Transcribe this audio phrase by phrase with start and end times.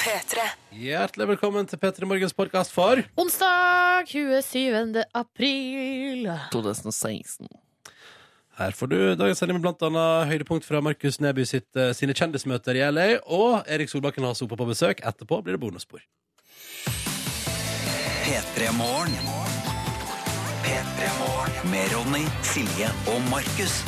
[0.00, 0.44] P3.
[0.78, 5.02] Hjertelig velkommen til P3 Morgens podkast for Onsdag 27.
[5.18, 6.28] april.
[6.52, 7.48] 2016.
[8.60, 12.14] Her får du dagens sending med blant annet høydepunkt fra Markus Neby sitt, eh, sine
[12.14, 15.02] kjendismøter i LA, og Erik Solbakken har sopa på besøk.
[15.02, 16.04] Etterpå blir det bonusspor.
[18.22, 19.32] P3 Morgen.
[20.62, 21.70] P3 Morgen.
[21.72, 23.82] Med Ronny, Silje og Markus.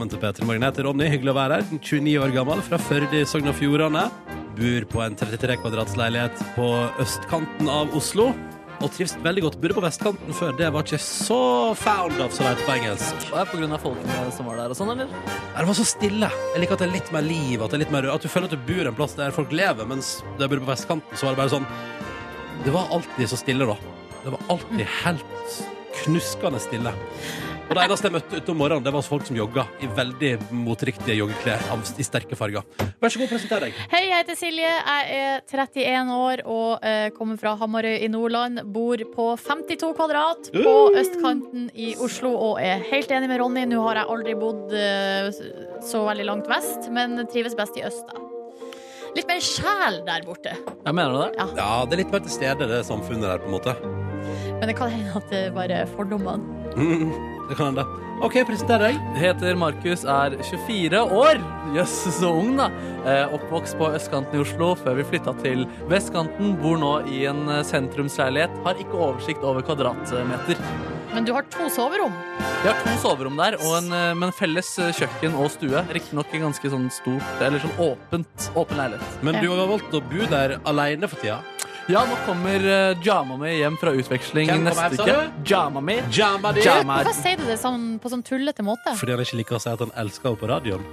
[0.00, 0.62] Velkommen til P3 Morgen.
[0.64, 1.06] Jeg heter Ronny.
[1.12, 1.64] Hyggelig å være her.
[1.76, 4.06] 29 år gammel, fra Førde i Sogn og Fjordane.
[4.56, 6.68] Bor på en 33 kvadrats leilighet på
[7.04, 8.30] østkanten av Oslo.
[8.80, 9.58] Og trives veldig godt.
[9.60, 10.54] Bodde på vestkanten før.
[10.56, 11.42] Det var ikke så
[11.76, 13.26] found of, som det heter på engelsk.
[13.28, 15.12] Er det av folkene som var der og sånn, eller?
[15.58, 16.32] Det var så stille.
[16.54, 17.66] Jeg liker at det er litt mer liv.
[17.68, 20.14] At, litt mer, at du føler at du bor en plass der folk lever, mens
[20.38, 21.68] da jeg bodde på vestkanten, så var det bare sånn
[22.64, 23.76] Det var alltid så stille, da.
[24.24, 25.62] Det var alltid helt
[26.00, 26.96] knuskende stille.
[27.70, 30.30] Og det eneste jeg møtte ute om morgenen, det var folk som jogga i veldig
[30.58, 31.60] moteriktige joggeklær
[32.02, 32.64] i sterke farger.
[32.98, 33.76] Vær så god, presenter deg.
[33.92, 34.72] Hei, jeg heter Silje.
[34.74, 38.64] Jeg er 31 år og eh, kommer fra Hamarøy i Nordland.
[38.74, 43.62] Bor på 52 kvadrat på østkanten i Oslo og er helt enig med Ronny.
[43.70, 45.30] Nå har jeg aldri bodd eh,
[45.86, 48.02] så veldig langt vest, men trives best i øst.
[48.10, 48.26] da.
[49.14, 50.58] Litt mer sjel der borte.
[50.58, 51.50] Jeg mener du det?
[51.54, 53.78] Ja, det er litt mer til stede, det samfunnet der, på en måte.
[54.58, 56.58] Men det kan hende at det bare er fordommene.
[56.74, 57.14] Mm,
[57.50, 57.84] det kan hende.
[58.20, 58.98] OK, presenter deg.
[59.16, 61.40] Heter Markus, er 24 år.
[61.74, 62.68] Jøss, så ung, da.
[63.08, 66.54] Eh, oppvokst på østkanten i Oslo før vi flytta til vestkanten.
[66.60, 68.62] Bor nå i en eh, sentrumsleilighet.
[68.66, 70.60] Har ikke oversikt over kvadratmeter.
[71.14, 72.12] Men du har to soverom.
[72.62, 75.82] Vi har to soverom der, og en, eh, men felles eh, kjøkken og stue.
[75.96, 79.16] Riktignok ganske sånn stort, eller sånn åpent, åpen leilighet.
[79.26, 81.40] Men du har valgt å bo der alene for tida.
[81.90, 85.48] Ja, nå kommer uh, Jama mi hjem fra utveksling Hvem kommer neste hjem, sa uke.
[85.50, 85.96] Jama mi.
[86.14, 86.62] Jama di.
[86.66, 87.00] Jama.
[87.02, 88.92] Hvorfor sier du det sånn, på sånn tullete måte?
[89.00, 90.84] Fordi han ikke liker å si at han elsker henne på radioen.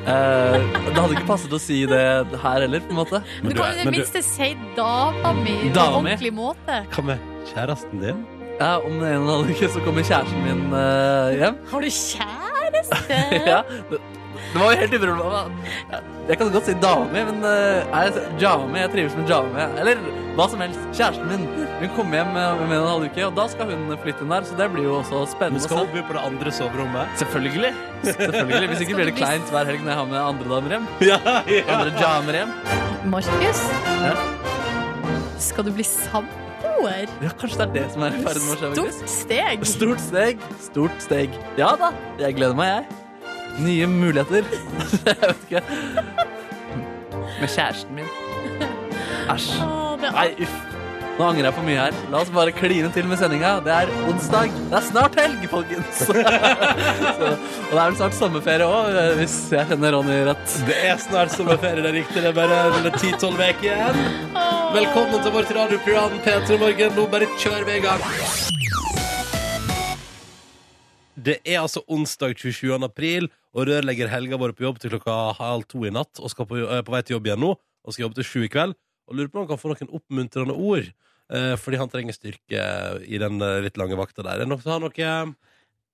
[0.00, 0.56] Eh,
[0.88, 2.00] det hadde ikke passet å si det
[2.42, 3.20] her heller, på en måte.
[3.44, 6.14] Du kan i det men du- minste si dama mi på Dama mi?
[6.14, 6.78] ordentlig måte.
[6.94, 8.22] Hva med kjæresten din?
[8.60, 11.60] Ja, om en eller annen uke så kommer kjæresten min eh, hjem.
[11.70, 13.20] Har du kjæreste?
[13.52, 13.60] ja,
[13.92, 14.00] det,
[14.52, 15.76] det var jo helt uproblematisk.
[16.30, 18.78] Jeg kan godt si dame, men er jeg, jame?
[18.78, 19.64] jeg trives med jame.
[19.82, 20.00] Eller
[20.36, 20.80] hva som helst.
[20.94, 21.46] Kjæresten min
[21.80, 24.46] hun kommer hjem med, med en halv uke, og da skal hun flytte inn der.
[24.46, 25.62] Så det blir jo også Men spennende.
[25.64, 27.14] skal å hun bo på det andre soverommet?
[27.22, 27.72] Selvfølgelig.
[28.10, 28.68] Selvfølgelig.
[28.74, 30.86] Hvis ikke blir det kleint hver helg når jeg har med andre damer hjem.
[31.10, 31.18] Ja,
[31.50, 31.64] ja.
[31.78, 32.54] Andre jamer hjem.
[33.16, 33.64] Markus,
[34.04, 34.14] Ja.
[35.40, 37.08] skal du bli samboer?
[37.24, 38.72] Ja, kanskje det er det som er i ferd med å skje.
[38.76, 39.66] Stort steg.
[39.74, 40.44] Stort steg.
[40.70, 41.38] Stort steg.
[41.58, 41.90] Ja da,
[42.20, 42.99] jeg gleder meg, jeg.
[43.58, 44.44] Nye muligheter.
[45.06, 45.62] jeg vet ikke.
[47.40, 48.10] Med kjæresten min.
[49.30, 49.50] Æsj.
[50.10, 50.60] Nei, uff.
[51.20, 51.96] Nå angrer jeg for mye her.
[52.08, 53.50] La oss bare kline til med sendinga.
[53.64, 54.54] Det er onsdag.
[54.70, 55.98] Det er snart helg, folkens.
[56.06, 60.54] Så, og det er vel snart sommerferie òg, hvis jeg kjenner Ronny rett.
[60.64, 62.22] Det er snart sommerferie, det er riktig.
[62.24, 64.00] Det er bare ti-tolv uker igjen.
[64.78, 66.96] Velkommen til vårt radioprogram P3 Morgen.
[66.96, 68.08] Nå bare kjører vi i gang.
[71.20, 72.78] Det er altså onsdag 27.
[72.86, 76.46] april, og rørlegger Helga vært på jobb til klokka halv to i natt og skal
[76.46, 77.54] på, er på vei til jobb igjen nå.
[77.80, 78.76] Og skal jobbe til sju i kveld.
[79.10, 80.90] Og lurer på om han kan få noen oppmuntrende ord.
[81.30, 82.64] Eh, fordi han trenger styrke
[83.06, 84.36] i den eh, litt lange vakta der.
[84.36, 84.92] Er det noen som har noe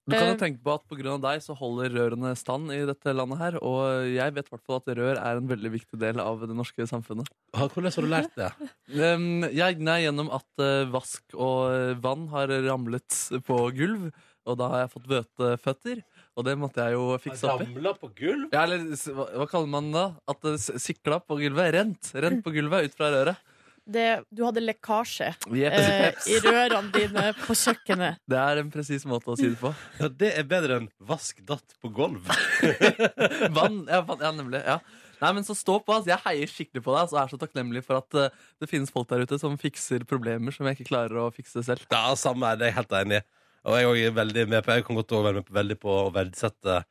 [0.06, 0.38] Du kan jo Eh.
[0.38, 1.16] tenke på at pga.
[1.18, 3.56] deg så holder rørene stand i dette landet her.
[3.58, 7.26] Og jeg vet hvert at rør er en veldig viktig del av det norske samfunnet.
[7.52, 8.52] Hvordan har du lært det?
[8.86, 14.12] Jeg, nei, gjennom at eh, vask og eh, vann har ramlet på gulv,
[14.46, 16.04] og da har jeg fått vøte føtter.
[16.36, 17.66] Og det måtte jeg jo fikse opp i.
[17.70, 18.48] Ramla på gulv?
[18.52, 18.82] Ja, eller
[19.16, 20.06] hva, hva kaller man det?
[20.28, 21.70] At det s- sikla på gulvet?
[21.72, 22.10] Rent.
[22.12, 23.40] Rent på gulvet ut fra røret.
[23.86, 24.04] Det,
[24.34, 26.24] du hadde lekkasje eh, jeps.
[26.26, 28.16] i rørene dine på kjøkkenet.
[28.32, 29.70] Det er en presis måte å si det på.
[30.00, 32.26] Ja, det er bedre enn vask datt på gulv.
[33.56, 34.62] Vann, ja, vann, ja nemlig.
[34.66, 34.80] Ja.
[35.22, 35.94] Nei, men så stå på.
[35.94, 36.10] Altså.
[36.12, 39.08] Jeg heier skikkelig på deg og er så takknemlig for at eh, det finnes folk
[39.12, 41.86] der ute som fikser problemer som jeg ikke klarer å fikse selv.
[41.94, 43.22] Ja, samme er det, jeg er helt enig.
[43.22, 43.35] i.
[43.66, 46.12] Og jeg er veldig med på Jeg kan godt være med på, veldig på å
[46.14, 46.84] verdsette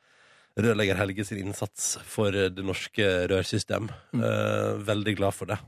[0.55, 3.89] rørlegger Helge sin innsats for det norske rørsystem.
[4.15, 5.59] Eh, veldig glad for det.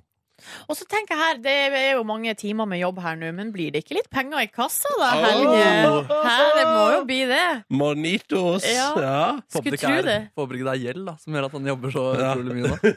[0.69, 3.49] Og så tenker jeg her, det er jo mange timer med jobb her nå, men
[3.53, 5.55] blir det ikke litt penger i kassa da, Helge?
[5.63, 6.19] Helge?
[6.27, 7.45] Hæ, det må jo bli det.
[7.73, 8.67] Monitos.
[8.69, 8.89] Ja.
[9.01, 9.23] Ja.
[9.49, 10.17] Skulle tro det.
[10.37, 12.29] Håper ikke det er gjeld da, som gjør at han jobber så Ja.
[12.35, 12.93] utrolig mye nå.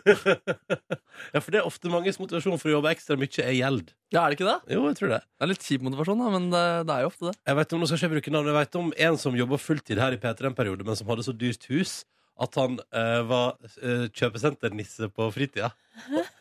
[1.35, 3.91] ja, for det er ofte manges motivasjon for å jobbe ekstra mye er gjeld.
[4.11, 4.77] Ja, er det ikke det?
[4.77, 5.23] Jo, jeg tror det.
[5.25, 7.37] Det er litt kjip motivasjon, da, men det, det er jo ofte det.
[7.51, 9.61] Jeg vet om, nå skal ikke jeg bruke navn, jeg vet om en som jobba
[9.61, 12.01] fulltid her i P3 en periode, men som hadde så dyrt hus
[12.41, 15.69] at han uh, var uh, kjøpesenternisse på fritida.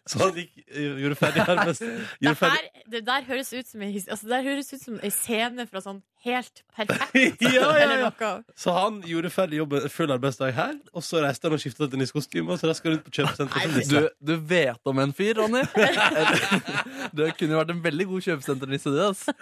[0.10, 1.90] Så han gikk, gjorde ferdig Det,
[2.22, 2.60] gjorde ferdig.
[2.60, 5.66] her, det der høres ut som en, altså, det der høres ut som en scene
[5.70, 7.42] fra sånn helt perfekt.
[7.50, 8.32] Ja, ja, ja.
[8.60, 12.02] Så han gjorde ferdig jobben full arbeidsdag her, og så reiste han og skifta til
[12.02, 15.64] nissekostyme, og så skal han ut på kjøpesenter Du, du vet om en fyr, Ronny.
[17.16, 19.00] Du kunne jo vært en veldig god kjøpesenternisse, du.
[19.08, 19.34] Altså.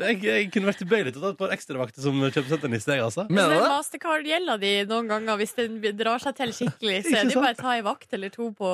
[0.00, 3.26] Jeg, jeg kunne vært tilbøyelig til å ta et par ekstravakter som kjøpesenternisse, jeg, altså.
[3.28, 3.70] Men Mener du det?
[3.74, 7.60] Mastercard-gjelda di noen ganger, hvis den drar seg til skikkelig, så er det bare å
[7.60, 8.72] ta ei vakt eller to på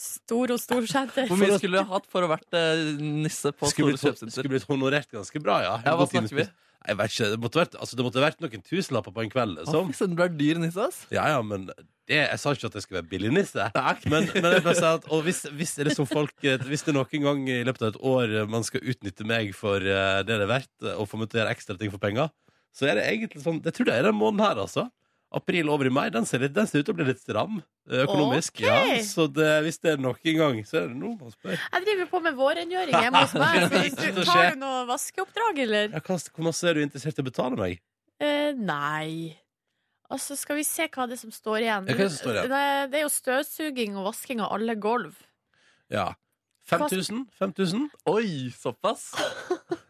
[0.00, 1.28] Storo Storsenter.
[1.28, 4.34] Hvor mye skulle du hatt for å vært eh, nisse på Skulle store blitt, kjøpesenter?
[4.38, 5.76] skulle blitt honorert ganske bra, ja.
[5.84, 6.46] Ja, hva snakker vi?
[6.80, 9.58] Jeg vet ikke, Det måtte vært, altså, det måtte vært noen tusenlapper på en kveld.
[9.58, 9.90] Å, Liksom.
[9.92, 11.02] fy søren, du er dyr nisse, ass.
[11.12, 13.66] Ja, ja, men det, jeg sa ikke at jeg skulle være billig nisse.
[14.08, 16.94] Men, men jeg bare at og hvis, hvis, det er liksom folk, eh, hvis det
[16.96, 20.32] noen gang i løpet av et år eh, man skal utnytte meg for eh, det
[20.40, 22.32] det er verdt, eh, og få meg til å gjøre ekstra ting for penger,
[22.72, 24.88] så er det egentlig sånn Jeg tror det er den måneden her, altså.
[25.30, 26.08] April over i mai.
[26.10, 28.56] Den ser, litt, den ser ut til å bli litt stram eh, økonomisk.
[28.58, 28.96] Okay.
[28.96, 31.54] Ja, så det, hvis det er nok en gang, så er det noe man spør.
[31.54, 33.68] Jeg driver på med vårrengjøring hjemme hos meg.
[33.94, 35.94] Du, tar du noe vaskeoppdrag, eller?
[35.94, 37.84] Ja, hva, hvor masse er du interessert i å betale meg?
[38.20, 39.36] Eh, nei.
[40.10, 41.86] Altså, skal vi se hva det er som står igjen.
[41.86, 42.50] Ja, hva er det som står igjen?
[42.50, 45.14] Det, det er jo støvsuging og vasking av alle gulv.
[45.94, 46.08] Ja.
[46.70, 47.22] 5000?
[47.38, 47.86] 5000?
[48.10, 49.12] Oi, såpass?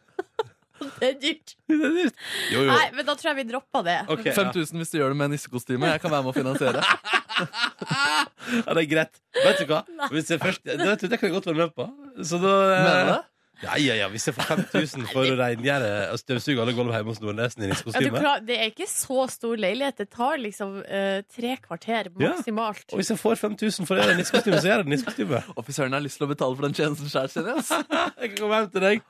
[1.01, 1.55] Det er dyrt.
[1.69, 2.23] Det er dyrt.
[2.53, 2.71] Jo, jo.
[2.73, 3.99] Nei, men da tror jeg vi dropper det.
[4.13, 4.47] Ok, ja.
[4.57, 5.95] hvis du gjør det med nissekostyme.
[5.95, 6.85] Jeg kan være med å finansiere.
[8.67, 9.21] ja, det er greit.
[9.41, 9.83] Vet du hva?
[10.15, 11.87] Hvis jeg først, det, vet du, det kan jeg godt være med på.
[12.27, 13.29] Så da, eh, Mener du?
[13.61, 17.13] Ja, ja, ja, Hvis jeg får 5000 for å rengjøre og støvsuge alle gulv hjemme
[17.13, 19.99] hos Nordnesen i nissekostyme ja, det er ikke så stor leilighet.
[20.01, 22.33] Det tar liksom uh, tre kvarter Ja.
[22.33, 22.87] maksimalt.
[22.89, 25.43] Og hvis jeg får 5000 for å gjøre nissekostyme, så gjør jeg det nissekostyme.
[25.45, 27.69] Å, fy søren, jeg har lyst til å betale for den tjenesten sjøl, kjenner jeg.
[27.69, 29.05] Jeg kan komme hjem til deg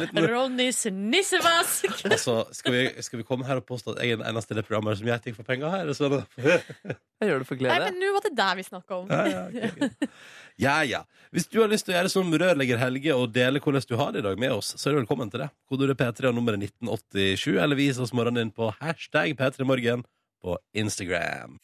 [0.00, 1.86] liten Ronnys nissevask!
[2.08, 4.58] Altså, skal vi, skal vi komme her og påstå at jeg er den eneste i
[4.58, 5.92] det programmet som gjør ting for penger her?
[5.96, 6.20] Sånn.
[7.20, 7.74] Jeg gjør det for glede.
[7.76, 9.10] Nei, men nå var det der vi snakka om.
[9.12, 10.08] ja, ja, okay, okay.
[10.66, 11.02] ja, ja.
[11.34, 14.14] Hvis du har lyst til å gjøre som rørlegger Helge og dele hvordan du har
[14.14, 15.50] det i dag med oss, så er du velkommen til det.
[15.68, 20.06] Kodeordet P3 og nummeret 1987, eller vis oss morgenen din på hashtag P3morgen
[20.40, 21.60] på Instagram.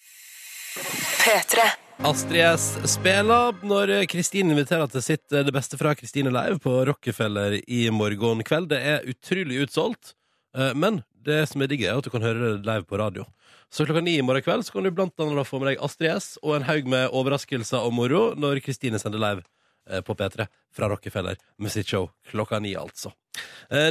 [2.04, 6.74] Astrid S spiller når Kristine inviterer til sitt eh, Det beste fra Kristine Live på
[6.84, 8.68] Rockefeller i morgen kveld.
[8.68, 10.12] Det er utrolig utsolgt,
[10.56, 13.24] eh, men det som er digg, er at du kan høre det live på radio.
[13.72, 16.12] Så klokka ni i morgen kveld så kan du blant annet få med deg Astrid
[16.12, 19.46] S og en haug med overraskelser og moro når Kristine sender live
[19.88, 23.14] eh, på P3 fra Rockefeller med sitt show klokka ni, altså.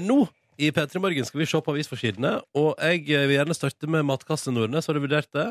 [0.06, 0.22] Nå
[0.62, 4.54] i P3 Morgen skal vi se på avisforsidene, og jeg vil gjerne starte med Matkasse
[4.56, 4.88] Nordnes.
[4.88, 5.50] Har du vurdert det?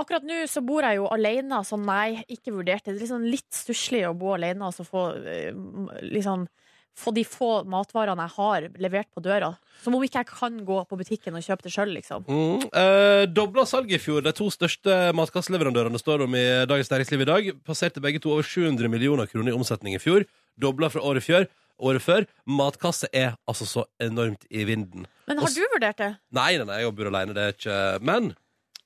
[0.00, 2.96] Akkurat nå så bor jeg jo alene, så nei, ikke vurdert det.
[2.96, 5.54] Er liksom litt stusslig å bo alene og så få eh,
[6.02, 6.48] liksom
[6.94, 9.50] få de få matvarene jeg har, levert på døra.
[9.82, 12.26] Som om ikke jeg kan gå på butikken og kjøpe det sjøl, liksom.
[12.28, 12.68] Mm.
[12.70, 14.22] Eh, dobla salget i fjor.
[14.24, 17.50] De to største matkasseleverandørene står om i Dagens Næringsliv i dag.
[17.66, 20.26] Passerte begge to over 700 millioner kroner i omsetning i fjor.
[20.60, 21.48] Dobla fra året før.
[21.82, 22.28] Året før.
[22.46, 25.08] Matkasse er altså så enormt i vinden.
[25.26, 26.12] Men har du vurdert det?
[26.36, 27.34] Nei, nei, nei, jeg bor alene.
[27.34, 28.34] Det er ikke Men,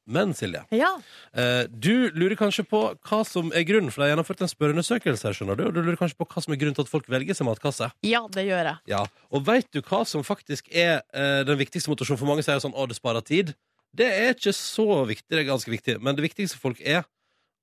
[0.09, 0.62] men Silje.
[0.75, 0.91] Ja.
[1.37, 5.29] Eh, du lurer kanskje på hva som er grunnen, for de har gjennomført en spørreundersøkelse
[5.29, 5.67] her, skjønner du.
[5.69, 7.91] Og du lurer kanskje på hva som er grunnen til at folk velger seg matkasse.
[8.09, 8.77] Ja, det gjør jeg.
[8.95, 12.23] Ja, Og veit du hva som faktisk er eh, den viktigste motivasjonen?
[12.23, 13.55] For mange sier sånn 'Å, det sparer tid'.
[13.95, 16.00] Det er ikke så viktig, det er ganske viktig.
[16.00, 17.05] Men det viktigste for folk er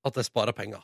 [0.06, 0.82] at de sparer penger.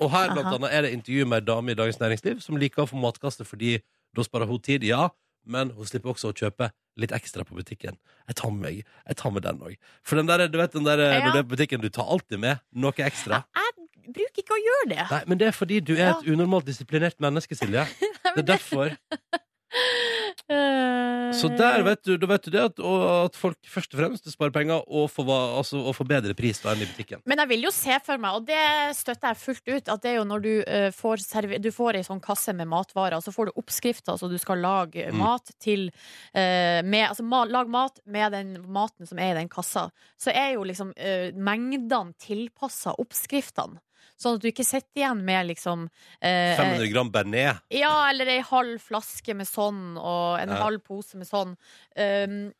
[0.00, 0.56] Og her blant Aha.
[0.56, 3.44] annet er det intervju med ei dame i Dagens Næringsliv som liker å få matkasse
[3.44, 3.80] fordi
[4.16, 5.08] da sparer hun tid, ja.
[5.44, 7.96] Men hun slipper også å kjøpe litt ekstra på butikken.
[8.28, 9.76] Jeg tar med, meg, jeg tar med den òg.
[10.02, 11.20] For den der, du vet den der, Ja.
[11.26, 13.44] når du er på butikken, du tar alltid med noe ekstra.
[13.54, 15.04] Jeg bruker ikke å gjøre det.
[15.10, 17.86] Nei, Men det er fordi du er et unormalt disiplinert menneske, Silje.
[18.36, 18.90] Det er derfor.
[20.48, 24.26] Eh, Så der vet du, da vet du det at, at folk først og fremst
[24.32, 25.28] sparer penger og får,
[25.60, 27.22] altså, og får bedre pris da enn i butikken.
[27.30, 30.10] Men jeg vil jo se for meg, og det støtter jeg fullt ut, at det
[30.10, 33.22] er jo når du uh, får, serve- du får ei sånn kasse med matvarer, og
[33.26, 35.18] så får du oppskrifter, så du skal lage Mm.
[35.18, 39.48] mat til uh, med, Altså ma, lag mat med den maten som er i den
[39.48, 39.88] kassa.
[40.20, 43.78] Så er jo liksom uh, mengdene tilpassa oppskriftene.
[44.20, 45.86] Sånn at du ikke sitter igjen med liksom
[46.20, 47.60] eh, 500 gram bearnés.
[47.72, 50.62] Ja, eller ei halv flaske med sånn, og en Ja.
[50.62, 51.56] halv pose med sånn.
[51.96, 52.52] Um,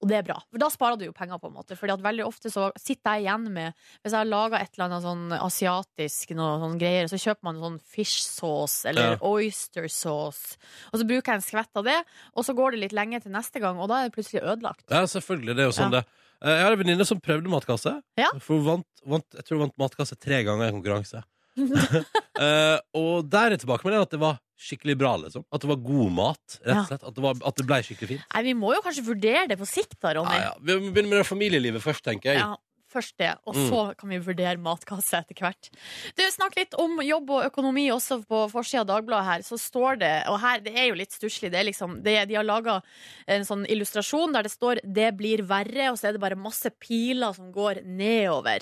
[0.00, 1.74] Og det er bra, for da sparer du jo penger, på en måte.
[1.74, 4.84] Fordi at veldig ofte så sitter jeg igjen med Hvis jeg har laga et eller
[4.86, 9.18] annet sånn asiatisk noe sånn greier, så kjøper man sånn fish sauce eller Ja.
[9.26, 10.56] oyster sauce.
[10.92, 11.98] Og så bruker jeg en skvett av det,
[12.36, 14.84] og så går det litt lenge til neste gang, og da er det plutselig ødelagt.
[14.88, 15.56] Ja, selvfølgelig.
[15.56, 16.00] Det er jo sånn Ja.
[16.00, 16.06] det
[16.38, 17.96] Jeg har en venninne som prøvde matkasse.
[18.18, 18.28] Ja.
[18.38, 21.24] For hun vant, vant, jeg tror hun vant matkasse tre ganger i en konkurranse.
[21.58, 25.16] uh, og der er tilbakemeldingen at det var skikkelig bra.
[25.24, 26.58] liksom At det var god mat.
[26.62, 28.24] Rett og slett At det, var, at det ble skikkelig fint.
[28.34, 30.38] Nei, vi må jo kanskje vurdere det på sikt da, Ronny.
[30.38, 30.54] Ja, ja.
[30.62, 32.42] Vi må begynne med det familielivet først, tenker jeg.
[32.44, 32.54] Ja,
[32.92, 33.68] først det, og Mm.
[33.68, 35.70] så kan vi vurdere matkasse etter hvert.
[36.16, 39.40] Du, Snakk litt om jobb og økonomi også på forsida av Dagbladet her.
[39.42, 42.82] Så står det, og her, det er jo litt stusslig, det liksom, de har laga
[43.26, 46.70] en sånn illustrasjon der det står 'det blir verre', og så er det bare masse
[46.80, 48.60] piler som går nedover.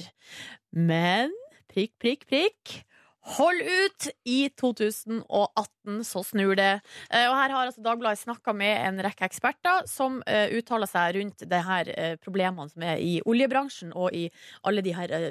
[0.73, 1.33] Men
[1.73, 2.83] prikk, prikk, prikk.
[3.27, 4.07] Hold ut!
[4.31, 6.81] I 2018 så snur det.
[7.11, 11.17] Eh, Og her har altså Dagbladet snakka med en rekke eksperter som uh, uttaler seg
[11.19, 14.29] rundt det her eh, problemene som er i oljebransjen og i
[14.67, 15.31] alle de her eh,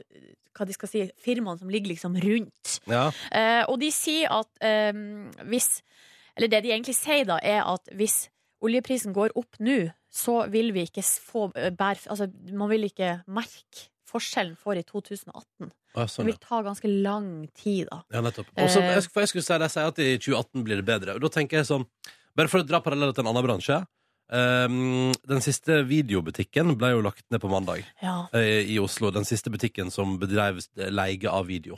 [0.56, 2.78] hva de skal si, firmaene som ligger liksom rundt.
[2.92, 3.10] Ja.
[3.32, 4.92] Eh, og de sier at eh,
[5.48, 5.82] hvis
[6.36, 8.26] Eller det de egentlig sier, da, er at hvis
[8.66, 11.96] oljeprisen går opp nå, så vil vi ikke få eh, bær...
[12.12, 13.86] Altså, man vil ikke merke
[14.16, 15.70] forskjellen for i 2018.
[15.96, 16.32] Ja, Det sånn, ja.
[16.32, 18.02] vil ta ganske lang tid, da.
[18.12, 18.48] Ja, nettopp.
[18.58, 18.96] Og så, Eh.
[18.96, 21.16] jeg, for jeg skulle si, de sier at i 2018 blir det bedre.
[21.16, 21.86] Og da tenker jeg sånn
[22.36, 23.78] Bare for å dra paralleller til en annen bransje.
[24.28, 28.26] Um, den siste videobutikken ble jo lagt ned på mandag Ja.
[28.34, 29.12] uh, i Oslo.
[29.14, 31.78] Den siste butikken som bedrev leie av video.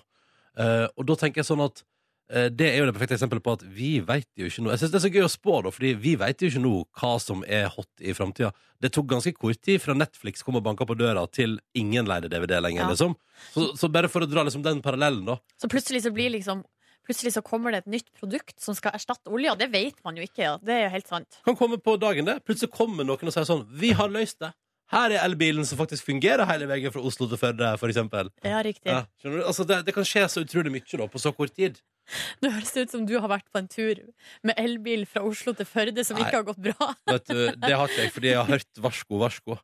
[0.58, 1.84] Uh, og da tenker jeg sånn at
[2.27, 4.74] det er jo det perfekte eksempelet på at vi vet jo ikke noe.
[4.75, 6.74] Jeg synes det er så gøy å spå, da, fordi vi vet jo ikke nå
[7.00, 8.50] hva som er hot i framtida.
[8.84, 12.29] Det tok ganske kort tid fra Netflix kom og banka på døra, til ingen leide
[12.34, 12.89] DVD lenger, Ja.
[12.91, 13.15] liksom.
[13.53, 15.38] Så, så bare for å dra liksom den parallellen, da.
[15.62, 16.65] Så plutselig så blir liksom
[17.07, 19.53] Plutselig så kommer det et nytt produkt som skal erstatte olja.
[19.55, 20.41] Det vet man jo ikke.
[20.43, 20.57] Ja.
[20.60, 21.38] Det er jo helt sant.
[21.48, 22.41] kan komme på dagen det.
[22.43, 24.50] Plutselig kommer noen og sier sånn Vi har løst det.
[24.91, 28.27] Her er elbilen som faktisk fungerer hele veien fra Oslo til Førde, eksempel.
[28.43, 28.91] Ja, riktig.
[28.91, 29.05] Ja?
[29.46, 31.79] Altså, det, det kan skje så utrolig mye da, på så kort tid.
[32.41, 34.01] Nå høres ut som du har vært på en tur
[34.47, 36.27] med elbil fra Oslo til Førde som Nei.
[36.27, 36.91] ikke har gått bra.
[37.13, 39.59] Vet du, Det har ikke jeg, fordi jeg har hørt varsko, varsko.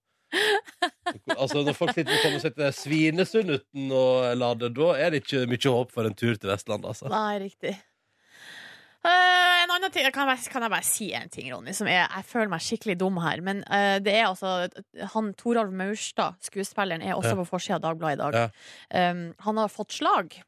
[1.37, 4.05] Altså, Når folk sitter og kommer seg til Svinesund uten å
[4.37, 7.11] lade, da er det ikke mye håp for en tur til Vestlandet, altså.
[7.13, 7.75] Nei, riktig.
[9.03, 9.09] Uh,
[9.65, 11.73] en annen ting, kan, jeg, kan jeg bare si en ting, Ronny?
[11.75, 13.41] Som er, jeg føler meg skikkelig dum her.
[13.43, 14.53] Men uh, det er altså
[15.13, 17.39] han Toralv Maurstad, skuespilleren, er også Ja.
[17.41, 18.37] på forsida av Dagbladet i dag.
[18.39, 19.11] Ja.
[19.11, 20.39] Um, han har fått slag.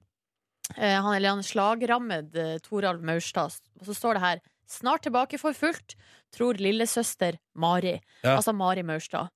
[0.77, 3.57] Eh, han, eller han slagrammed uh, Toralv Maurstad.
[3.79, 5.93] Og så står det her 'Snart tilbake for fullt',
[6.33, 7.99] tror lillesøster Mari.
[8.23, 8.35] Ja.
[8.35, 9.29] Altså Mari Maurstad.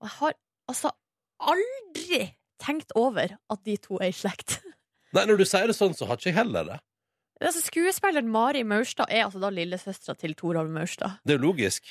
[0.00, 0.34] Og jeg har
[0.68, 0.90] altså
[1.40, 2.22] aldri
[2.60, 4.60] tenkt over at de to er i slekt.
[5.14, 6.78] Nei, Når du sier det sånn, så har ikke jeg heller det.
[7.40, 11.20] Altså, skuespilleren Mari Maurstad er altså da lillesøstera til Toralv Maurstad.
[11.24, 11.88] Det er jo logisk.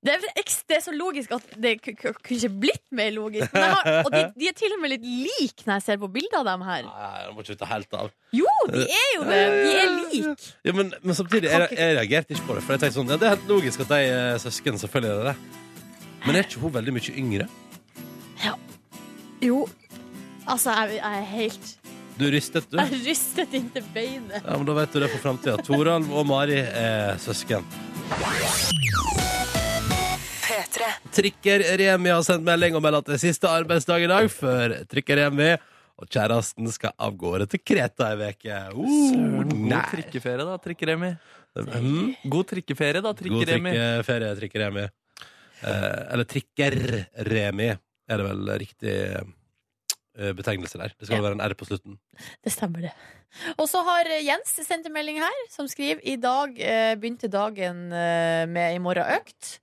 [0.00, 3.50] Det er, det er så logisk at det ku- ku- kunne ikke blitt mer logisk.
[3.52, 6.08] Men har, og de, de er til og med litt like når jeg ser på
[6.14, 6.86] bilder av dem her.
[6.88, 8.08] Nei, jeg må ikke ta helt av.
[8.32, 9.40] Jo, de er jo det!
[9.58, 10.48] De er like.
[10.64, 12.64] Ja, men, men samtidig, jeg, jeg reagerte ikke på det.
[12.64, 14.80] For jeg tenkte sånn, ja, Det er helt logisk at de er søsken.
[14.80, 15.60] Selvfølgelig er det det.
[16.24, 17.50] Men er ikke hun veldig mye yngre?
[18.46, 18.54] Ja.
[19.44, 19.60] Jo.
[20.48, 21.70] Altså, jeg, jeg er helt
[22.16, 22.80] Du rystet, du?
[22.80, 24.40] Jeg rystet inntil beinet.
[24.48, 25.60] Ja, men Da vet du det for framtida.
[25.68, 27.68] Toralv og Mari er søsken.
[31.14, 34.74] Trikker Remi har sendt melding og melder at det er siste arbeidsdag i dag før
[34.90, 35.50] Trikker Remi
[36.00, 38.60] og kjæresten skal av gårde til Kreta ei uke.
[38.72, 41.10] Uh, God trikkeferie, da, trikkeremi.
[41.58, 42.14] Mm.
[42.30, 44.86] God trikkeferie, da, God trikkeferie, Trikker Remi.
[45.60, 46.76] Eh, eller Trikker
[47.28, 50.94] Remi er det vel riktig eh, betegnelse der.
[50.96, 51.22] Det skal Ja.
[51.26, 51.98] være en R på slutten.
[52.42, 52.92] Det stemmer, det.
[53.58, 57.92] Og så har Jens sendt en melding her, som skriver i dag eh, begynte dagen
[57.92, 59.58] eh, med i morgen økt.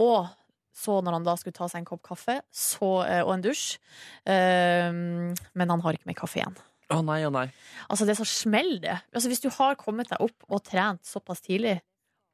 [0.00, 0.26] Og
[0.72, 3.78] så når han da skulle ta seg en kopp kaffe så, eh, og en dusj.
[4.24, 6.58] Eh, men han har ikke mer kaffe igjen.
[6.92, 7.46] Å nei, å nei.
[7.88, 8.98] Altså, det er så smell det.
[9.14, 11.78] Altså, hvis du har kommet deg opp og trent såpass tidlig,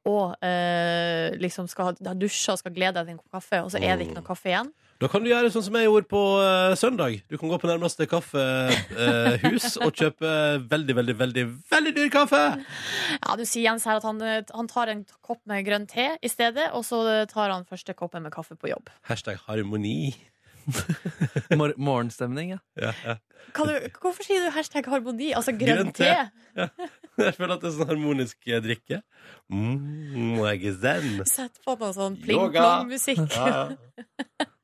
[0.09, 3.71] og eh, liksom skal ha dusja og skal glede deg til en kopp kaffe, og
[3.73, 6.09] så er det ikke noe kaffe igjen Da kan du gjøre sånn som jeg gjorde
[6.11, 7.13] på eh, søndag.
[7.31, 10.31] Du kan gå på nærmeste kaffehus og kjøpe
[10.73, 12.41] veldig, veldig, veldig veldig dyr kaffe.
[13.15, 16.09] Ja, du sier Jens her at han, eh, han tar en kopp med grønn te
[16.19, 16.99] i stedet, og så
[17.31, 18.91] tar han første koppen med kaffe på jobb.
[19.07, 20.11] Hashtag harmoni.
[21.59, 22.59] Mor morgenstemning, ja.
[22.77, 23.15] Ja, ja.
[23.55, 25.31] Kan du, hvorfor sier du hashtag harmoni?
[25.31, 26.11] Altså grønn, Grønn te.
[26.59, 26.91] te?
[27.23, 28.99] Jeg føler at det er sånn harmonisk eh, drikke.
[29.47, 31.09] Mm, jeg er zen.
[31.31, 32.51] Sett på noe sånn Yoga.
[32.51, 33.27] pling-plong-musikk.
[33.31, 34.49] Ja, ja.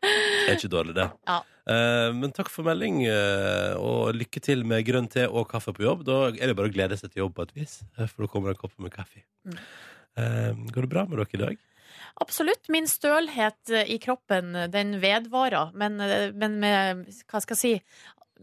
[0.00, 1.08] Det er ikke dårlig, det.
[1.28, 1.40] Ja.
[1.70, 5.84] Eh, men takk for melding, eh, og lykke til med grønn te og kaffe på
[5.86, 6.04] jobb.
[6.08, 8.32] Da er det bare å glede seg til jobb på et vis, eh, for da
[8.32, 9.24] kommer det en kopp med kaffe.
[9.48, 9.58] Mm.
[10.20, 11.66] Eh, går det bra med dere i dag?
[12.20, 12.68] Absolutt.
[12.72, 16.00] Min stølhet i kroppen, den vedvarer, men,
[16.36, 17.72] men med, hva skal jeg si,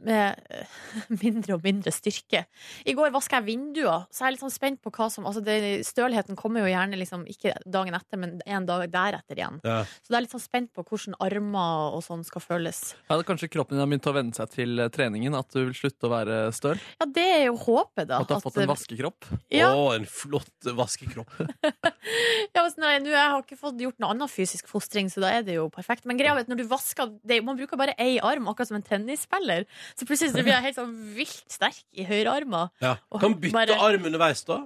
[0.05, 0.77] med eh,
[1.23, 2.43] mindre og mindre styrke.
[2.87, 5.43] I går vaska jeg vinduer, så jeg er litt sånn spent på hva som altså
[5.45, 9.59] det, Stølheten kommer jo gjerne liksom, ikke dagen etter, men en dag deretter igjen.
[9.67, 9.81] Ja.
[10.01, 12.81] Så jeg er litt sånn spent på hvordan armer og sånn skal føles.
[13.09, 15.35] Ja, Kanskje kroppen din har begynt å venne seg til eh, treningen?
[15.37, 16.79] At du vil slutte å være støl?
[17.01, 18.21] Ja, det er jo håpet, da.
[18.21, 19.29] At du har fått en eh, vaskekropp?
[19.53, 21.33] ja, Å, en flott vaskekropp.
[22.55, 25.33] ja, altså, nei, nu, Jeg har ikke fått gjort noe annet fysisk fostring, så da
[25.37, 26.07] er det jo perfekt.
[26.07, 28.79] Men greia er at når du vasker det, Man bruker bare én arm, akkurat som
[28.79, 29.67] en tennisspiller.
[29.95, 32.73] Så plutselig blir jeg helt sånn vilt sterk i høyrearmen.
[32.83, 32.97] Ja.
[33.21, 34.65] Kan bytte bare- arm underveis, da.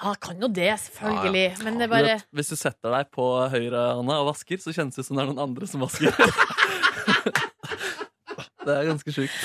[0.00, 1.64] Ja, kan jo det, selvfølgelig.
[1.64, 4.56] Men det er Du bare vet, Hvis du setter deg på høyre høyrehånda og vasker,
[4.62, 6.08] så kjennes det ut som det er noen andre som vasker.
[8.66, 9.36] det er ganske sjukt.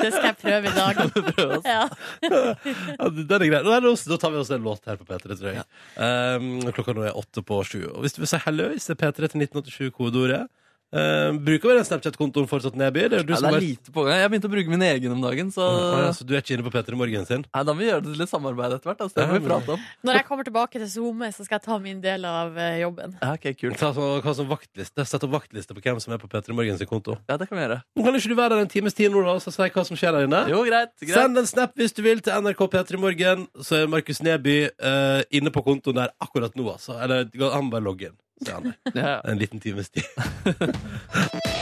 [0.00, 0.94] Det skal jeg prøve i dag.
[1.36, 1.68] Prøv, altså.
[1.68, 1.84] Ja.
[2.24, 3.60] Ja, den er grei.
[3.66, 5.66] Nå Da tar vi oss en låt her på P3, tror jeg.
[6.00, 7.82] Um, klokka nå er åtte på sju.
[7.92, 10.48] Og hvis du vil si hello, så er P3 til 1987
[10.90, 13.04] Um, bruker vi den Snapchat-kontoen fortsatt, Neby?
[13.06, 14.16] Det er du Ja, som det er lite på gang.
[14.18, 15.66] Jeg begynte å bruke min egen om dagen, så,
[16.02, 17.44] ja, så du er ikke inne på Petter i Morgen sin?
[17.46, 19.04] Nei, da må vi gjøre det til et samarbeid etter hvert.
[19.06, 19.14] Altså.
[19.20, 19.84] Det må vi prate om.
[20.08, 23.14] Når jeg kommer tilbake til SoMe, så skal jeg ta min del av eh, jobben.
[23.20, 23.78] Ja, ok, kult.
[23.78, 24.08] Ta så,
[24.40, 27.14] som vaktliste Sett opp vaktliste på hvem som er på Petter i Morgen sin konto.
[27.30, 27.78] Ja, det kan vi gjøre.
[28.00, 30.16] Kan ikke du være der en times tid nå da, og si hva som skjer
[30.16, 30.42] der inne?
[30.50, 30.96] Jo, greit.
[30.98, 31.14] greit.
[31.14, 33.46] Send en snap hvis du vil til NRK Petter i Morgen.
[33.62, 36.98] Så er Markus Neby uh, inne på kontoen der akkurat nå, altså.
[36.98, 38.18] Eller han bare logger inn.
[38.44, 38.72] Så er han.
[38.94, 39.20] Ja.
[39.30, 40.04] En liten times tid.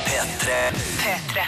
[0.08, 1.46] P3.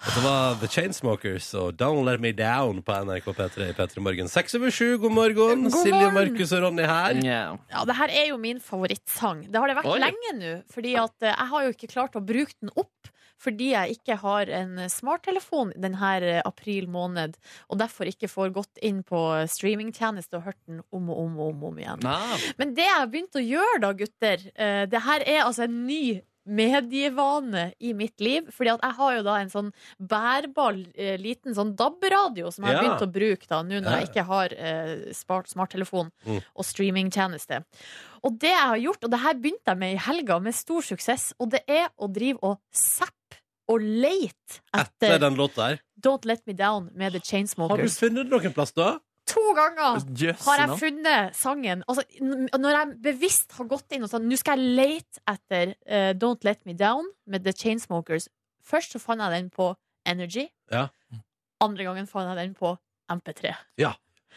[0.00, 4.30] Dette var The Chainsmokers og Don't Let Me Down på NRK P3 i P3 Morgen.
[4.32, 5.66] Seks over sju, god morgen.
[5.66, 6.14] God Silje, morgen.
[6.16, 7.18] Markus og Ronny her.
[7.20, 7.58] Yeah.
[7.68, 9.44] Ja, det her er jo min favorittsang.
[9.52, 9.98] Det har det vært Oi.
[10.06, 10.54] lenge nå.
[10.72, 13.12] Fordi at eh, jeg har jo ikke klart å bruke den opp.
[13.40, 17.38] Fordi jeg ikke har en smarttelefon denne april måned,
[17.72, 21.46] og derfor ikke får gått inn på streamingtjeneste og hørt den om og om og
[21.54, 22.02] om, om igjen.
[22.04, 22.40] Nei.
[22.60, 25.86] Men det jeg har begynt å gjøre da, gutter eh, Det her er altså en
[25.86, 26.20] ny
[26.50, 28.48] medievane i mitt liv.
[28.54, 29.68] Fordi at jeg har jo da en sånn
[30.00, 32.88] bærbar eh, liten sånn DAB-radio som jeg har Ja.
[32.88, 36.40] begynt å bruke da nå når jeg ikke har eh, smarttelefon Mm.
[36.56, 37.62] og streamingtjeneste.
[38.24, 40.82] Og det jeg har gjort, og det her begynte jeg med i helga med stor
[40.82, 43.14] suksess, og det er å drive og zappe
[43.70, 45.84] og lete Etter etter den låta her.
[46.00, 47.76] Don't Let Me Down med The Chainsmokers.
[47.76, 48.96] Har du funnet det noen plass, da?
[49.30, 50.00] To ganger!
[50.10, 51.84] yes, har jeg funnet sangen.
[51.86, 52.02] Altså,
[52.58, 56.42] når jeg bevisst har gått inn og sagt nå skal jeg lete etter uh, Don't
[56.46, 58.26] Let Me Down med The Chainsmokers
[58.70, 59.72] Først så fant jeg den på
[60.06, 60.46] Energy.
[60.72, 60.86] Ja.
[61.64, 62.74] Andre gangen fant jeg den på
[63.10, 63.54] MP3.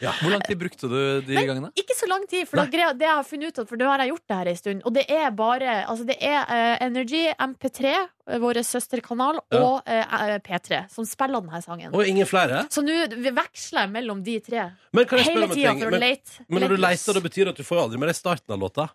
[0.00, 1.44] Hvor lang tid brukte du de Nei.
[1.46, 1.68] gangene?
[1.78, 3.86] Ikke så lang tid, for da, greia, det jeg har funnet ut at, for nå
[3.86, 6.86] har jeg gjort det her en stund, og det er bare altså det er uh,
[6.86, 9.60] Energy, MP3, eh, vår søsterkanal, Ja.
[9.62, 11.94] og uh, P3 som spiller denne sangen.
[11.94, 12.64] Og ingen flere?
[12.74, 12.96] Så nå
[13.38, 16.44] veksler jeg mellom de tre Men kan jeg hele tida for å Men, lete.
[16.48, 18.60] men når du lete- leter, det betyr at du får aldri med deg starten av
[18.66, 18.88] låta?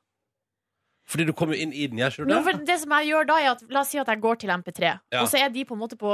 [1.10, 2.44] Fordi du kommer jo inn i den, gjør ikke du det?
[2.46, 4.50] for det som jeg gjør da er at La oss si at jeg går til
[4.54, 5.22] MP3, Ja.
[5.24, 6.12] og så er de på en måte på,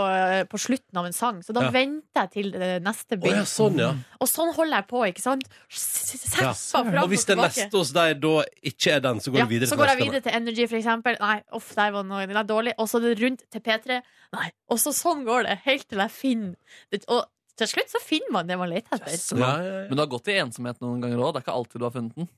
[0.48, 1.42] på slutten av en sang.
[1.44, 1.72] Så da Ja.
[1.76, 3.90] venter jeg til det neste Å ja, sånn, ja.
[4.22, 5.44] Og sånn holder jeg på, ikke sant?
[5.70, 6.54] Seppa Ja.
[6.54, 7.52] fram Og hvis det tilbake.
[7.68, 9.98] neste hos deg da ikke er den, så går Ja, du videre så går jeg
[10.06, 11.20] videre til Energy, for eksempel.
[11.20, 12.74] Nei, uff, der var noe den er dårlig.
[12.80, 14.02] Og så er det rundt til P3.
[14.34, 14.52] Nei.
[14.70, 16.56] Og så sånn går det, helt til jeg finner
[16.92, 17.04] det.
[17.10, 17.26] Og
[17.58, 19.38] til slutt så finner man det man leter etter.
[19.40, 19.88] Ja, ja, ja.
[19.88, 21.34] Men du har gått i ensomhet noen ganger òg?
[21.36, 22.30] Det er ikke alltid du har funnet den?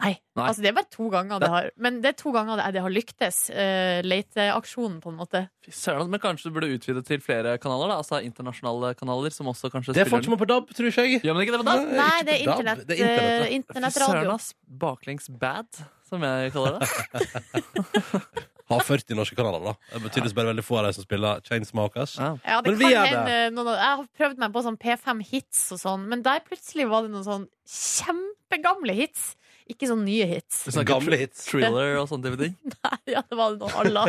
[0.00, 0.46] Nei, Nei.
[0.46, 2.82] altså det er bare to ganger det har Men det er to ganger det, det
[2.84, 3.38] har lyktes.
[3.52, 5.42] Uh, leteaksjonen, på en måte.
[5.64, 7.92] Fy søren, Men kanskje du burde utvide til flere kanaler?
[7.92, 10.90] da Altså internasjonale kanaler som også kanskje Det får folk ikke man på DAB, tror
[10.90, 11.20] jeg.
[11.24, 11.82] Gjør man ikke det på DAB?
[11.90, 14.14] Nei, Nei det er internett, Det er internett, eh, internettradio.
[14.14, 14.54] søren, ass.
[14.86, 16.88] Baklengs bad, som jeg kaller det.
[18.70, 19.72] Har 40 norske kanaler, da.
[19.96, 22.12] Det betyr det bare veldig få av de som spiller Chainsmokers.
[22.20, 22.36] Ja.
[22.46, 25.22] Ja, det Men vi kan er hende noen, Jeg har prøvd meg på sånn P5
[25.26, 29.34] hits og sånn, men der plutselig var det noen sånn kjempegamle hits.
[29.70, 30.64] Ikke sånne nye hits.
[30.64, 31.44] Sånne snakker Gamle hits.
[31.46, 32.54] Thriller og sånne type ting.
[32.74, 34.04] Nei, ja, det var noe alla,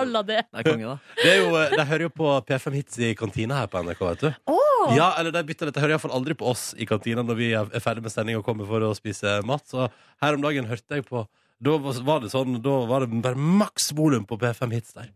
[0.00, 0.38] alla det.
[0.48, 1.16] Det er konge, da.
[1.20, 4.04] Det er jo, eh, De hører jo på P5 Hits i kantina her på NRK.
[4.10, 4.90] vet du Oh.
[4.92, 7.70] Ja, eller de bytter dette hører iallfall aldri på oss i kantina når vi er
[7.72, 9.64] er ferdig med sending og kommer for å spise mat.
[9.70, 9.86] Så
[10.20, 11.22] her om dagen hørte jeg på
[11.64, 15.12] Da var det sånn Da var det bare maks volum på P5 Hits der.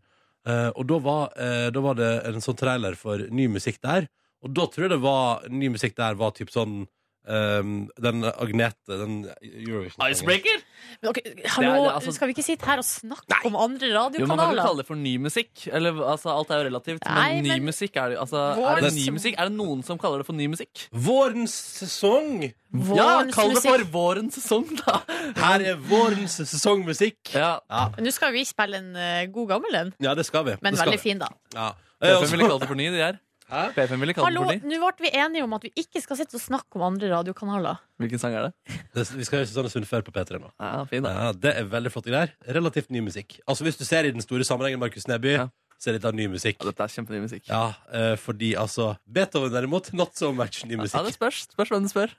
[0.47, 4.07] Uh, og da var, uh, da var det en sånn trailer for ny musikk der.
[4.41, 6.87] Og da tror jeg det var ny musikk der var typ sånn
[7.29, 7.61] eh,
[8.01, 9.13] Den Agnete, den
[9.45, 10.57] Eurovision Icebreaker!
[11.01, 13.87] men okay, hallo, Det er- altså- skal vi ikke sitte her og snakke om andre
[13.87, 15.67] Jo, Man kan jo kalle det for ny musikk.
[15.71, 17.05] Eller, altså, alt er jo relativt.
[17.05, 19.35] Nei, men ny men- musikk er det altså, Er det ny musikk?
[19.37, 20.87] Er det noen som kaller det for ny musikk?
[20.91, 22.51] Vårens sesong!
[22.95, 24.99] ja, kall det for vårens sesong, da!
[25.37, 27.33] Her er vårens sesongmusikk.
[27.33, 30.55] Ja, Ja, Nå skal vi spille en uh, god gammel en, ja det skal vi.
[30.61, 31.09] men det skal veldig vi.
[31.09, 31.27] fin, da.
[31.55, 31.71] Ja.
[32.01, 32.31] Jeg, også...
[32.31, 32.87] ville også- kalt det for ny?
[32.93, 33.17] De her?
[33.49, 33.61] Hæ?
[33.73, 34.77] P5 ville kalt Hallo, for ny.
[34.77, 37.79] nå ble vi enige om at vi ikke skal sitte og snakke om andre radiokanaler.
[37.97, 38.75] Hvilken sang er det?
[38.93, 40.51] Det, vi skal gjøre Susanne Sundfør på P3 nå.
[40.61, 41.09] Ja, fin da.
[41.17, 42.35] Ja, det er veldig flotte greier.
[42.45, 43.39] Relativt ny musikk.
[43.49, 45.47] Altså Hvis du ser i den store sammenhengen, Markus Neby, Ja.
[45.79, 46.59] så er dette ny musikk.
[46.61, 47.47] Ja, dette er kjempeny musikk.
[47.49, 51.13] Ja, eh, fordi altså Beethoven derimot, not so much ny Ja, det musikk.
[51.17, 51.41] spørs.
[51.49, 52.13] Spørs hvem du spør.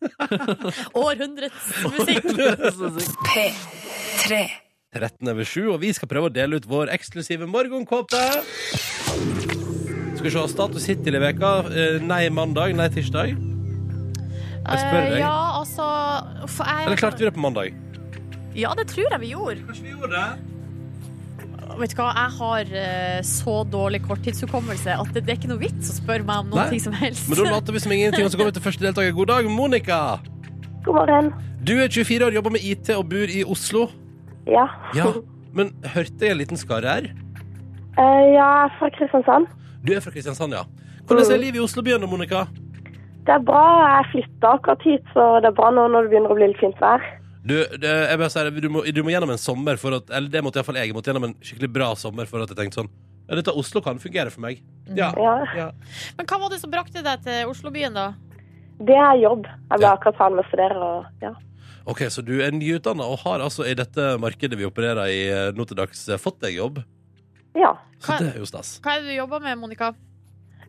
[1.05, 2.25] Århundrets musikk.
[3.31, 4.49] P3.
[4.93, 8.19] 13 over 7, og vi skal prøve å dele ut vår eksklusive morgenkåpe.
[10.21, 13.31] Skal vi se, status hittil i veka Eh, Nei mandag, nei tirsdag.
[13.33, 15.15] Jeg spør deg.
[15.15, 15.85] Eh, ja, altså
[16.45, 17.71] for jeg, Eller klarte vi det på mandag?
[18.53, 19.63] Ja, det tror jeg vi gjorde.
[19.65, 20.27] Kanskje vi gjorde det?
[21.81, 25.63] Vet du hva, jeg har eh, så dårlig korttidshukommelse at det, det er ikke noe
[25.63, 26.81] vits å spørre meg om noe Nei.
[26.85, 27.25] som helst.
[27.31, 29.15] Men da later vi som ingenting, og så går vi til første deltaker.
[29.17, 30.01] God dag, Monica.
[30.85, 31.31] God morgen.
[31.65, 33.87] Du er 24 år, jobber med IT og bor i Oslo.
[34.51, 34.67] Ja.
[34.99, 35.09] Ja,
[35.57, 37.09] men hørte jeg en liten skarre her?
[37.97, 39.49] Uh, er fra Kristiansand.
[39.85, 40.65] Du er fra Kristiansand, ja.
[41.09, 42.45] Hvordan er livet i Oslobyen, nå, Monica?
[43.27, 43.63] Det er bra.
[43.97, 46.61] Jeg flytta akkurat hit, så det er bra nå når det begynner å bli litt
[46.61, 47.05] fint vær.
[47.41, 50.29] Du, det, jeg bare sier, du, må, du må gjennom en sommer for at Eller
[50.29, 50.91] det måtte iallfall jeg.
[50.91, 52.91] Jeg måtte gjennom en skikkelig bra sommer for at jeg tenkte sånn
[53.31, 54.61] Ja, dette Oslo kan fungere for meg.
[54.93, 55.09] Ja.
[55.17, 55.37] Ja.
[55.57, 55.69] ja.
[56.19, 58.11] Men hva var det som brakte deg til Oslobyen, da?
[58.77, 59.49] Det er jobb.
[59.49, 59.95] Jeg ble Ja.
[59.97, 60.91] akkurat ferdig med å studere.
[60.91, 61.33] Og, ja.
[61.89, 65.51] OK, så du er nyutdanna og har altså i dette markedet vi opererer i eh,
[65.57, 66.83] nå til dags, eh, fått deg jobb.
[67.55, 67.73] Ja.
[67.99, 68.81] Så Hva- det er jo stas.
[68.83, 69.93] Hva er det du jobber med, Monica?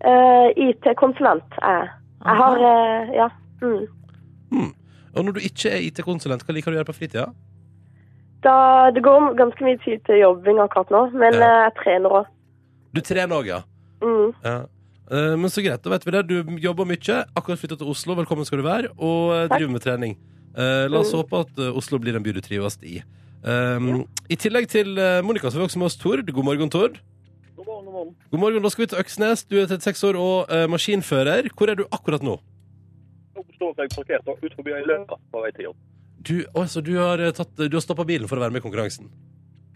[0.01, 1.89] Uh, IT-konsulent er jeg.
[2.25, 3.29] Jeg har uh, Ja.
[3.61, 4.73] Mm.
[5.13, 7.27] Og når du ikke er IT-konsulent, hva liker du å gjøre på fritida?
[8.41, 11.39] Da, det går ganske mye tid til jobbing akkurat nå, men Ja.
[11.45, 12.25] eh, jeg trener òg.
[12.95, 13.59] Du trener òg, ja.
[14.01, 14.33] Mm.
[14.43, 14.55] ja.
[15.11, 16.27] Eh, Men så greit, da vet vi det.
[16.27, 19.57] Du jobber mye, akkurat flytta til Oslo, velkommen skal du være, og eh, Takk.
[19.59, 20.17] driver med trening.
[20.57, 21.19] Eh, la oss Mm.
[21.21, 23.03] håpe at eh, Oslo blir en by du trives i.
[23.41, 26.27] Um, I tillegg til eh, Monica, så er vi også med oss Tord.
[26.29, 26.99] God morgen, Tord.
[27.55, 28.15] God morgen, god morgen.
[28.31, 29.43] God morgen, Da skal vi til Øksnes.
[29.49, 31.49] Du er 36 år og uh, maskinfører.
[31.57, 32.37] Hvor er du akkurat nå?
[33.35, 35.81] Nå står jeg parkert da, ut forbi ei løype på vei til jobb.
[36.21, 38.65] Du, altså, du har, eh, tatt, du har stoppa bilen for å være med i
[38.67, 39.09] konkurransen?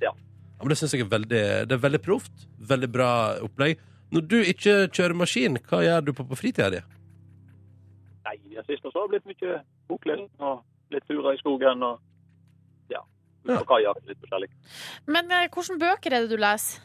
[0.01, 0.11] Ja.
[0.59, 2.45] men Det syns jeg er veldig, det er veldig proft.
[2.59, 3.81] Veldig bra opplegg.
[4.13, 6.83] Når du ikke kjører maskin, hva gjør du på, på fritida di?
[8.29, 9.57] Nei, i det siste så har det blitt mye
[9.89, 10.61] boklesing og
[10.93, 11.97] litt turer i skogen og
[13.45, 14.49] ja, på kajakk, litt forskjellig.
[15.11, 16.81] Men eh, hvilke bøker er det du leser?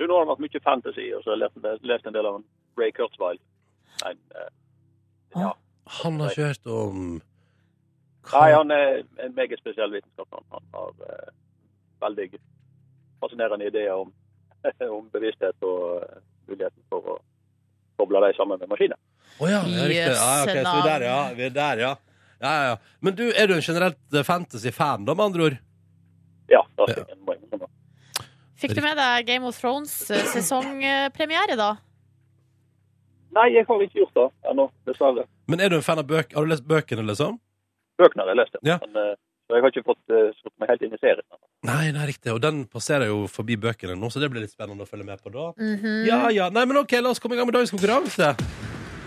[0.00, 2.06] Du, nå har det vært mye fantasy, og så har jeg lest en del, lest
[2.08, 2.38] en del av
[2.80, 3.40] Ray Kurzweil.
[4.00, 4.52] Nei, eh,
[5.36, 5.50] ja.
[6.00, 7.20] Han har ikke hørt om
[8.30, 10.44] Nei, han er en meget spesiell vitenskapsmann.
[10.54, 11.32] Han har eh,
[12.04, 12.28] veldig
[13.20, 14.12] fascinerende ideer om,
[14.96, 17.16] om bevissthet og eh, muligheten for å
[18.00, 19.00] koble dem sammen med maskiner.
[19.40, 20.14] Å ja, ja, riktig.
[20.14, 21.18] Ja, okay, så vi er der, ja.
[21.36, 21.92] Vi er der, ja.
[22.40, 22.76] Ja, ja, ja.
[23.04, 25.60] Men du, er du en generelt eh, fantasy-fan, da, med andre ord?
[26.50, 27.70] Ja, da fikk, jeg en jeg innrømme.
[28.60, 31.74] Fikk du med deg Game of Thrones eh, sesongpremiere, da?
[33.36, 35.26] Nei, jeg har ikke gjort det ennå, dessverre.
[35.50, 36.32] Men er du en fan av bøk?
[36.34, 37.38] Har du lest bøkene, liksom?
[38.00, 38.80] Bøkene har jeg lest, Ja.
[38.82, 39.18] Men, eh,
[39.50, 41.26] så jeg har ikke fått uh, slått meg helt inn i serien.
[41.66, 42.30] Nei, nei, riktig.
[42.30, 45.18] Og den passerer jo forbi bøkene nå, så det blir litt spennende å følge med
[45.18, 45.48] på da.
[45.58, 46.04] Mhm.
[46.06, 46.46] Ja, ja.
[46.54, 48.30] Nei, men OK, la oss komme i gang med dagens konkurranse.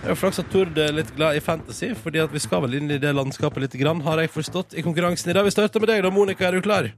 [0.03, 2.59] Det er jo flaks at Tord er litt glad i fantasy, fordi at vi skal
[2.65, 5.47] vel inn i det landskapet litt, grann, har jeg forstått, i konkurransen i dag.
[5.47, 6.43] Vi starter med deg da, Monica.
[6.49, 6.89] Er du klar?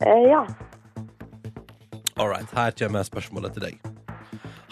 [0.00, 0.40] Eh, ja.
[2.16, 3.84] All right, her kommer spørsmålet til deg.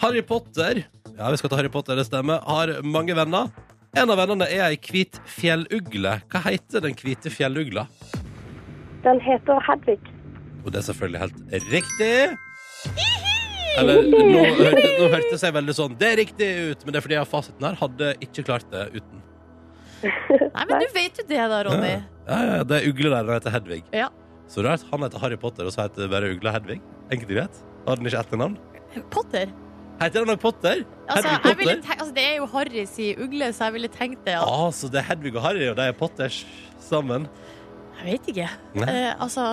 [0.01, 0.81] Harry Potter
[1.19, 2.41] Ja, vi skal ta Harry Potter, det stemmer.
[2.49, 3.53] Har mange venner.
[3.93, 6.17] En av vennene er ei hvit fjellugle.
[6.33, 7.85] Hva heter den hvite fjellugla?
[9.05, 10.01] Den heter Hedvig.
[10.65, 13.20] Og det er selvfølgelig helt riktig.
[13.79, 14.21] Eller nå,
[14.59, 17.23] hørte, nå hørtes jeg veldig sånn Det er riktig ut, men det er fordi jeg
[17.23, 17.77] har fasiten her.
[17.79, 19.21] Hadde ikke klart det uten.
[20.01, 21.93] Nei, men du vet jo det, da, Ronny.
[22.27, 23.27] Ja, ja, det er ugle der.
[23.27, 23.81] Den heter Hedvig.
[23.95, 24.07] Ja.
[24.51, 24.83] Så rart.
[24.91, 26.79] Han heter Harry Potter, og så heter det bare ugla Hedvig.
[27.13, 27.59] Enkelt og greit.
[27.87, 28.57] Har den ikke etternavn?
[29.13, 29.53] Potter.
[30.01, 30.81] Heter han nok Potter?
[31.05, 31.85] Altså, Hedvig jeg ville Potter?
[31.87, 34.35] tenk, altså, det er jo Harry si ugle, så jeg ville tenkt det.
[34.39, 34.43] Ja.
[34.49, 36.41] Ah, så det er Hedvig og Harry, og de er Potters
[36.81, 37.29] sammen?
[38.01, 38.49] Jeg vet ikke.
[38.81, 39.45] Eh, altså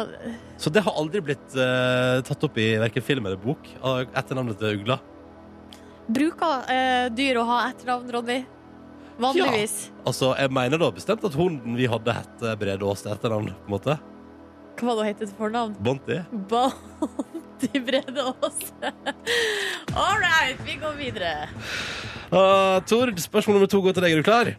[0.61, 4.59] Så det har aldri blitt eh, tatt opp i hverken film eller bok, av etternavnet
[4.61, 4.99] til ugla?
[6.09, 8.39] Bruker eh, dyr å ha etternavn, Ronny?
[9.19, 9.89] Vanligvis.
[10.07, 13.69] Altså, jeg mener da bestemt at hunden vi hadde, het Brede Aas til etternavn, på
[13.69, 13.99] en måte.
[14.79, 15.75] Hva var det het til fornavn?
[15.83, 16.21] Bonti.
[16.53, 18.73] Bonti Brede Aas.
[19.99, 21.35] All right, vi går videre.
[22.31, 24.15] Uh, Tord, spørsmål nummer to går til deg.
[24.15, 24.55] Er du klar?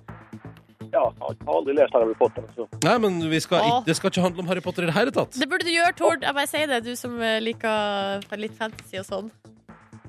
[0.94, 2.44] Ja, jeg har aldri lest Harry Potter.
[2.56, 2.66] Så.
[2.84, 5.12] Nei, men vi skal, ikke- det skal ikke handle om Harry Potter i det hele
[5.12, 5.38] tatt.
[5.38, 6.24] Det burde du gjøre, Tord.
[6.26, 9.32] Jeg bare sier det, du som eh, liker litt fantasy og sånn.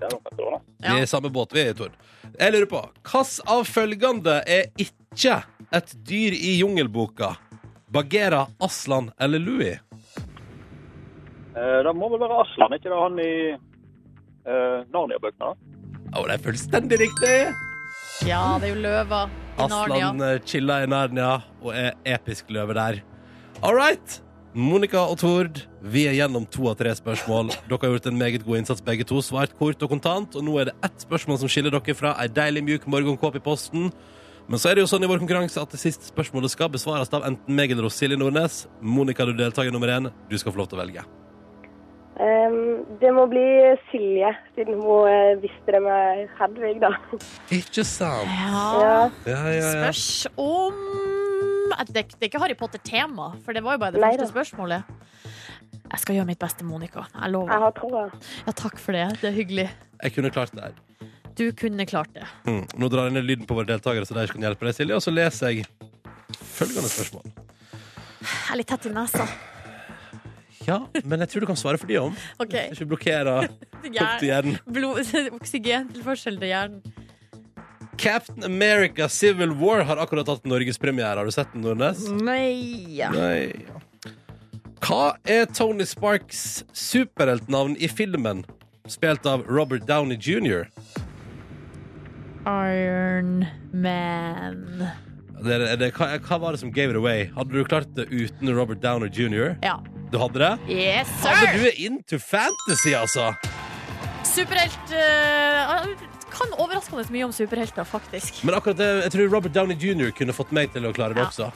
[0.01, 0.59] Er da.
[0.81, 1.93] Vi er i samme båt, vi, Tord.
[2.39, 5.43] Jeg lurer på, hvilken av følgende er ikke
[5.77, 7.35] et dyr i jungelboka?
[7.91, 9.79] Bagheera, Aslan eller Louis?
[11.57, 15.51] Eh, det må vel være Aslan, ikke det han i eh, Narnia-bøkene?
[15.51, 15.57] da?
[16.17, 17.35] oh, det er fullstendig riktig!
[18.29, 19.21] Ja, det er jo løva
[19.57, 20.09] i Narnia.
[20.11, 21.31] Aslan chilla chiller i Narnia
[21.63, 23.01] og er episk løve der.
[23.63, 24.21] All right.
[24.53, 27.53] Monica og Tord, vi er gjennom to av tre spørsmål.
[27.69, 29.23] Dere har gjort en meget god innsats begge to.
[29.23, 30.35] Svart kort og kontant.
[30.37, 33.45] Og nå er det ett spørsmål som skiller dere fra ei deilig mjuk morgenkåpe i
[33.45, 33.89] posten.
[34.51, 37.13] Men så er det jo sånn i vår konkurranse at det siste spørsmålet skal besvares
[37.15, 38.65] av enten meg eller Silje Nordnes.
[38.83, 40.11] Monica, du er deltaker nummer én.
[40.29, 41.07] Du skal få lov til å velge.
[42.21, 43.45] Ehm, det må bli
[43.89, 46.91] Silje, siden hun uh, visste det med Hedvig, da.
[47.55, 48.29] Ikke sant?
[48.29, 48.99] Ja, Ja.
[49.25, 49.71] Ja, ja, ja.
[49.79, 50.77] spørs om
[51.89, 54.33] det, det er ikke Harry Potter-tema, for det var jo bare det Nei første da.
[54.35, 54.83] spørsmålet.
[55.91, 57.07] Jeg skal gjøre mitt beste, Monica.
[57.15, 58.03] Jeg Jeg har troa.
[58.47, 59.07] Ja, takk for det.
[59.23, 59.71] Det er hyggelig.
[60.03, 60.75] Jeg kunne klart det her.
[61.39, 62.27] Du kunne klart det.
[62.45, 62.67] Mm.
[62.77, 64.99] Nå drar jeg ned lyden på våre deltakere, så de kan hjelpe deg, Silje.
[64.99, 65.65] Og så leser jeg
[66.37, 67.31] følgende spørsmål.
[68.21, 69.27] Jeg er litt tett i nesa.
[70.67, 70.77] Ja,
[71.09, 72.17] men jeg tror du kan svare for de om.
[72.43, 72.55] OK.
[72.75, 74.59] Ikke blokkere opp til Hjern- hjernen.
[75.41, 76.83] Oksygentilførsel til hjernen.
[78.01, 81.19] Captain America Civil War har akkurat hatt norgespremiere.
[81.21, 82.07] Har du sett den, Nordnes?
[82.25, 83.11] Nei ja.
[83.13, 83.51] Nei.
[84.81, 88.41] Hva er Tony Sparks superheltnavn i filmen,
[88.89, 90.65] spilt av Robert Downey jr.?
[92.49, 94.87] Iron Man.
[95.45, 97.27] Det, det, hva, hva var det som gave it away?
[97.37, 99.55] Hadde du klart det uten Robert Downey jr.?
[99.65, 99.77] Ja.
[100.11, 100.53] Du hadde det?
[100.75, 101.59] Yes, Hadde sir!
[101.59, 103.29] du er into fantasy, altså?
[104.27, 105.85] Superhelt uh,
[106.31, 108.41] Kan overraskende mye om superhelter, faktisk.
[108.47, 110.11] Men akkurat det, jeg tror Robert Downey jr.
[110.17, 111.29] kunne fått meg til å klare det Ja.
[111.31, 111.51] også.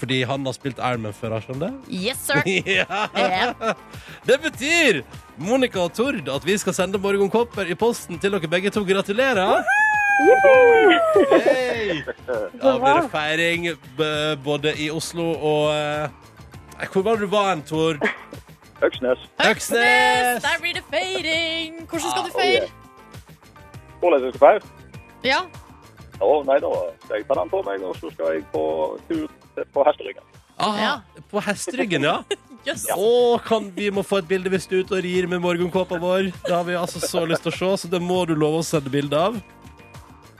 [0.00, 1.70] Fordi han har spilt Ironman før, har han det?
[1.92, 2.40] Yes, sir!
[2.80, 2.86] Ja.
[3.16, 3.74] yeah.
[4.24, 5.02] Det betyr,
[5.36, 8.80] Monica og Tord, at vi skal sende morgenkopper i posten til dere begge to.
[8.88, 9.60] Gratulerer!
[11.44, 12.00] Hei!
[12.60, 13.68] Da blir det feiring
[14.44, 16.08] både i Oslo og eh,
[16.92, 17.96] Hvor var det du var hen, Tord?
[18.82, 19.18] Øksnes.
[19.50, 20.42] Øksnes!
[20.42, 21.74] Der blir det feiring!
[21.88, 22.68] Hvordan skal du Ah, feire?
[24.00, 24.60] Hvordan jeg skal feire?
[25.24, 25.40] Ja.
[26.20, 26.70] Å, nei, da
[27.04, 28.64] skal jeg ta den på meg, og så skal jeg på
[29.08, 29.26] tur
[29.74, 30.24] på hesteryggen.
[30.60, 31.22] Aha, Ja.
[31.30, 32.16] På hesteryggen, ja?
[32.68, 32.86] yes.
[32.96, 36.00] Å, kan vi må få et bilde hvis du er ute og rir med morgenkåpa
[36.00, 36.30] vår.
[36.46, 38.66] Det har vi altså så lyst til å se, så det må du love å
[38.66, 39.36] sende bilde av.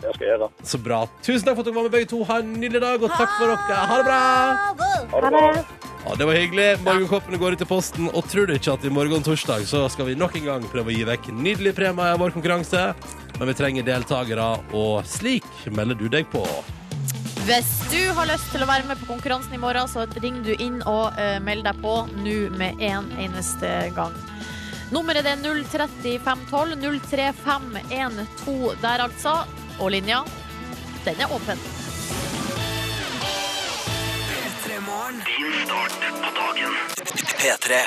[0.00, 0.48] Det skal jeg gjøre.
[0.64, 1.02] Så bra.
[1.22, 2.22] Tusen takk for at dere var med begge to.
[2.28, 3.84] Ha en nydelig dag, og takk for dere.
[3.90, 4.20] Ha det bra!
[5.12, 5.44] Ha det bra.
[6.00, 6.68] Ja, Det var hyggelig.
[6.84, 8.08] Morgenkoppene går ut i posten.
[8.14, 10.92] Og tror du ikke at i morgen torsdag så skal vi nok en gang prøve
[10.92, 12.90] å gi vekk nydelige premier i vår konkurranse?
[13.38, 16.44] Men vi trenger deltakere, og slik melder du deg på.
[17.48, 20.52] Hvis du har lyst til å være med på konkurransen i morgen, så ring du
[20.56, 24.16] inn og uh, meld deg på nå med en eneste gang.
[24.92, 26.76] Nummeret er 03512
[27.08, 29.34] 03512 der, altså.
[29.80, 30.18] Og linja,
[31.06, 31.60] den er åpen.
[37.40, 37.78] P3.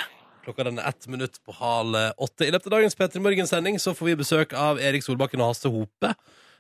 [0.44, 2.48] Klokka den er ett minutt på halv åtte.
[2.48, 5.70] I løpet av dagens P3 Morgen-sending så får vi besøk av Erik Solbakken og Hasse
[5.70, 6.16] Hope,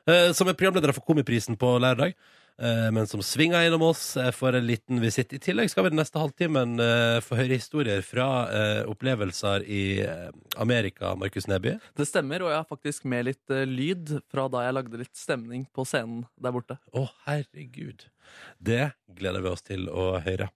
[0.06, 2.14] eh, som er programledere for Komiprisen på lørdag.
[2.62, 5.34] Eh, Men som svinger innom oss eh, for en liten visitt.
[5.34, 8.28] I tillegg skal vi den neste halvtimen eh, få høre historier fra
[8.90, 9.84] opplevelser i
[10.62, 11.78] Amerika, Markus Neby.
[11.98, 15.66] Det stemmer, og jeg har faktisk med litt lyd fra da jeg lagde litt stemning
[15.74, 16.78] på scenen der borte.
[16.94, 18.08] Å, herregud.
[18.60, 20.50] Det gleder vi oss til å høre.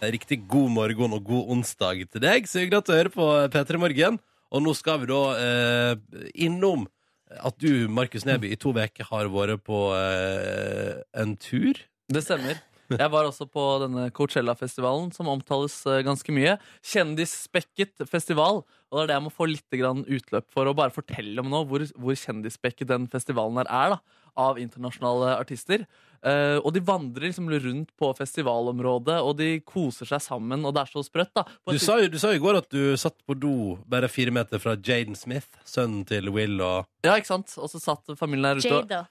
[0.00, 2.48] Riktig god morgen og god onsdag til deg.
[2.48, 4.18] Så hyggelig at du hører på P3 Morgen.
[4.54, 6.86] Og nå skal vi da eh, innom
[7.34, 11.80] at du, Markus Neby, i to uker har vært på eh, en tur.
[12.12, 12.60] Det stemmer.
[12.86, 16.54] Jeg var også på denne Coachella-festivalen, som omtales eh, ganske mye.
[16.86, 18.62] Kjendisspekket festival.
[18.62, 21.64] Og det er det jeg må få litt utløp for å bare fortelle om nå,
[21.66, 25.86] hvor, hvor kjendisspekket den festivalen her er, da, av internasjonale artister.
[26.22, 30.84] Eh, og de vandrer liksom rundt på festivalområdet, og de koser seg sammen, og det
[30.84, 31.44] er så sprøtt, da.
[31.64, 34.08] På Du sa, jo, du sa jo i går at du satt på do bare
[34.12, 37.52] fire meter fra Jaden Smith, sønnen til Will og Ja, ikke sant?
[37.60, 38.72] Og så satt familien der ute.
[38.72, 39.04] Jada.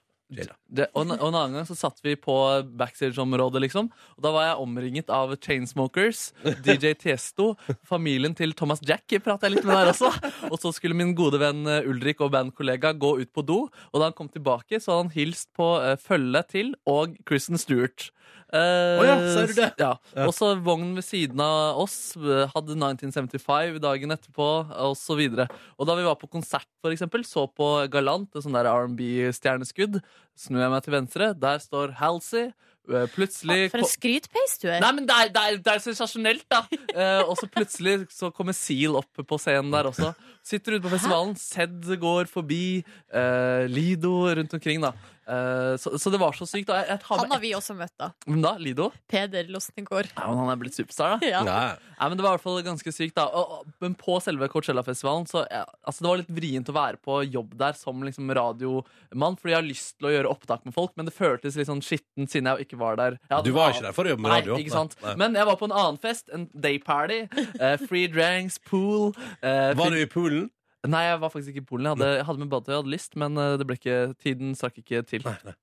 [0.76, 2.36] Det, og, og en annen gang så satt vi på
[2.80, 3.90] backstage-området, liksom.
[4.18, 6.28] Og da var jeg omringet av Chainsmokers,
[6.66, 7.54] DJ Tiesto,
[7.88, 10.12] familien til Thomas Jack pratet jeg litt med der også.
[10.52, 14.00] Og så skulle min gode venn eh, Ulrik og bandkollega gå ut på do, og
[14.00, 18.10] da han kom tilbake, så hadde han hilst på uh, følget til og Kristen Stewart.
[18.56, 19.72] Uh, oh ja, ser du det?
[19.82, 19.96] Ja.
[20.14, 20.26] Ja.
[20.28, 24.48] Og så vognen ved siden av oss eh, hadde 1975 dagen etterpå,
[24.86, 25.18] og så.
[25.18, 29.98] Og da vi var på konsert, for eksempel, så på Galant, et sånt R&B-stjerneskudd,
[30.38, 31.34] snur jeg meg til venstre.
[31.40, 32.52] Der står Halsey.
[32.86, 34.78] Eh, Plutselig For en skrytpeis du er.
[34.84, 36.60] Nei, men det er, det er, det er sensasjonelt, da.
[36.94, 40.12] Eh, og så plutselig så kommer Seal opp på scenen der også.
[40.46, 41.34] Sitter ute på festivalen.
[41.42, 42.84] Sed går forbi.
[43.10, 44.92] eh, Lido rundt omkring, da.
[45.26, 46.70] Eh, så, så det var så sykt.
[46.70, 48.12] Jeg, jeg Han har vi også møtt, da.
[48.28, 48.54] Hvem da?
[48.62, 48.92] Lido?
[49.10, 50.12] Peder Losnegård.
[50.14, 51.30] Ja, men han er blitt superstar, da.
[51.36, 51.42] Ja.
[51.46, 51.76] Nei.
[51.96, 53.16] Nei, men Det var i hvert fall ganske sykt.
[53.18, 56.76] da og, og, Men på selve Coachella-festivalen Så ja, altså Det var litt vrient å
[56.76, 60.66] være på jobb der som liksom radiomann, fordi jeg har lyst til å gjøre opptak
[60.68, 63.18] med folk, men det føltes litt sånn skittent siden jeg ikke var der.
[63.32, 64.58] Ja, Du var ikke der for å jobbe med radio?
[64.58, 64.98] Nei, ikke sant?
[65.04, 65.16] Nei.
[65.22, 67.24] Men jeg var på en annen fest, en day party.
[67.58, 69.14] Uh, free drinks, pool.
[69.42, 70.50] Uh, Var du i poolen?
[70.92, 71.88] Nei, jeg var faktisk ikke i Polen.
[71.88, 74.58] Jeg hadde, jeg hadde med badetøy, jeg hadde lyst, men eh, det ble ikke, tiden
[74.58, 75.26] strakk ikke til.
[75.26, 75.56] Nei, nei.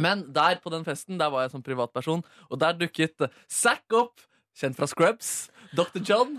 [0.00, 4.22] Men der på den festen, der var jeg som privatperson, og der dukket Zack opp,
[4.56, 5.32] kjent fra Scrubs.
[5.76, 6.00] Dr.
[6.00, 6.38] John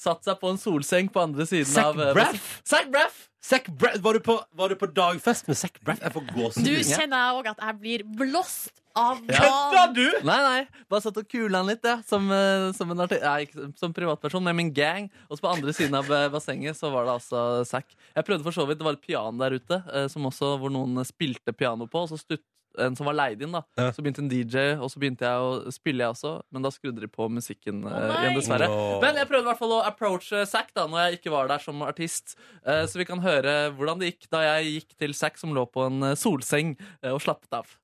[0.00, 2.48] satt seg på en solseng på andre siden Zac av eh, Braff?
[2.66, 3.26] Zac Braff!
[3.44, 6.00] Zac Braff, var, du på, var du på dagfest med Zac Braff?
[6.00, 6.64] Jeg får gåsehud.
[6.64, 10.06] Du kjenner jeg òg at jeg blir blåst av Kødda du?!
[10.24, 13.44] Nei, nei, bare satt og kula han litt, ja, som, eh, som, nei,
[13.80, 15.10] som privatperson med min gang.
[15.28, 17.92] Og så på andre siden av eh, bassenget så var det altså Zack.
[18.14, 21.04] Jeg prøvde for så vidt, Det var et piano der ute som også, hvor noen
[21.04, 22.06] spilte piano på.
[22.06, 22.44] Og så stutt,
[22.78, 23.52] en som var leid inn.
[23.54, 23.90] da Ja.
[23.92, 26.34] Så begynte en DJ, og så begynte jeg å spille, jeg også.
[26.54, 28.68] Men da skrudde de på musikken oh, igjen, dessverre.
[28.70, 28.98] No.
[29.04, 31.62] Men jeg prøvde i hvert fall å approache Zack da når jeg ikke var der
[31.62, 32.36] som artist.
[32.66, 35.66] Uh, Så vi kan høre hvordan det gikk da jeg gikk til Zack som lå
[35.70, 37.78] på en eh, solseng uh, og slappet av.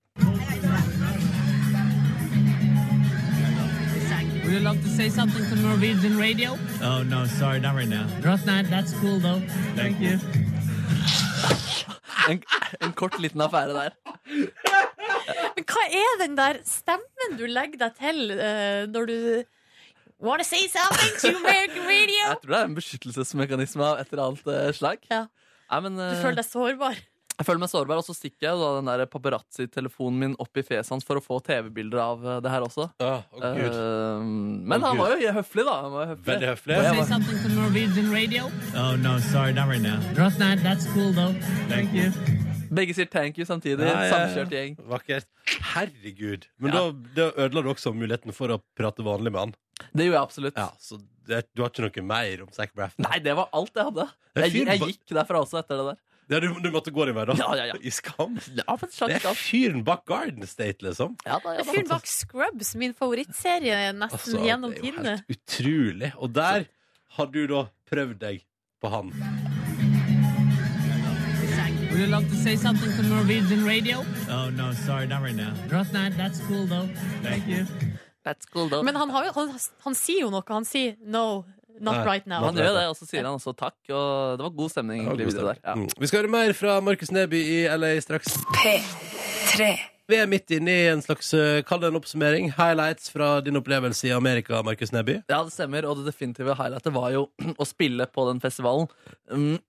[4.50, 6.58] Would you love to say something to Norwegian radio?
[6.82, 8.06] Oh no, sorry, not right now.
[8.24, 8.44] Not.
[8.44, 9.40] That's cool though.
[9.76, 10.18] Thank you.
[12.30, 12.42] En,
[12.84, 13.94] en kort liten affære der.
[15.56, 19.16] Men hva er den der stemmen du legger deg til eh, når du
[20.20, 22.24] Wanna say something to American radio?
[22.28, 25.06] Jeg tror det er en beskyttelsesmekanisme av et eller annet eh, slag.
[25.08, 25.22] Ja.
[25.70, 27.00] Nei, men, Du eh, føler deg sårbar.
[27.40, 30.64] Jeg føler meg sårbar, og så stikker jeg da den der paparazzi-telefonen min opp i
[30.66, 32.90] fjeset hans for å få TV-bilder av eh, det her også.
[33.00, 33.78] Å, oh, Gud.
[33.78, 34.26] Uh,
[34.68, 35.76] men oh, han var jo høflig, da.
[35.86, 36.26] Han var høflig.
[36.26, 36.76] Veldig høflig.
[36.76, 38.50] Say var- something to Norwegian radio?
[38.76, 39.96] Oh no, sorry, not right now.
[40.18, 40.60] Not that.
[40.60, 41.32] That's cool though.
[41.72, 42.12] Thank you.
[42.70, 43.88] Begge sier thank you samtidig.
[43.88, 44.12] Ja, ja, ja.
[44.12, 44.76] Samkjørt gjeng.
[44.92, 45.26] Vakkert.
[45.72, 46.44] Herregud.
[46.60, 46.84] Men Ja.
[46.84, 49.56] da, da ødela du også muligheten for å prate vanlig med han.
[49.96, 50.60] Det gjorde jeg absolutt.
[50.60, 52.94] Ja, Så det, du har ikke noe mer om Zac Braff?
[53.00, 54.06] Nei, det var alt jeg hadde.
[54.36, 56.00] Jeg, jeg gikk derfra også etter det der.
[56.30, 57.34] Ja, du, du måtte gå din vei, da?
[57.38, 57.74] Ja, ja, ja.
[57.82, 58.36] I skam?
[58.54, 59.38] Ja, for Det slags er alt.
[59.40, 61.16] fyren bak Garden State, liksom.
[61.26, 64.84] Ja, da, ja, Det er fyren bak Scrubs, min favorittserie nesten Altså, gjennom det er
[64.84, 65.16] jo tidene.
[65.18, 66.12] helt utrolig.
[66.22, 66.64] Og der
[67.18, 68.44] har du da prøvd deg
[68.80, 69.10] på han.
[71.90, 74.04] Would you love to say something to Norwegian radio?
[74.30, 75.52] Oh no, sorry, not right now.
[75.70, 76.16] Not that.
[76.16, 76.88] That's cool though.
[77.22, 77.66] Thank you.
[78.24, 78.82] That's cool, though.
[78.84, 80.42] Men han, har jo, han, han sier jo noe.
[80.48, 81.44] Han sier no,
[81.80, 82.44] not Nei, right now.
[82.44, 83.76] han gjør det, og så sier han også takk.
[83.88, 85.46] Og det var god stemning Ja, god stemning.
[85.54, 85.62] der.
[85.64, 85.74] Ja.
[85.80, 85.88] Mm.
[86.00, 88.36] Vi skal høre mer fra Markus Neby i LA straks.
[88.58, 89.70] P3.
[90.10, 92.48] Vi er midt inne i en slags eh, Kall det en oppsummering.
[92.56, 95.20] Highlights fra din opplevelse i Amerika, Markus Neby.
[95.30, 97.28] Ja, det stemmer, og det definitive highlightet var jo
[97.62, 98.88] å spille på den festivalen.
[99.30, 99.60] Um,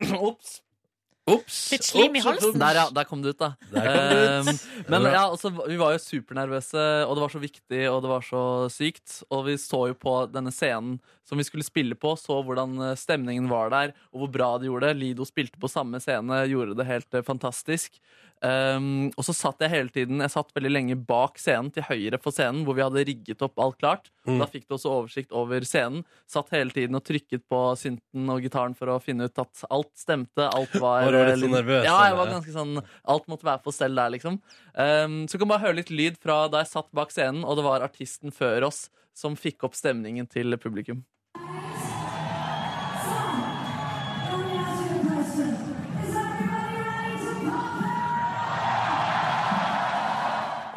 [1.36, 1.60] Ops!
[1.74, 2.58] Litt slim i halsen.
[2.62, 2.86] Der, ja.
[2.94, 3.54] Der kom det ut, da.
[3.72, 4.52] Der kom det ut.
[4.52, 8.12] Um, men ja, altså, vi var jo supernervøse, og det var så viktig, og det
[8.12, 9.18] var så sykt.
[9.30, 12.98] Og vi så jo på denne scenen som vi skulle spille på, så hvordan eh,
[13.00, 15.00] stemningen var der, og hvor bra de gjorde det.
[15.00, 18.02] Lido spilte på samme scene, gjorde det helt eh, fantastisk.
[18.42, 22.18] Um, og så satt jeg hele tiden Jeg satt veldig lenge bak scenen, til høyre
[22.18, 24.10] for scenen, hvor vi hadde rigget opp alt klart.
[24.26, 24.40] Mm.
[24.42, 26.02] Da fikk du også oversikt over scenen.
[26.30, 29.92] Satt hele tiden og trykket på synten og gitaren for å finne ut at alt
[30.00, 30.48] stemte.
[30.48, 33.50] Alt var Var du litt eh, sånn nervøs, Ja, jeg var ganske sånn Alt måtte
[33.52, 34.42] være på stell der, liksom.
[34.74, 37.60] Um, så kan du bare høre litt lyd fra da jeg satt bak scenen, og
[37.60, 41.06] det var artisten før oss som fikk opp stemningen til publikum.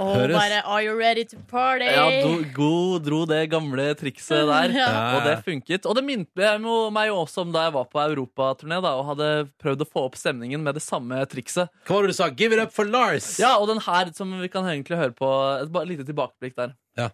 [0.05, 1.87] Og Høres- bare Are you ready to party?
[1.89, 4.75] Ja, do, God dro det gamle trikset der.
[4.77, 4.89] Ja.
[5.17, 5.87] Og det funket.
[5.89, 6.51] Og det minte
[6.95, 9.31] meg jo også om da jeg var på europaturné og hadde
[9.63, 11.73] prøvd å få opp stemningen med det samme trikset.
[11.89, 12.29] Hva var det du sa?
[12.35, 13.35] Give it up for Lars!
[13.41, 15.33] Ja, og den her som vi kan egentlig høre på
[15.65, 16.75] Et lite tilbakeblikk der.
[16.99, 17.09] Ja.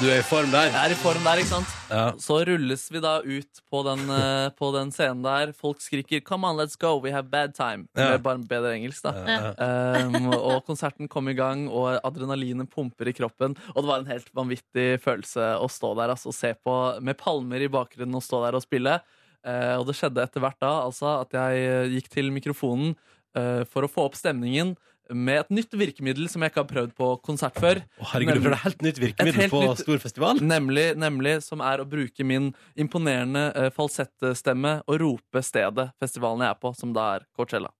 [0.00, 0.68] Du er i form der.
[0.70, 1.77] Jeg er i form der, ikke sant?
[1.88, 2.14] Ja.
[2.18, 5.52] Så rulles vi da ut på den, eh, på den scenen der.
[5.52, 7.86] Folk skriker 'Come on, let's go, we have bad time'.
[7.94, 8.10] Ja.
[8.10, 9.12] Med bare bedre engelsk, da.
[9.58, 13.56] Um, og konserten kom i gang, og adrenalinet pumper i kroppen.
[13.74, 17.16] Og det var en helt vanvittig følelse å stå der altså, og se på med
[17.16, 19.00] palmer i bakgrunnen og stå der og spille.
[19.46, 22.96] Uh, og det skjedde etter hvert da altså, at jeg eh, gikk til mikrofonen
[23.38, 24.74] uh, for å få opp stemningen.
[25.14, 27.80] Med et nytt virkemiddel som jeg ikke har prøvd på konsert før.
[27.98, 30.42] Å, herregud, du det er helt nytt virkemiddel helt på nytt- stor festival?
[30.44, 36.56] Nemlig, nemlig som er å bruke min imponerende uh, falsettstemme og rope stedet festivalen jeg
[36.56, 37.72] er på, som da er Coachella.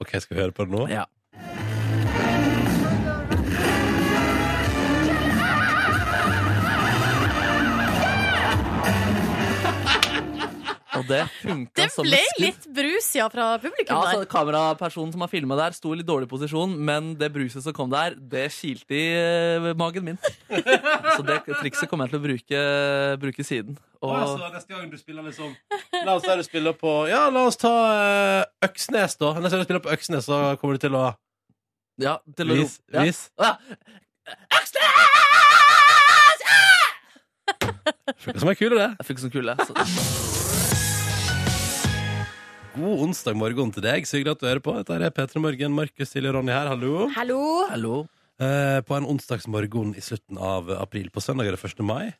[0.00, 0.86] Ok, skal vi høre på det nå?
[0.92, 1.04] Ja.
[11.10, 12.44] Det funka Det som ble et skudd.
[12.44, 14.28] litt brus, ja, fra publikum Ja, altså.
[14.30, 17.90] Kamerapersonen som har filma der, sto i litt dårlig posisjon, men det bruset som kom
[17.92, 20.18] der, det kilte i eh, magen min.
[21.16, 22.64] Så det trikset kommer jeg til å bruke,
[23.26, 23.78] bruke siden.
[24.00, 25.50] Og Å, så neste gang du spiller liksom
[26.06, 29.34] La oss si du spiller på Ja, la oss ta uh, Øksnes, da.
[29.36, 31.10] Neste gang du spiller på Øksnes, så kommer du til å
[32.00, 32.78] ja, til å Vis.
[32.94, 33.02] ja.
[33.04, 33.26] vis.
[33.36, 33.58] Ja.
[38.24, 38.88] Funker som ei kule, det.
[39.02, 39.56] Jeg fikk sånn kule.
[39.68, 40.56] Så.
[42.70, 44.06] God onsdag morgen til deg.
[44.06, 44.72] Så hyggelig at du hører på.
[44.78, 45.72] Dette er P3 Morgen.
[45.74, 46.68] Markus, Silje og Ronny her.
[46.70, 47.08] Hallo.
[47.16, 47.38] Hallo.
[47.66, 47.94] Hallo.
[48.40, 51.08] Eh, på en onsdagsmorgen i slutten av april.
[51.10, 51.82] På søndag er det 1.
[51.82, 52.12] mai.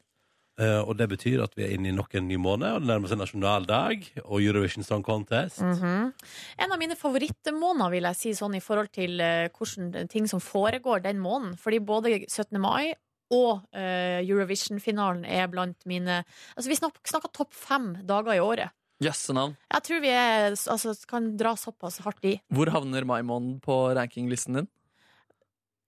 [0.61, 2.90] Eh, og det betyr at vi er inne i nok en ny måned, og det
[2.90, 5.62] nærmer seg nasjonaldag og Eurovision Song Contest.
[5.62, 6.11] Mhm.
[6.59, 10.42] En av mine favorittmåneder, vil jeg si, sånn i forhold til uh, hvordan ting som
[10.42, 11.55] foregår den måneden.
[11.57, 12.59] Fordi både 17.
[12.61, 12.92] mai
[13.30, 16.24] og uh, Eurovision-finalen er blant mine
[16.59, 18.74] Altså, vi snakker, snakker topp fem dager i året.
[19.01, 19.57] Jøssenavn.
[19.72, 22.34] Jeg tror vi er, altså, kan dra såpass hardt i.
[22.53, 24.68] Hvor havner mai-måneden på rankinglisten din?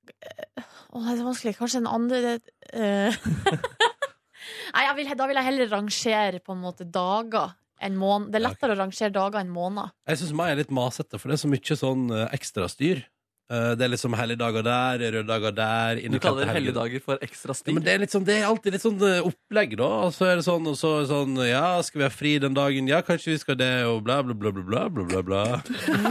[0.02, 1.56] Å, det er vanskelig.
[1.58, 2.36] Kanskje en andre
[2.72, 3.18] uh.
[4.72, 7.52] Nei, jeg vil, da vil jeg heller rangere på en måte dager
[7.82, 8.30] En måned.
[8.32, 9.92] Det er lettere å rangere dager enn måneder.
[10.08, 13.02] Jeg syns meg er litt masete, for det er så mye sånn eh, ekstrastyr.
[13.53, 17.74] Eh, det er liksom helligdager der, røde dager der Du kaller helligdager for ekstra Ja,
[17.76, 19.88] men det er, sånn, det er alltid litt sånn eh, opplegg, da.
[20.07, 22.32] Og så er det sånn, og så er det sånn Ja, skal vi ha fri
[22.40, 22.88] den dagen?
[22.88, 25.44] Ja, kanskje vi skal det, og bla, bla, bla, bla, bla, bla, bla, bla.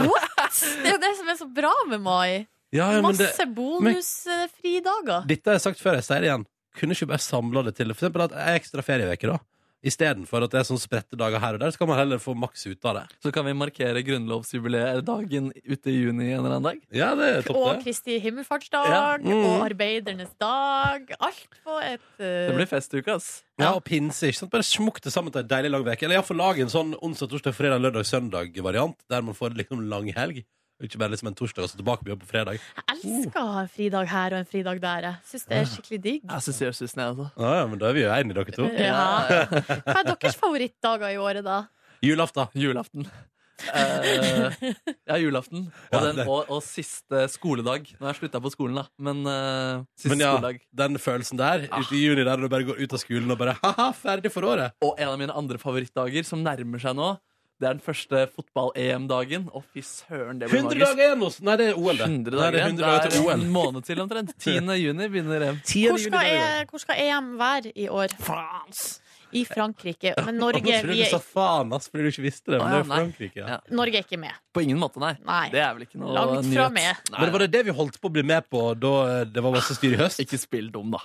[0.06, 0.60] What?!
[0.82, 2.46] Det er jo det som er så bra med mai.
[2.72, 5.26] Ja, ja, men Masse bonusfridager.
[5.28, 6.46] dette har jeg sagt før, jeg sier det igjen.
[6.78, 9.40] Kunne ikke bare samla det til for eksempel at ei ekstra ferieuke, da.
[9.82, 12.36] Istedenfor at det er sånn spredte dager her og der, så kan man heller få
[12.38, 13.04] maks ut av det.
[13.24, 16.78] Så kan vi markere grunnlovsjubileet-dagen ute i juni en eller annen dag.
[16.94, 17.82] Ja, det er topp, Og.
[17.82, 19.02] Kristi himmelfartsdag Ja.
[19.18, 19.32] Mm.
[19.48, 21.10] og arbeidernes dag.
[21.18, 22.46] Alt på et uh...
[22.48, 23.42] Det blir festuke, ass.
[23.58, 24.30] Ja, og pinse.
[24.30, 24.52] ikke sant?
[24.54, 25.98] Bare smukk det sammen til ei deilig lang uke.
[26.06, 30.12] Eller iallfall lag en sånn onsdag, torsdag, fredag, lørdag, søndag-variant, der man får liksom lang
[30.14, 30.44] helg.
[30.82, 32.58] Ikke bare liksom en torsdag og så tilbake på jobb på fredag.
[32.58, 35.08] Jeg elsker å ha en fridag her og en fridag der.
[35.08, 36.22] Jeg syns det er skikkelig digg.
[36.28, 37.28] Jeg syns jeg syns det, altså.
[37.38, 38.70] Ja, ja, men da er vi jo enige, dere to.
[38.74, 39.02] Ja.
[39.86, 41.60] Hva er deres favorittdager i året, da?
[42.02, 42.50] Julaften.
[42.58, 43.06] Julaften.
[43.62, 44.50] Uh,
[45.06, 45.68] ja, julaften.
[45.70, 47.92] Og, Ja, den, og, og siste skoledag.
[48.00, 50.58] Nå har jeg slutta på skolen, da, men uh, siste Men ja, skoledag.
[50.82, 51.78] den følelsen der, Ah.
[51.84, 54.42] ute i juni der du bare går ut av skolen og bare ha-ha, ferdig for
[54.50, 54.74] året.
[54.82, 57.12] Og en av mine andre favorittdager, som nærmer seg nå,
[57.62, 59.44] det er den første fotball-EM-dagen.
[59.54, 60.96] Å, fy søren, det blir 100 magisk.
[60.96, 61.46] dager igjen!
[61.46, 62.08] Nei, det er OL, det.
[62.10, 62.74] 100 Nei, dager det er igjen.
[62.74, 63.32] 100 dager Det til er OL.
[63.38, 64.34] en måned til omtrent.
[64.42, 64.74] 10.
[64.82, 65.62] juni begynner EM.
[65.62, 66.26] Hvor skal.
[66.34, 68.16] E- hvor skal EM være i år?
[69.32, 70.10] I Frankrike.
[70.26, 72.58] Men Norge, vi jeg du sa er, faen, ass, fordi du ikke visste det.
[72.60, 72.88] Men det er.
[72.90, 73.38] Frankrike.
[73.40, 73.46] Ja.
[73.54, 73.60] Ja.
[73.78, 74.34] Norge er ikke med.
[74.52, 75.14] På ingen måte, nei.
[75.24, 75.46] Nei.
[75.54, 76.58] Det er vel ikke noe Langt nyhet.
[76.58, 77.14] fra med.
[77.16, 79.54] Men var det det vi holdt på å bli med på da eh, det var
[79.56, 80.20] masse styr i høst?
[80.20, 81.00] Ikke spill dum, da.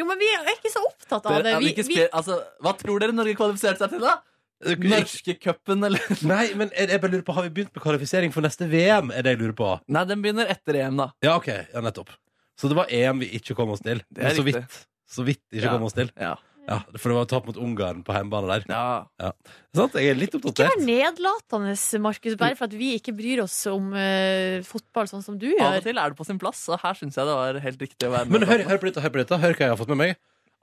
[0.00, 1.52] Jo, men vi er ikke så opptatt av det.
[1.56, 4.16] er vi Vi, altså, hva tror dere Norge kvalifiserte seg til, da?
[4.64, 6.00] Norske cupen, eller?
[6.24, 9.10] Nei, men jeg, jeg bare lurer på Har vi begynt med kvalifisering for neste VM?
[9.12, 11.10] Er det jeg lurer på Nei, den begynner etter EM, da.
[11.24, 12.14] Ja, ok, ja, nettopp
[12.56, 14.62] Så det var EM vi ikke kom oss til Det er Men så riktig.
[14.64, 14.78] vidt
[15.12, 15.74] Så vidt ikke Ja.
[15.76, 16.34] kom oss til Ja.
[16.66, 18.86] Ja, for det var tap mot Ungarn på hjemmebane der ja.
[19.22, 19.28] ja.
[19.76, 19.94] Sant?
[19.94, 23.92] Jeg er litt ikke vær nedlatende, Markus, bare for at vi ikke bryr oss om
[23.94, 25.62] uh, fotball sånn som du gjør.
[25.62, 27.84] Av og til er det på sin plass, og her syns jeg det var helt
[27.86, 28.40] riktig å være med.
[28.40, 30.16] Men hør, hør på dette, hør på dette Hør hva jeg har fått med meg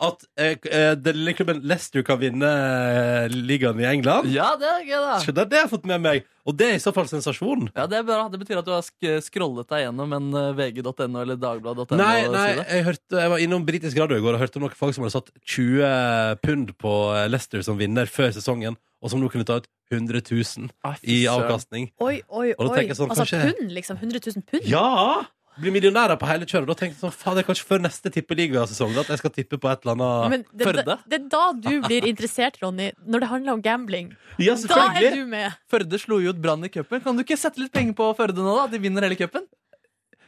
[0.03, 4.67] At eh, eh, den lille klubben Leicester kan vinne eh, ligaen i England Ja, det
[4.67, 5.17] er gøy, da.
[5.23, 7.07] Så det er det jeg har fått med meg Og det er i så fall
[7.07, 8.17] sensasjon Ja, Det er bra.
[8.33, 11.99] Det betyr at du har sk scrollet deg gjennom en eh, vg.no eller dagbladet.no.
[12.01, 12.65] Nei, nei side.
[12.73, 15.05] jeg, hørte, jeg var innom britisk radio i går og hørte om noen folk som
[15.07, 19.47] hadde satt 20 pund på eh, Leicester som vinner før sesongen, og som nå kunne
[19.47, 21.45] ta ut 100 000 Ah, fy i søren.
[21.45, 21.87] avkastning.
[22.01, 22.75] Oi, oi, Og da oi.
[22.79, 23.99] tenker jeg sånn, altså kanskje- pund, liksom.
[24.01, 24.67] 100 000 pund.
[24.67, 25.23] Ja!
[25.61, 26.65] Bli millionærer på hele kjøret.
[26.65, 29.59] Da tenkte jeg sånn, faen, det er kanskje før neste tippeligasesong at jeg skal tippe
[29.61, 30.95] på et eller annet Men det, det, Førde?
[31.05, 34.13] det er da du blir interessert, Ronny, når det handler om gambling.
[34.41, 35.53] Ja, Da er du med.
[35.69, 37.03] Førde slo jo ut Brann i cupen.
[37.05, 38.65] Kan du ikke sette litt penger på Førde nå, da?
[38.73, 39.45] De vinner hele cupen?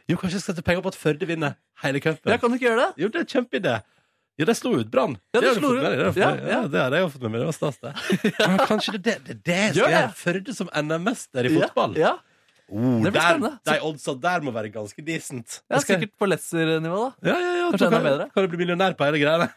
[0.06, 2.30] Jo, kanskje jeg skal sette penger på at Førde vinner hele cupen.
[2.30, 3.02] Ja, kan du ikke gjøre det?
[3.02, 3.76] Jo, det er en kjempeidé.
[4.36, 5.16] Ja, de slo ut Brann.
[5.34, 6.48] Ja, de Det har slo det har du Ja, ja.
[6.52, 7.42] Ja, det har jeg jo fått med meg.
[7.42, 7.94] Det var stas, det.
[8.52, 10.10] Men kanskje det er det, det, det skal gjøre.
[10.22, 11.96] Førde som NM-mester i fotball.
[11.98, 12.16] Ja, Ja,
[12.72, 13.60] Oh, Det blir der, spennende.
[13.70, 15.62] de oddsa der må være ganske decent.
[15.70, 15.76] ja.
[15.76, 17.30] Jeg skal- Sikkert på Lesser-nivå, da.
[17.30, 17.70] Ja, ja, ja.
[17.72, 18.30] Kanskje da enda kan, bedre.
[18.34, 19.50] kan du bli millionær på hele greiene.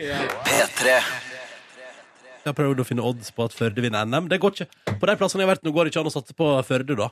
[0.00, 0.86] P3.
[2.40, 4.28] Jeg har prøvd å finne odds på at Førde vinner NM.
[4.30, 4.68] Det går ikke.
[5.00, 6.96] På de plassene jeg har vært nå, går det ikke an å satse på Førde,
[6.96, 7.10] da.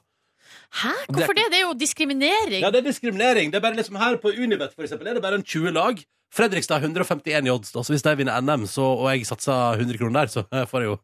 [0.80, 0.92] Hæ?
[1.12, 1.44] Hvorfor det?
[1.53, 2.62] Det er jo diskriminering.
[2.64, 3.51] Ja, det er diskriminering.
[3.53, 6.01] Det er bare liksom her på Unibet, for eksempel, er det bare en 20 lag.
[6.32, 7.80] Fredrikstad 151 i odds, da.
[7.84, 10.90] Så hvis de vinner NM, så, og jeg satser 100 kroner der, så får jeg
[10.92, 10.96] jo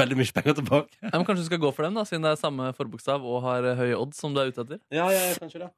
[0.00, 0.96] veldig mye penger tilbake.
[1.02, 3.42] Ja, men Kanskje du skal gå for dem, da, siden det er samme forbokstav og
[3.46, 4.80] har eh, høye odds som du er ute etter?
[4.94, 5.70] Ja, ja, kanskje det.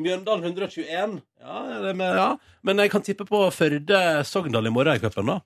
[0.00, 1.18] Mjøndalen 121.
[1.42, 2.28] Ja, ja, det med, ja.
[2.64, 5.40] Men jeg kan tippe på Førde-Sogndal i morgen i cupen, da.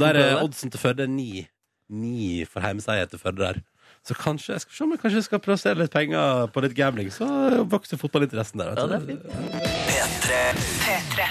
[0.00, 1.46] Der er oddsen til Førde 9.
[1.90, 3.62] 9 for heimeseier til Førde der.
[4.06, 7.10] Så kanskje jeg skal se om jeg kanskje skal plassere litt penger på litt gambling,
[7.12, 7.26] så
[7.68, 8.76] vokser fotballinteressen der.
[8.78, 9.22] Ja, det er fint.
[10.86, 11.28] P3.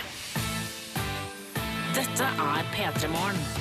[1.98, 3.59] Dette er P3 Morgen.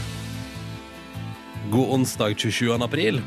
[1.70, 2.82] God onsdag 27.
[2.82, 3.20] april.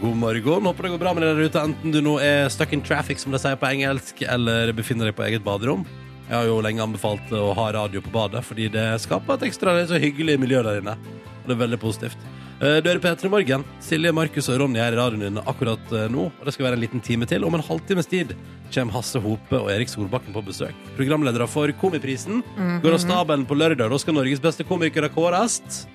[0.00, 0.62] God morgen.
[0.66, 3.18] Håper det går bra med deg der ute, enten du nå er stuck in traffic,
[3.18, 5.82] som de sier på engelsk, eller befinner deg på eget baderom.
[6.28, 9.74] Jeg har jo lenge anbefalt å ha radio på badet, fordi det skaper et ekstra
[9.78, 10.94] litt så hyggelig miljø der inne.
[11.40, 12.18] Og det er veldig positivt.
[12.60, 13.64] Eh, Du hører P3 Morgen.
[13.82, 16.28] Silje, Markus og Ronny er i radioen din akkurat eh, nå.
[16.30, 17.46] Og det skal være en liten time til.
[17.48, 18.36] Om en halvtimes tid
[18.74, 20.74] kommer Hasse Hope og Erik Solbakken på besøk.
[20.98, 22.42] Programledere for Komiprisen
[22.84, 23.88] går av stabelen på lørdag.
[23.90, 25.86] Da skal Norges beste komikere kåres.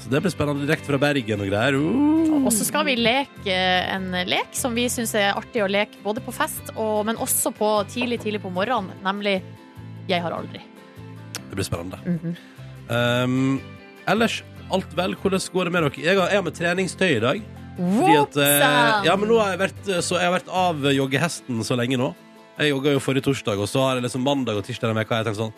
[0.00, 1.76] Så det blir spennende direkte fra Bergen og greier.
[1.76, 2.40] Uh.
[2.40, 3.54] Og så skal vi leke
[3.92, 7.52] en lek som vi syns er artig å leke både på fest, og, men også
[7.56, 9.40] på tidlig tidlig på morgenen, nemlig
[10.08, 10.58] Jeg har aldri.
[11.50, 12.00] Det blir spennende.
[12.88, 13.60] um,
[14.08, 14.40] ellers,
[14.72, 15.14] alt vel.
[15.20, 16.02] Hvordan går det med dere?
[16.02, 17.42] Jeg har, jeg har med treningstøy i dag.
[17.80, 20.82] Fordi at, eh, ja, men nå har jeg vært, eh, så jeg har vært av
[20.92, 22.10] joggehesten så lenge nå.
[22.58, 25.22] Jeg jogga jo forrige torsdag, og så har jeg liksom mandag og tirsdag denne uka
[25.24, 25.54] tenkt sånn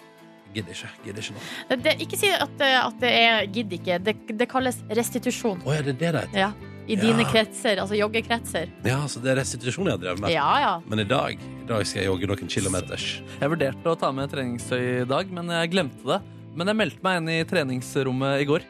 [0.53, 0.91] Gidder ikke.
[1.07, 1.45] Gidder ikke nå.
[1.71, 3.99] Det, det, ikke si at, det- at det er gidd ikke.
[4.05, 5.63] Det, det kalles restitusjon.
[5.65, 6.39] Å, er det det det heter?
[6.47, 6.53] Ja.
[6.91, 7.29] I dine Ja.
[7.31, 8.69] kretser, altså joggekretser.
[8.85, 10.33] Ja, så det er restitusjon jeg har drevet med.
[10.35, 10.73] Ja, ja.
[10.91, 13.07] Men i dag, i dag skal jeg jogge noen kilometers.
[13.41, 16.19] Jeg vurderte å ta med treningstøy i dag, men jeg glemte det.
[16.59, 18.67] Men jeg meldte meg inn i treningsrommet i går.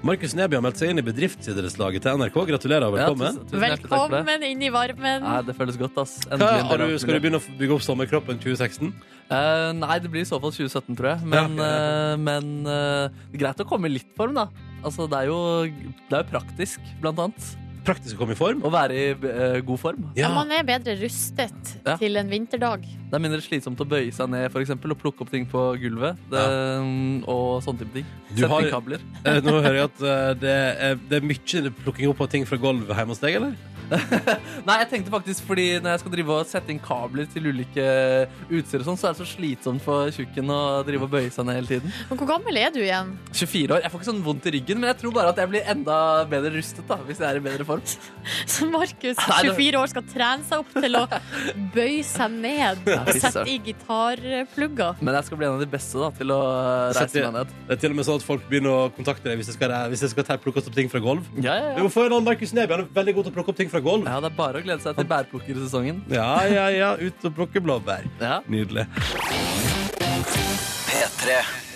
[0.00, 2.36] Markus Neby har meldt seg inn i bedriftsidrettslaget til NRK.
[2.48, 3.34] Gratulerer og velkommen.
[3.36, 3.64] Ja, tusen, tusen.
[3.66, 5.26] Velkommen inn i varmen.
[5.26, 6.14] Nei, det føles godt, ass.
[6.24, 8.94] Hva, Endelig har du, skal du begynne å bygge opp sommerkroppen 2016?
[9.28, 11.28] Uh, nei, det blir i så fall 2017, tror jeg.
[11.28, 11.60] Men, Ja, ok.
[11.66, 14.48] eh, men uh, det er greit å komme i litt form, da.
[14.80, 17.50] Altså, det er jo, det er jo praktisk, blant annet.
[17.86, 18.60] Praktisk å komme i form?
[18.66, 20.04] Å være i eh, god form.
[20.18, 21.96] Ja, man er bedre rustet Ja.
[22.00, 22.84] til en vinterdag.
[23.10, 25.62] Det er mindre slitsomt å bøye seg ned for eksempel, og plukke opp ting på
[25.80, 26.18] gulvet.
[26.30, 26.44] Det,
[27.26, 28.06] Og sånne type ting.
[28.30, 29.00] Du Sette inn kabler.
[29.24, 32.46] Eh, Nå hører jeg at eh, det er, det er mye plukking opp av ting
[32.46, 33.56] fra gulvet hjemme hos deg, eller?
[34.68, 37.86] Nei, jeg tenkte faktisk fordi når jeg skal drive og sette inn kabler til ulike
[38.48, 41.48] utstyr og sånn, så er det så slitsomt for tjukken å drive og bøye seg
[41.48, 41.94] ned hele tiden.
[42.10, 43.12] Men hvor gammel er du igjen?
[43.32, 43.84] 24 år.
[43.84, 45.98] Jeg får ikke sånn vondt i ryggen, men jeg tror bare at jeg blir enda
[46.30, 47.84] bedre rustet da, hvis jeg er i bedre form.
[48.54, 51.04] Så Markus, 24 år, skal trene seg opp til å
[51.76, 55.00] bøye seg ned og sette i gitarplugger.
[55.02, 56.40] Men jeg skal bli en av de beste da, til å
[56.96, 57.54] reise meg ned.
[57.66, 59.74] Det er til og med sånn at folk begynner å kontakte deg hvis jeg skal,
[59.92, 61.26] hvis jeg skal plukke opp ting fra gulv.
[61.40, 61.76] Ja, ja, ja.
[61.78, 62.76] Du må få en annen Markus Neby.
[62.76, 64.04] Han er veldig god til å plukke opp ting fra gulv.
[64.08, 66.04] ja, det er bare å glede seg til bærplukkersesongen.
[66.12, 66.92] Ja, ja, ja.
[67.00, 68.06] Ut og plukke blåbær.
[68.20, 68.40] Ja.
[68.50, 68.86] Nydelig.
[70.90, 71.69] P3.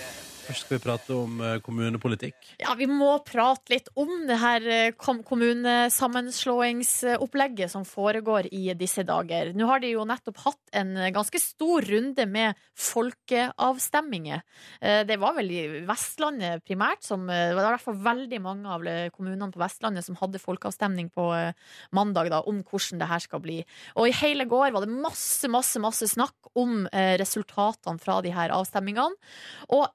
[0.55, 2.37] Først skal vi prate om eh, kommunepolitikk.
[2.63, 9.03] Ja, vi må prate litt om det her eh, kom- kommunesammenslåingsopplegget som foregår i disse
[9.03, 9.51] dager.
[9.59, 14.45] Nå har de jo nettopp hatt en ganske stor runde med folkeavstemminger.
[14.79, 18.69] Eh, Det var vel i Vestlandet primært som Det var i hvert fall veldig mange
[18.71, 18.81] av
[19.11, 21.35] kommunene på Vestlandet som hadde folkeavstemning på
[21.91, 23.67] mandag da, om hvordan det her skal bli.
[23.99, 28.51] Og i hele går var det masse, masse, masse snakk om resultatene fra de her
[28.55, 29.17] avstemmingene.
[29.75, 29.91] Og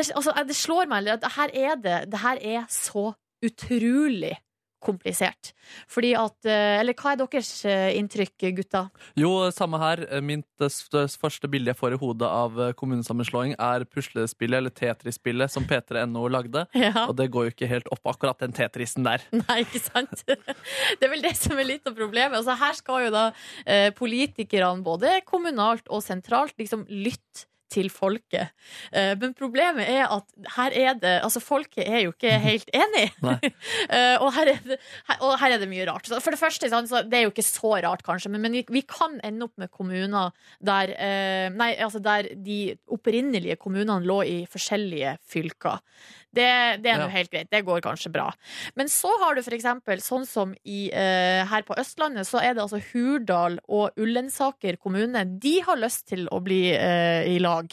[0.00, 3.10] det, altså, det slår meg at det her er det Det her er så
[3.44, 4.34] utrolig
[4.80, 5.52] komplisert.
[5.90, 8.86] Fordi at eh, Eller hva er deres eh, inntrykk, gutta?
[9.18, 10.02] Jo, samme her.
[10.24, 15.68] Mitt eh, første bilde jeg får i hodet av kommunesammenslåing, er puslespillet, eller Tetris-spillet, som
[15.68, 16.66] P3.no lagde.
[16.80, 17.04] Ja.
[17.10, 19.22] Og det går jo ikke helt opp, akkurat den Tetrisen der.
[19.36, 20.22] Nei, ikke sant?
[20.98, 22.38] Det er vel det som er litt av problemet.
[22.38, 23.26] Altså, her skal jo da
[23.98, 28.52] politikerne, både kommunalt og sentralt, liksom lytte til folket.
[28.92, 33.08] Eh, men problemet er at her er det Altså, folket er jo ikke helt enig.
[33.90, 34.76] Eh, og, her er det,
[35.08, 36.06] her, og her er det mye rart.
[36.06, 38.62] Så For det første, så det er jo ikke så rart, kanskje, men, men vi,
[38.70, 40.30] vi kan ende opp med kommuner
[40.62, 45.80] der eh, Nei, altså der de opprinnelige kommunene lå i forskjellige fylker.
[46.32, 46.46] Det,
[46.82, 47.14] det er nå Ja.
[47.16, 47.48] helt greit.
[47.50, 48.28] Det går kanskje bra.
[48.76, 52.54] Men så har du for eksempel sånn som i, uh, her på Østlandet, så er
[52.54, 55.24] det altså Hurdal og Ullensaker kommune.
[55.42, 57.66] De har lyst til å bli uh, i lag.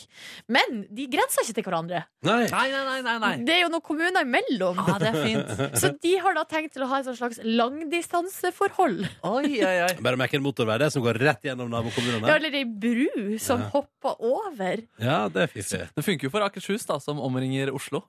[0.49, 2.03] Men de grenser ikke til hverandre.
[2.25, 2.47] Nei.
[2.49, 3.33] Nei, nei, nei, nei, nei.
[3.45, 4.81] Det er jo noen kommuner imellom.
[4.87, 5.53] Ja, det er fint.
[5.81, 9.05] Så de har da tenkt til å ha et slags langdistanseforhold.
[9.27, 9.93] Oi, oi, oi.
[10.03, 12.27] Bare merke en motorvei det som går rett gjennom nabokommunene.
[12.27, 13.69] Ja, eller ei bru som Ja.
[13.73, 14.81] hopper over.
[15.01, 15.87] Ja, det er fiffig.
[15.95, 18.03] Det funker jo for Akershus, da, som omringer Oslo.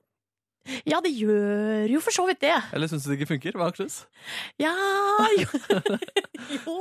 [0.89, 2.55] Ja, det gjør jo for så vidt det.
[2.77, 3.57] Eller syns du det ikke funker?
[3.57, 4.03] Hva, Akershus?
[4.61, 4.75] Ja
[5.39, 5.47] jo.
[6.59, 6.77] jo.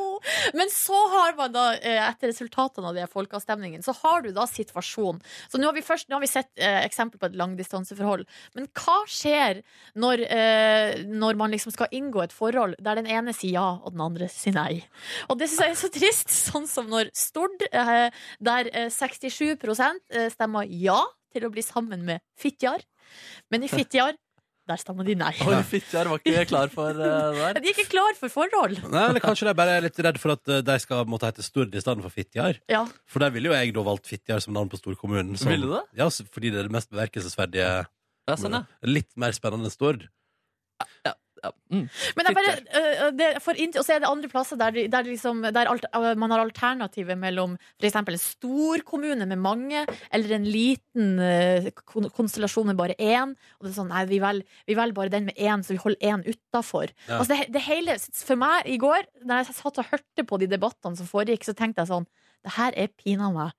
[0.57, 4.47] Men så har man da, eh, etter resultatene av de folkeavstemningene, så har du da
[4.49, 5.21] situasjonen.
[5.47, 8.27] Så nå har vi først nå har vi sett eh, eksempel på et langdistanseforhold.
[8.57, 9.63] Men hva skjer
[9.95, 13.95] når, eh, når man liksom skal inngå et forhold der den ene sier ja, og
[13.95, 14.81] den andre sier nei?
[15.31, 18.09] Og det syns jeg er så trist, sånn som når Stord, eh,
[18.43, 20.99] der eh, 67 eh, stemmer ja
[21.33, 22.83] til å bli sammen med Fitjar,
[23.51, 24.15] men i Fitjar
[24.67, 25.29] der stemmer de nei.
[25.47, 27.59] Oi, Fitjar var ikke klar for uh, det der.
[27.63, 28.73] De er ikke klar for forhold.
[28.91, 31.45] Nei, eller kanskje de bare er litt redd for at eh, de skal måtte hete
[31.45, 32.59] Stord i stedet for Fitjar.
[32.67, 32.81] Ja.
[33.07, 35.37] For der ville jo jeg da valgt Fitjar som navn på storkommunen.
[35.39, 35.85] som- Ville du det?
[36.01, 37.69] Ja, fordi det er det mest bemerkelsesverdige.
[38.27, 38.65] Ja, sånn, ja.
[38.83, 40.03] Litt mer spennende enn Stord.
[40.83, 41.13] Ja, ja.
[41.69, 41.85] Mm.
[42.15, 44.77] Men det er bare, øh, det, for inntil, og så er det andre plasser der,
[44.91, 47.97] der, liksom, der alt, øh, man har alternativet mellom f.eks.
[47.99, 53.35] en stor kommune med mange, eller en liten uh, kon konstellasjon med bare én.
[53.57, 55.81] Og det er sånn, nei, vi velger, vi velger bare den med én, så vi
[55.83, 56.93] holder én utafor.
[57.07, 57.19] Ja.
[57.19, 60.49] Altså det, det hele, for meg i går, da jeg satt og hørte på de
[60.51, 62.09] debattene som foregikk, så tenkte jeg sånn
[62.45, 63.55] Det her er pinadø meg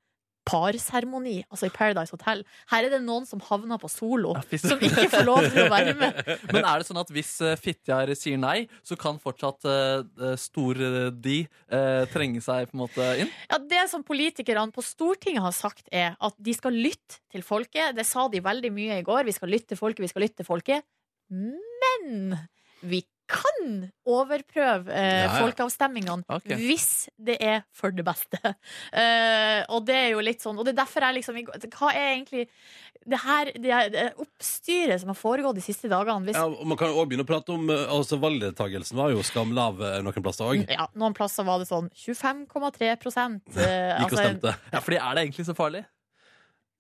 [0.49, 2.43] parseremoni, altså i Paradise Hotel.
[2.73, 5.95] Her er det noen som havner på solo, som ikke får lov til å være
[5.99, 6.19] med.
[6.55, 11.39] Men er det sånn at hvis uh, Fitjar sier nei, så kan fortsatt uh, stor-de
[11.47, 13.33] uh, trenge seg på en måte inn?
[13.51, 17.95] Ja, Det som politikerne på Stortinget har sagt, er at de skal lytte til folket.
[17.97, 19.27] Det sa de veldig mye i går.
[19.29, 20.87] Vi skal lytte til folket, vi skal lytte til folket.
[21.29, 22.37] Men
[22.81, 25.39] vi kan overprøve eh, Ja, ja.
[25.43, 26.57] folkeavstemningene okay.
[26.57, 28.41] hvis det er for det beste.
[28.93, 31.37] Uh, og det er jo litt sånn Og det er derfor jeg liksom
[31.77, 32.47] Hva er egentlig
[33.09, 36.27] det her det, er- det oppstyret som har foregått de siste dagene?
[36.27, 39.13] Hvis, Ja, og man kan jo også begynne å prate om eh, altså Valgdeltakelsen var
[39.15, 40.65] jo skamlav eh, noen plasser òg.
[40.69, 43.45] ja, noen plasser var det sånn 25,3 prosent.
[43.55, 44.57] Gikk og stemte.
[44.75, 45.85] Ja, for er det egentlig så farlig?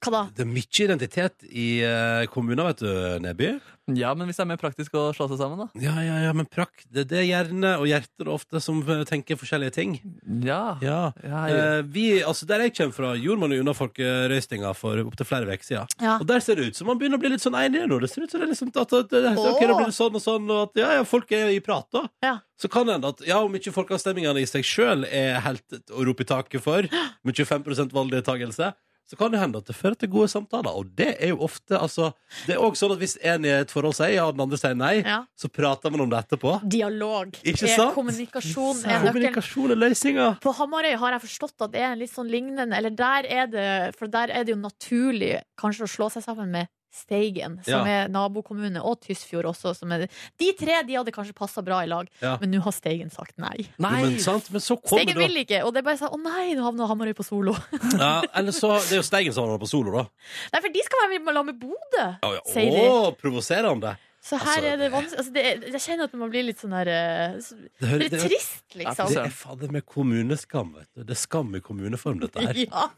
[0.05, 0.21] Hva da?
[0.37, 2.91] Det er mye identitet i eh, kommuner, vet du,
[3.25, 3.57] Neby.
[3.97, 5.67] Ja, men hvis det er mer praktisk å slå seg sammen, da?
[5.81, 9.39] Ja, ja, ja, men prak, det, det er hjerne og hjerter ofte som eh, tenker
[9.41, 9.97] forskjellige ting.
[10.45, 10.77] Ja.
[10.85, 11.01] Ja.
[11.25, 15.27] Ja, Eh, vi, altså Der jeg kommer fra, gjorde man jo unna folkerøystinga for opptil
[15.27, 15.95] flere uker siden.
[16.05, 16.19] Ja.
[16.21, 17.99] Og der ser det ut som man begynner å bli litt sånn enige nå.
[18.03, 19.97] Det ser ut som det er liksom at, at, at, at ok, da blir det
[19.97, 22.05] sånn og sånn, og at ja, ja, folk er i prat, da.
[22.25, 22.35] Ja.
[22.61, 26.05] Så kan det hende at ja, om ikke folkeavstemningene i seg sjøl er helt å
[26.07, 26.87] rope i taket for,
[27.25, 28.73] med 25% valgdeltakelse,
[29.09, 30.75] så kan det hende at det fører til gode samtaler.
[30.77, 32.11] Og det er jo ofte altså
[32.47, 34.59] Det er òg sånn at hvis en i et forhold sier ja, og den andre
[34.61, 35.23] sier nei, Ja.
[35.39, 36.59] så prater man om det etterpå.
[36.69, 37.33] Dialog.
[37.43, 37.95] Ikke sant?
[37.97, 39.13] Kommunikasjon er nøkkelen.
[39.13, 40.29] Kommunikasjon er løsninga.
[40.45, 43.47] På Hamarøy har jeg forstått at det er en litt sånn lignende Eller der er
[43.47, 47.87] det For der er det jo naturlig kanskje å slå seg sammen med Steigen, som
[47.87, 48.05] Ja.
[48.05, 49.75] er nabokommune, og Tysfjord også.
[49.77, 50.07] Som er,
[50.39, 52.37] de tre de hadde kanskje passa bra i lag, Ja.
[52.41, 53.57] men nå har Steigen sagt nei.
[53.59, 54.51] Jo, men, sant?
[54.51, 56.89] men så Steigen da vil ikke, og det er bare sånn Å nei, nå havna
[56.89, 57.55] Hamarøy på solo.
[57.99, 60.07] ja, Eller så Det er jo Steigen som havner på solo, da.
[60.53, 62.41] Nei, for de skal være med med Bodø, Ja, ja.
[62.47, 62.89] sier de.
[62.89, 63.97] Å, provoserende.
[64.25, 66.63] Så her Altså, er det vanskelig altså, det er, Jeg kjenner at man blir litt
[66.63, 67.37] sånn her eh,
[67.79, 69.13] Det hører- er trist, liksom.
[69.15, 71.05] Det er fader med kommuneskam, vet du.
[71.07, 72.59] Det er skam i kommuneform, dette her.
[72.69, 72.89] Ja.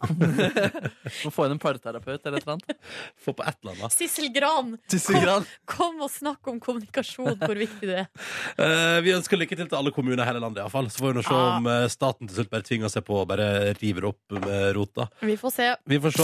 [1.24, 2.88] Må få inn en parterapeut eller et eller annet.
[3.24, 3.94] Få på et eller annet.
[3.94, 5.44] Sissel Gran, kom,
[5.74, 8.08] kom og snakk om kommunikasjon, hvor viktig det er.
[8.56, 10.88] Uh, vi ønsker lykke til til alle kommuner i hele landet, iallfall.
[10.90, 11.58] Så får vi nå se ah.
[11.58, 13.50] om eh, staten til slutt bare tvinger seg på og bare
[13.80, 15.10] river opp med rota.
[15.20, 15.70] Vi får se.
[15.90, 16.18] Vi får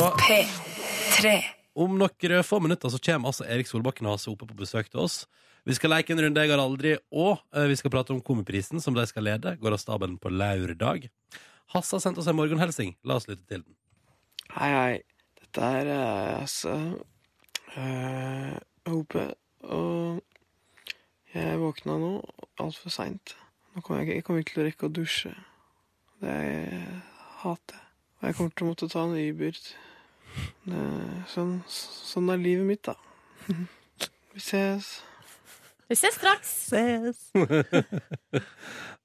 [1.21, 1.37] se.
[1.77, 5.03] Om noen få minutter så kommer altså Erik Solbakken og Hasse Oppe på besøk til
[5.03, 5.27] oss.
[5.69, 8.81] Vi skal leke en runde jeg har aldri, og eh, vi skal prate om Komiprisen,
[8.81, 9.57] som de skal lede.
[9.61, 11.09] Går av stabelen på lørdag.
[11.75, 12.95] Hasse har sendt oss en morgenhelsing.
[13.05, 13.77] La oss lytte til den.
[14.55, 14.95] Hei, hei.
[15.43, 15.91] Dette er
[16.39, 16.77] Hasse.
[17.75, 18.55] Uh, eh,
[18.89, 19.27] Hope.
[19.67, 20.23] Og
[21.35, 22.13] jeg våkna nå
[22.63, 23.35] altfor seint.
[23.75, 25.35] Nå kommer jeg, jeg kommer ikke til å rekke å dusje.
[26.25, 26.87] Det jeg
[27.43, 27.85] hater jeg.
[28.17, 29.59] Og jeg kommer til å måtte ta en Uber.
[31.31, 32.95] Sånn, sånn er livet mitt, da.
[34.37, 34.89] Vi ses.
[35.89, 36.55] Vi ses straks.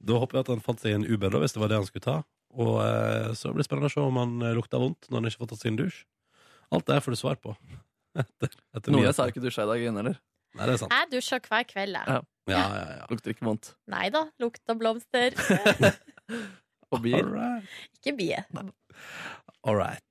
[0.02, 1.86] Da håper jeg at han fant seg en Uber, da, hvis det var det han
[1.86, 2.16] skulle ta.
[2.58, 5.30] Og eh, så blir det spennende å se om han eh, lukter vondt når han
[5.30, 6.00] ikke får tatt sin dusj.
[6.74, 7.54] Alt det her får du svar på.
[8.22, 10.18] Etter, etter Nordnes har ikke dusja i dag, eller?
[10.58, 10.96] Nei, det er sant.
[10.98, 12.18] Jeg dusjer hver kveld, jeg.
[12.18, 12.20] Ja.
[12.50, 13.06] Ja, ja, ja.
[13.14, 13.70] Lukter ikke vondt.
[13.94, 15.38] Nei da, lukta blomster.
[16.92, 17.30] Og bier.
[18.02, 18.42] Ikke bie.
[19.64, 20.02] All right.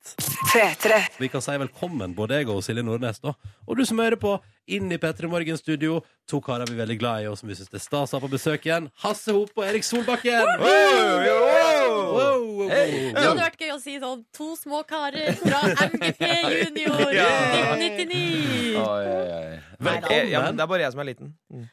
[1.19, 3.33] Vi kan si velkommen, både jeg og Silje Nordnes, da.
[3.67, 4.37] Og du som hører på,
[4.71, 5.97] inn i P3 Morgen studio.
[6.31, 8.21] To karer vi er veldig glad i, og som vi syns det er stas å
[8.21, 8.87] ha på besøk igjen.
[9.03, 10.47] Hasse Hope og Erik Solbakken!
[10.63, 12.47] Wow, wow, wow.
[12.71, 16.31] Det hadde vært gøy å si sånn to små karer fra MGP
[16.61, 17.27] Junior Ja.
[17.75, 18.79] 1999.
[18.79, 19.61] Oi, oi, oi.
[19.83, 20.31] Velkommen.
[20.31, 21.35] Ja, men det er bare jeg som er liten.
[21.51, 21.69] Mm.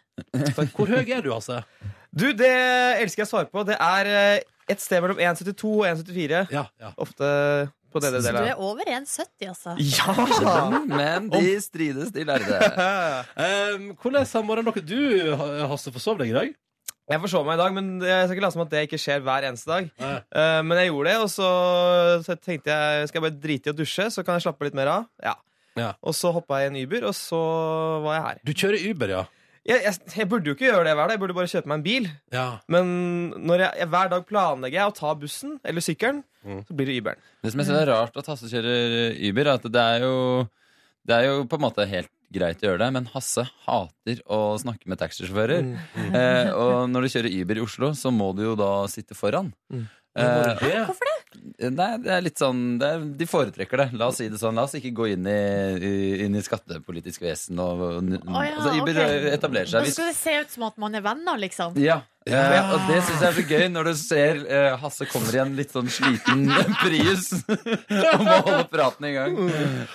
[0.73, 1.61] Hvor høy er du, Hasse?
[2.09, 2.53] Du, det
[3.03, 3.61] elsker jeg å svare på.
[3.69, 6.45] Det er eh, et sted mellom 1,72 og 1,74.
[6.53, 6.91] Ja, ja.
[6.99, 7.27] Ofte
[7.93, 8.35] På denne delen.
[8.35, 9.75] Så du er over 1,70, altså?
[9.79, 10.67] Ja!
[10.91, 12.61] Men de strides, de lærde.
[13.47, 15.35] Um, hvordan har morgenen dere Du,
[15.71, 16.55] Hasse, forsov deg i dag?
[17.07, 19.21] Jeg forsov meg i dag, men jeg skal ikke late som at det ikke skjer
[19.23, 19.85] hver eneste dag.
[20.03, 21.51] Uh, men jeg gjorde det, og så,
[22.27, 24.75] så tenkte jeg skal jeg bare drite i å dusje, så kan jeg slappe litt
[24.75, 25.07] mer av.
[25.23, 25.37] Ja.
[26.01, 27.39] Og så hoppa jeg i en Uber, og så
[28.03, 28.43] var jeg her.
[28.43, 29.23] Du kjører Uber, ja?
[29.67, 31.15] Jeg, jeg, jeg burde jo ikke gjøre det hver dag.
[31.17, 32.05] Jeg burde bare kjøpe meg en bil.
[32.71, 32.91] Men
[33.49, 36.99] når jeg, jeg, hver dag planlegger jeg å ta bussen eller sykkelen, så blir det
[37.01, 37.19] Uberen.
[37.43, 40.13] Det som jeg synes er rart at Hasse kjører Uber, er at det er jo
[41.07, 44.39] det er jo på en måte helt greit å gjøre det, men Hasse hater å
[44.59, 45.63] snakke med taxisjåfører.
[45.67, 46.15] Mm.
[46.19, 49.53] Eh, og når du kjører Uber i Oslo, så må du jo da sitte foran.
[49.71, 49.85] Mm.
[50.17, 51.16] Eh, Hvorfor det?
[51.57, 53.87] Nei, det er litt sånn det er, De foretrekker det.
[53.99, 54.57] La oss si det sånn.
[54.57, 55.37] La oss ikke gå inn i,
[55.77, 55.93] i,
[56.25, 59.27] inn i skattepolitisk vesen og, og Å ja, altså, Uber ok.
[59.33, 59.89] etablerer seg.
[59.93, 61.77] skal det se ut som at man er venner, liksom?
[61.81, 65.37] Ja, eh, og det syns jeg er så gøy når du ser eh, Hasse kommer
[65.37, 66.43] i en litt sånn sliten
[66.83, 69.39] Prius og må holde praten i gang.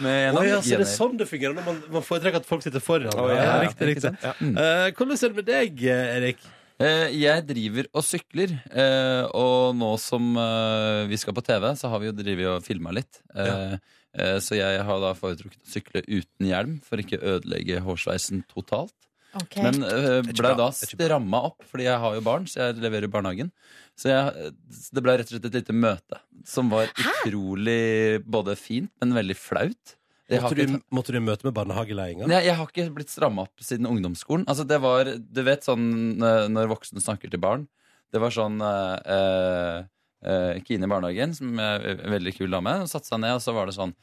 [0.02, 2.48] Med en oh, ja, så det er sånn det fungerer når man, man foretrekker at
[2.48, 3.12] folk sitter foran.
[3.16, 4.16] Oh, ja, ja, ja, riktig, riktig.
[4.24, 4.34] Ja.
[4.40, 6.50] Eh, hvordan er det med deg, eh, Erik?
[6.82, 11.90] Eh, Jeg driver og sykler, eh, og nå som eh, vi skal på TV, så
[11.92, 13.20] har vi jo drevet og filma litt.
[13.36, 13.76] Eh,
[14.18, 18.42] eh, Så jeg har da foretrukket å sykle uten hjelm for ikke å ødelegge hårsveisen
[18.50, 18.94] totalt.
[19.32, 19.62] Okay.
[19.64, 22.82] Men eh, Det er ble da stramma opp, fordi jeg har jo barn, så jeg
[22.84, 23.52] leverer i barnehagen.
[23.96, 24.52] Så jeg,
[24.92, 26.18] det ble rett og slett et lite møte
[26.48, 29.96] som var utrolig både fint, men veldig flaut.
[30.40, 32.30] Måtte du, måtte du møte med barnehageledelsen?
[32.30, 34.46] Nei, jeg har ikke blitt stramma opp siden ungdomsskolen.
[34.48, 35.86] Altså, det var, Du vet sånn
[36.22, 37.66] eh, når voksne snakker til barn.
[38.12, 39.78] Det var sånn eh,
[40.24, 43.56] eh, Kine i barnehagen, som er en veldig kul dame, satte seg ned, og så
[43.56, 43.94] var det sånn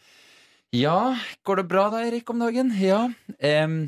[0.76, 1.16] Ja,
[1.48, 2.74] går det bra da, Erik, om dagen?
[2.78, 3.08] Ja.
[3.40, 3.80] em,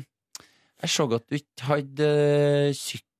[0.82, 2.12] jeg så at du ikke hadde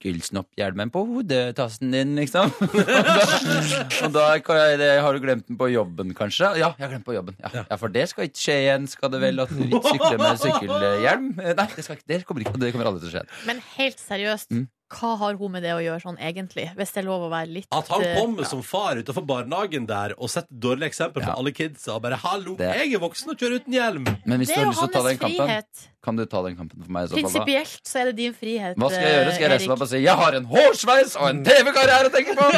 [0.03, 2.50] sykkelsnopphjelmen på hodetassen din, liksom.
[2.62, 6.53] og da, og da jeg, det, har du glemt den på jobben, kanskje?
[6.59, 7.36] Ja, jeg har glemt på jobben.
[7.42, 9.42] Ja, ja for det skal ikke skje igjen, skal det vel?
[9.44, 11.32] At du ikke sykler med sykkelhjelm?
[11.38, 13.26] Eh, Nei, det, skal ikke, det, kommer, ikke, det kommer aldri til å skje.
[13.48, 14.66] Men helt seriøst, Mm.
[14.92, 16.66] hva har hun med det å gjøre sånn egentlig?
[16.76, 18.48] Hvis det er lov å være litt At han kommer ja.
[18.50, 22.57] som far utenfor barnehagen der og setter dårlig eksempel for alle kidsa og bare 'hallo,
[22.59, 24.05] Det- jeg er voksen og kjører uten hjelm'.
[24.26, 25.88] Men hvis Det du er har jo lyst til å ta hans den kampen, frihet.
[26.03, 27.09] Kan du ta den kampen for meg?
[27.14, 28.74] Prinsipielt så er det din frihet.
[28.80, 29.34] Hva skal jeg gjøre?
[29.36, 32.11] Skal jeg eh, reise meg opp og si 'jeg har en hårsveis og en TV-karriere
[32.11, 32.48] å tenke på'?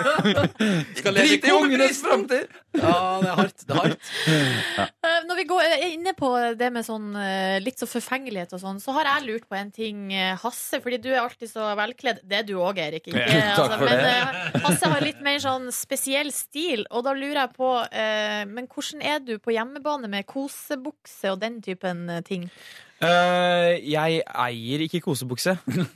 [1.00, 2.46] Skal leve i Drit i ungenes framtid!
[2.78, 3.64] Ja, det er hardt.
[3.66, 4.10] Det er hardt.
[4.78, 4.86] Ja.
[5.26, 8.78] Når vi går er inne på det med sånn eh, litt så forfengelighet og sånn,
[8.82, 12.22] så har jeg lurt på en ting, eh, Hasse, fordi du er alltid så velkledd.
[12.22, 13.08] Det er du òg, Erik.
[13.10, 14.14] Ikke, Ja, takk for men det.
[14.14, 18.70] eh, Hasse har litt mer sånn spesiell stil, og da lurer jeg på eh, Men
[18.70, 22.46] hvordan er du på hjemmebane med kosebukse og den typen eh, ting?
[23.00, 25.54] Eh, jeg eier ikke kosebukse.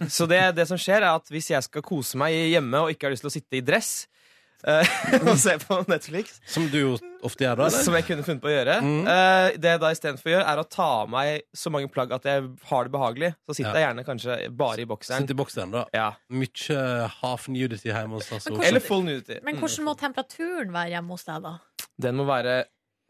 [0.08, 3.08] Så det, det som skjer, er at hvis jeg skal kose meg hjemme og ikke
[3.10, 3.90] har lyst til å sitte i dress
[4.64, 4.80] uh,
[5.28, 6.92] og se på Netflix Som du jo
[7.24, 7.66] ofte gjør, da?
[7.68, 7.84] eller?
[7.84, 8.76] Som jeg kunne funnet på å gjøre.
[8.80, 12.24] eh, det jeg da istedenfor gjør, er å ta av meg så mange plagg at
[12.28, 13.30] jeg har det behagelig.
[13.44, 13.76] Så sitter Ja.
[13.82, 15.24] jeg gjerne kanskje bare i bokseren.
[15.24, 15.84] Sitter i bokseren, da.
[15.96, 16.08] Ja.
[16.32, 18.48] Mye half nudity hjemme hos oss.
[18.48, 19.40] Eller full nudity.
[19.44, 21.58] Men hvordan må temperaturen være hjemme hos deg, da?
[22.08, 22.62] Den må være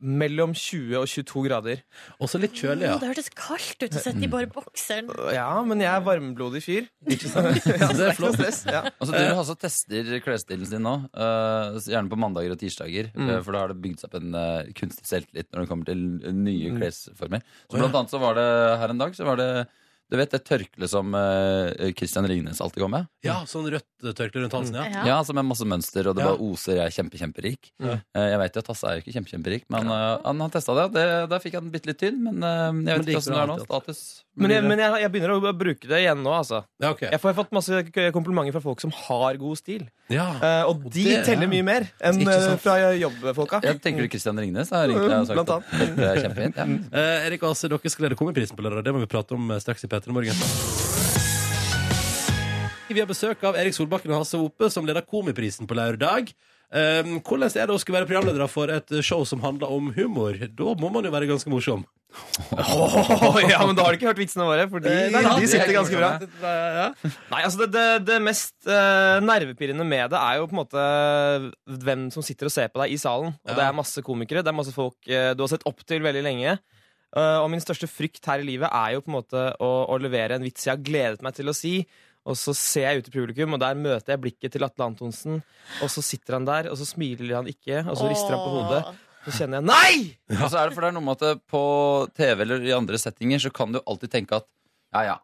[0.05, 1.81] mellom 20 og 22 grader.
[2.23, 5.09] Også litt kjølig, Å, det hørtes kaldt ut å sitte i bare bokseren.
[5.33, 6.89] Ja, men jeg er varmblodig fyr.
[7.09, 7.57] Ikke sant?
[7.83, 8.37] ja, det er flott.
[8.37, 8.61] stress.
[8.69, 8.83] Ja.
[8.99, 13.09] Altså, du også tester klesstilen sin nå, eh, gjerne på mandager og tirsdager.
[13.17, 13.31] Mm.
[13.31, 15.89] eh, for da har det bygd seg opp en eh, kunstig selvtillit når det kommer
[15.89, 16.05] til
[16.45, 16.79] nye Mm.
[16.81, 17.43] klesformer.
[17.71, 18.49] Så blant annet så var det
[18.81, 19.49] her en dag så var det
[20.15, 23.09] Du vet det tørkleet som eh, Christian Ringnes alltid går med?
[23.27, 25.03] Ja, sånn rødt tørkle rundt halsen, ja.
[25.09, 26.29] Ja, altså med masse mønster, og det Ja.
[26.31, 27.71] bare oser 'jeg er kjempe, kjemperik'.
[27.83, 27.99] Ja.
[28.15, 30.51] Uh, Jeg vet jo at Hasse er jo ikke kjempe, kjemperik, men uh, han, han
[30.51, 30.93] testa det.
[30.95, 31.29] det.
[31.31, 33.59] Da fikk han bitte litt tynn, men jeg vet men ikke åssen det er nå.
[33.65, 34.01] Status.
[34.37, 36.65] Men, jeg, men jeg, jeg begynner å bruke det igjen nå, altså.
[36.83, 37.09] Ja, okay.
[37.11, 37.83] Jeg får fått masse
[38.15, 39.87] komplimenter fra folk som har god stil.
[40.11, 40.27] Ja.
[40.43, 41.53] Uh, og de det- teller ja.
[41.55, 42.21] mye mer enn
[42.61, 43.63] fra jobbfolka.
[43.65, 44.71] Jeg tenker du Christian Ringnes?
[44.71, 46.57] Jeg har ringt deg og sagt Blant at det er kjempefint.
[46.61, 46.67] Ja.
[46.93, 48.85] Uh, Erik Aase, dere skal lede Komiprisen på lørdag.
[48.85, 50.37] Det må vi prate om straks i P3 Morgen.
[52.89, 56.35] Vi har besøk av Erik Solbakken og Hasse Hope, som leder Komiprisen på lørdag.
[56.75, 60.37] Um, hvordan er det å skulle være programledere for et show som handler om humor?
[60.37, 61.85] Da må man jo være ganske morsom.
[62.55, 65.33] Oh, ja, men da har du ikke hørt vitsene våre, for de, Eh, nei, nei,
[65.41, 66.13] de er sitter ganske bra.
[67.33, 70.85] Nei, altså Det, det, det mest uh, nervepirrende med det er jo på en måte
[71.89, 73.35] hvem som sitter og ser på deg i salen.
[73.35, 73.59] Og Ja.
[73.59, 76.23] Det er masse komikere, det er masse folk uh, du har sett opp til veldig
[76.29, 76.59] lenge.
[77.15, 80.01] Eh, og min største frykt her i livet er jo på en måte å, å
[80.03, 81.77] levere en vits jeg har gledet meg til å si.
[82.25, 85.43] Og så ser jeg ut i publikum, og der møter jeg blikket til Atle Antonsen.
[85.85, 88.55] Og så sitter han der, og så smiler han ikke, og så rister han på
[88.55, 88.81] hodet.
[89.25, 90.01] Så kjenner jeg Nei!
[90.37, 91.63] Og så er det for det er noe med at på
[92.17, 94.49] TV eller i andre settinger så kan du alltid tenke at
[94.95, 95.15] ja, ja,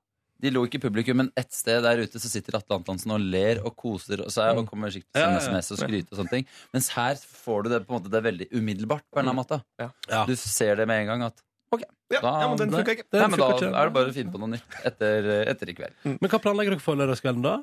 [0.41, 3.20] De lo ikke i publikum, men ett sted der ute så sitter Atle Antonsen og
[3.20, 5.61] ler og koser seg og kommer sikkert til å sende ja, ja.
[5.61, 6.49] SMS og skryte og sånne ting.
[6.72, 9.36] Mens her får du det på en måte det er veldig umiddelbart på en eller
[9.36, 9.61] annen måte.
[9.80, 10.24] Ja.
[10.28, 13.05] Du ser det med en gang at OK, Ja, ja, men den funka ikke.
[13.14, 13.68] Nei, men da ikke.
[13.71, 15.95] er det bare å finne på noe nytt etter, etter i kveld.
[16.16, 17.61] Men hva planlegger dere for lørdagskvelden, da?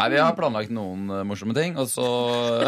[0.00, 2.06] Nei, Vi har planlagt noen uh, morsomme ting, og så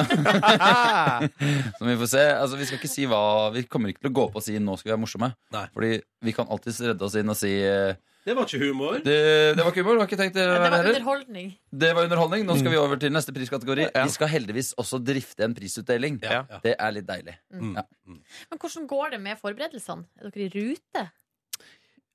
[1.79, 2.25] Som vi får se.
[2.37, 3.23] Altså, Vi skal ikke si hva
[3.55, 5.33] Vi kommer ikke til å gå på og si 'nå skal vi være morsomme'.
[5.57, 5.65] Nei.
[5.75, 5.93] Fordi
[6.29, 8.95] vi kan alltids redde oss inn og si eh, Det var ikke humor.
[9.05, 9.17] det,
[9.57, 9.97] det var ikke humor.
[9.99, 11.51] Det var ikke tenkt det, Det var underholdning.
[11.85, 12.47] Det var underholdning.
[12.49, 13.85] Nå skal vi over til neste priskategori.
[13.93, 16.17] Vi skal heldigvis også drifte en prisutdeling.
[16.25, 16.61] Ja, ja.
[16.65, 17.35] Det er litt deilig.
[17.53, 17.75] Mm.
[17.77, 17.85] Ja.
[18.09, 20.07] Men hvordan går det med forberedelsene?
[20.25, 21.05] Er dere i rute?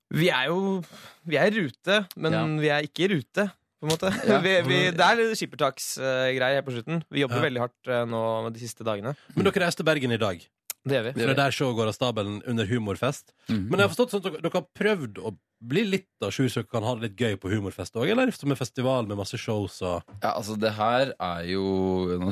[0.09, 0.81] Vi er jo
[1.29, 2.43] Vi er i rute, men Ja.
[2.57, 3.51] vi er ikke i rute.
[3.79, 4.09] På en måte.
[4.27, 4.39] Ja.
[4.43, 7.03] Vi, vi, det er litt skippertaksgreier her på slutten.
[7.13, 7.43] Vi jobber Ja.
[7.45, 9.13] veldig hardt eh, nå de siste dagene.
[9.37, 10.41] Men dere reiste til Bergen i dag.
[10.87, 11.11] Det gjør vi.
[11.19, 13.33] For det er der showet går av stabelen under humorfest.
[13.49, 13.69] Mhm.
[13.69, 16.45] Men jeg har forstått sånn at dere, dere har prøvd å bli litt av sju,
[16.47, 18.31] så dere kan ha det litt gøy på humorfest òg, eller?
[18.31, 21.65] Som en festival med masse shows og Ja, altså det her er jo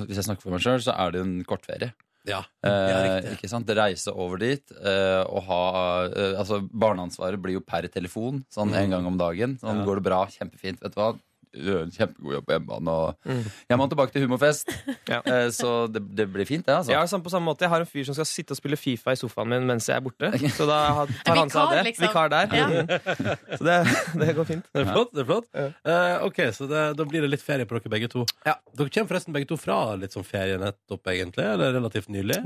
[0.07, 1.91] Hvis jeg snakker for meg sjøl, så er det en kortferie.
[2.27, 2.39] Ja.
[2.63, 3.37] Eh, Ja, riktig.
[3.37, 3.67] ikke sant?
[3.67, 5.61] Reise over dit eh, og ha
[6.07, 9.57] eh, Altså Barneansvaret blir jo per telefon sånn en gang om dagen.
[9.59, 9.85] Sånn Ja.
[9.85, 10.79] går det bra, kjempefint.
[10.81, 11.17] Vet du hva?
[11.57, 12.93] Gjør en kjempegod jobb på hjemmebane.
[12.93, 13.43] Og Mm.
[13.69, 14.69] jeg må tilbake til humorfest.
[15.07, 15.21] Ja.
[15.25, 16.73] Eh, så det, det blir fint, det.
[16.75, 17.63] altså Ja, samme på samme måte.
[17.63, 19.95] Jeg har en fyr som skal sitte og spille Fifa i sofaen min mens jeg
[19.97, 20.31] er borte.
[20.51, 21.83] Så da tar han seg av det.
[21.87, 22.07] liksom.
[22.07, 22.47] Vikar der.
[22.51, 22.67] Ja.
[22.67, 23.57] Mm.
[23.57, 23.77] Så det,
[24.21, 24.65] det går fint.
[24.73, 25.13] Det er flott.
[25.15, 25.67] det er flott Ja.
[25.87, 28.25] Eh, Ok, så det, da blir det litt ferie på dere begge to.
[28.45, 28.55] Ja.
[28.75, 31.45] Dere kommer forresten begge to fra litt sånn ferie nettopp, egentlig?
[31.47, 32.41] Eller relativt nylig?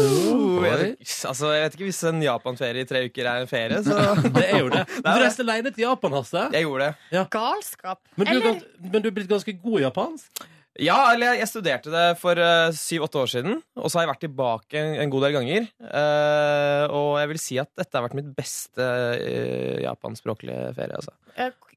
[0.00, 0.94] Uh, jeg,
[1.28, 3.98] altså, jeg vet ikke hvis en Japan-ferie i tre uker er en ferie, så
[4.38, 4.82] Det er jo det.
[5.04, 6.46] Du reiste aleine til Japan, Hasse.
[6.54, 7.24] jeg gjorde det.
[7.34, 8.00] Galskap.
[8.16, 10.44] Men du, er Eller men du er blitt ganske god i japansk?
[10.82, 12.38] Ja, eller jeg, studerte det for
[12.74, 15.68] syv-åtte år siden, og så har jeg vært tilbake en, god del ganger.
[15.86, 20.98] Eh, og jeg vil si at dette har vært mitt beste uh, japanskspråklige ferie.
[20.98, 21.14] Altså.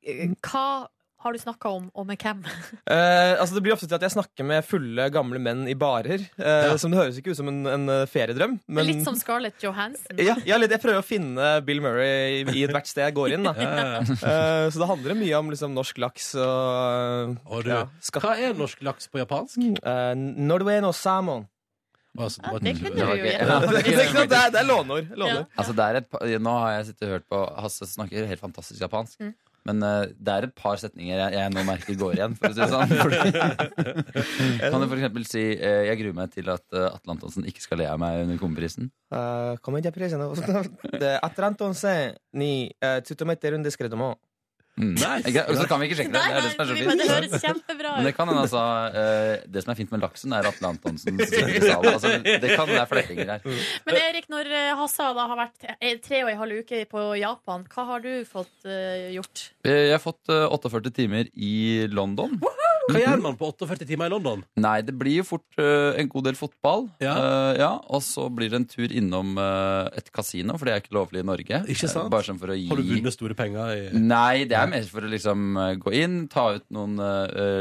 [0.02, 0.66] eh, hva
[1.24, 2.44] har du snakka om, og med hvem?
[2.86, 6.22] Eh, altså Det blir ofte til at jeg snakker med fulle, gamle menn i barer.
[6.38, 8.60] eh, Som Det høres ikke ut som en, en eh, feriedrøm.
[8.68, 10.22] Men Litt som Scarlett Johansson.
[10.22, 13.38] ja, ja, litt, jeg prøver å finne Bill Murray i, i ethvert sted jeg går
[13.38, 13.50] inn.
[13.50, 13.56] Da.
[14.28, 18.24] Eh, så det handler mye om liksom, norsk laks og, Og du, ja, skatt.
[18.24, 19.60] Hva er norsk laks på japansk?
[19.84, 21.46] Uh, Nordueno salmon.
[22.18, 23.60] Altså, Ja, det kunne Det var du jo Ja.
[24.52, 25.12] det, er, låneord.
[25.58, 28.82] Altså, det er et, nå har jeg sittet og hørt på Hasse snakker helt fantastisk
[28.82, 29.20] japansk.
[29.22, 29.34] Mm.
[29.69, 32.35] Men eh, det er et par setninger jeg, jeg nå merker går igjen.
[32.39, 33.19] For å si det sånn Fordi,
[34.73, 37.63] Kan du for eksempel si eh, Jeg gruer meg til at uh, Atle Antonsen ikke
[37.63, 38.91] skal le av meg under Komprisen?
[39.13, 40.35] Uh, コメディアプレゼンの
[40.99, 44.19] でアトラントン線に、uh, ずっとめてるんですけれども
[44.78, 44.94] Mm.
[45.26, 46.20] Ikke- så kan vi ikke sjekke det.
[46.22, 48.42] Nei, Det er det som er så men det høres kjempebra Men det kan hende
[48.46, 48.62] altså
[48.94, 51.88] eh, Det som er fint med laksen, er Atle Antonsens sal.
[51.90, 53.42] Altså, det kan være flettinger her.
[53.88, 57.08] Men Erik, når eh, Hassa da har vært eh, tre og en halv uke på
[57.18, 58.68] Japan, hva har du fått
[59.18, 59.48] gjort?
[59.66, 62.38] Eh, Jeg har fått eh, 48 timer i London.
[62.88, 63.04] Hva mhm.
[63.04, 64.44] gjør man på 48 timer i London?
[64.64, 66.86] Nei, det blir jo fort uh, en god del fotball.
[67.04, 67.16] Ja.
[67.20, 67.72] Uh, ja.
[67.92, 71.24] Og så blir det en tur innom uh, et kasino, for det er ikke lovlig
[71.24, 71.62] i Norge.
[71.74, 72.08] Ikke sant?
[72.14, 72.70] bare sånn for å gi...
[72.72, 73.74] Har du vunnet store penger?
[73.76, 73.90] I...
[74.00, 76.96] Nei, det er mer for å liksom gå inn, ta ut noen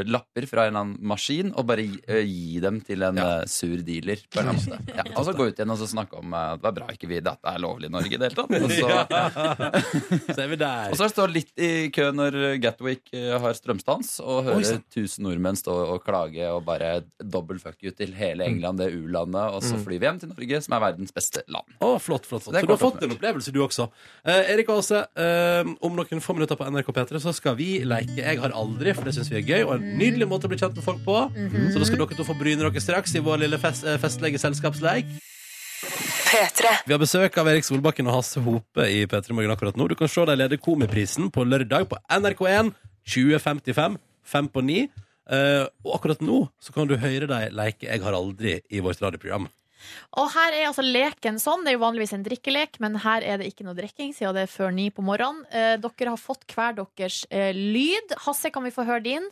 [0.07, 1.99] lapper fra en eller annen maskin, og bare gi,
[2.31, 3.27] gi dem til en ja.
[3.51, 4.23] sur dealer.
[4.31, 4.79] På en måte.
[4.95, 5.05] Ja.
[5.17, 7.61] Og så gå ut igjen og snakke om det er bra ikke vi dette er
[7.61, 8.55] lovlig i Norge i det hele tatt.
[8.63, 10.93] Og så, så er vi der.
[10.93, 15.75] og så står litt i kø når Gatwick har strømstans, og hører 1000 nordmenn stå
[15.93, 18.57] og klage og bare dobbel fuck you til hele Mm.
[18.57, 21.65] England, det u-landet, og så flyr vi hjem til Norge, som er verdens beste land.
[21.81, 22.53] Å, flott, flott, flott.
[22.53, 23.89] det er Så du har fått en opplevelse, du også.
[24.25, 27.79] Eh, Erik Aase, Åse, eh, om noen få minutter på NRK P3 så skal vi
[27.83, 30.51] leke Jeg har aldri, for det syns vi er gøy, og en nydelig måte å
[30.51, 31.17] bli kjent med folk på.
[31.73, 34.39] Så da skal dere to få bryne dere straks i vår lille fest, eh, festlige
[34.39, 35.05] selskapsleik.
[36.87, 39.87] Vi har besøk av Erik Solbakken og Hasse Hope i P3 Morgen akkurat nå.
[39.87, 42.73] Du kan se de leder Komiprisen på lørdag på NRK1
[43.07, 44.87] 2055, fem på ni.
[45.27, 49.01] Eh, og akkurat nå så kan du høre dem leke Jeg har aldri i vårt
[49.03, 49.49] radioprogram.
[50.19, 51.63] Og her er altså leken sånn.
[51.63, 54.47] Det er jo vanligvis en drikkelek, men her er det ikke noe drikking siden det
[54.47, 55.43] er før ni på morgenen.
[55.51, 58.15] Eh, dere har fått hver deres eh, lyd.
[58.25, 59.27] Hasse, kan vi få høre din?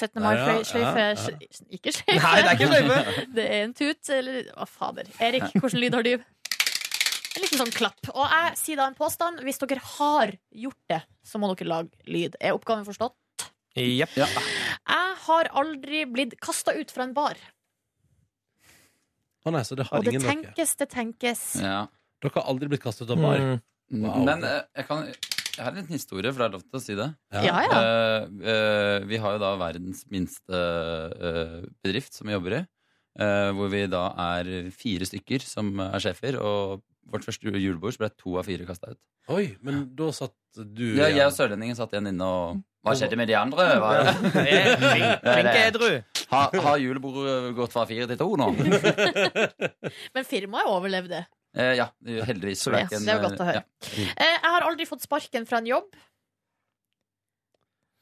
[0.00, 0.22] 17.
[0.22, 2.18] Ja, ja, mai-sløyfe ja, sl- Ikke sløyfe.
[2.22, 3.24] Nei, det er ikke sløyfe.
[3.36, 5.10] Det er en tut, eller Å, fader.
[5.22, 6.12] Erik, hvilken lyd har du?
[7.32, 8.00] En liten sånn klapp.
[8.12, 9.42] Og jeg sier da en påstand.
[9.46, 10.34] Hvis dere har
[10.64, 12.34] gjort det, så må dere lage lyd.
[12.40, 13.14] Er oppgaven forstått?
[13.76, 14.14] Jepp.
[14.18, 17.38] Jeg har aldri blitt kasta ut fra en bar.
[19.42, 20.34] Å nei, så det har Og det ingen dere.
[20.36, 21.42] tenkes, det tenkes.
[21.62, 21.86] Ja.
[22.22, 23.40] Dere har aldri blitt kastet ut av bar?
[23.42, 23.62] Mm.
[24.04, 24.20] Wow.
[24.24, 26.82] Men eh, jeg, kan, jeg har en liten historie, for det er lov til å
[26.84, 27.08] si det.
[27.34, 27.56] Ja, ja.
[27.66, 27.80] ja.
[27.80, 32.62] Uh, uh, vi har jo da verdens minste uh, bedrift som vi jobber i.
[33.20, 36.38] eh, hvor vi da er fire stykker som er sjefer.
[36.40, 39.00] Og vårt første julebord ble to av fire kasta ut.
[39.34, 43.16] Oi, men da satt du Ja, jeg og sørlendingen satt igjen inne og Hva skjedde
[43.18, 43.64] med de andre?
[44.34, 45.90] Flink- edru.
[46.32, 48.48] Har, har julebordet gått fra fire til to nå?
[50.16, 51.20] Men firmaet overlevde.
[51.54, 51.86] Eh, ja,
[52.26, 52.62] heldigvis.
[52.64, 53.60] så det, er ikke en- det er godt å høre.
[53.60, 54.06] ja.
[54.16, 55.92] Eh, jeg har aldri fått sparken fra en jobb.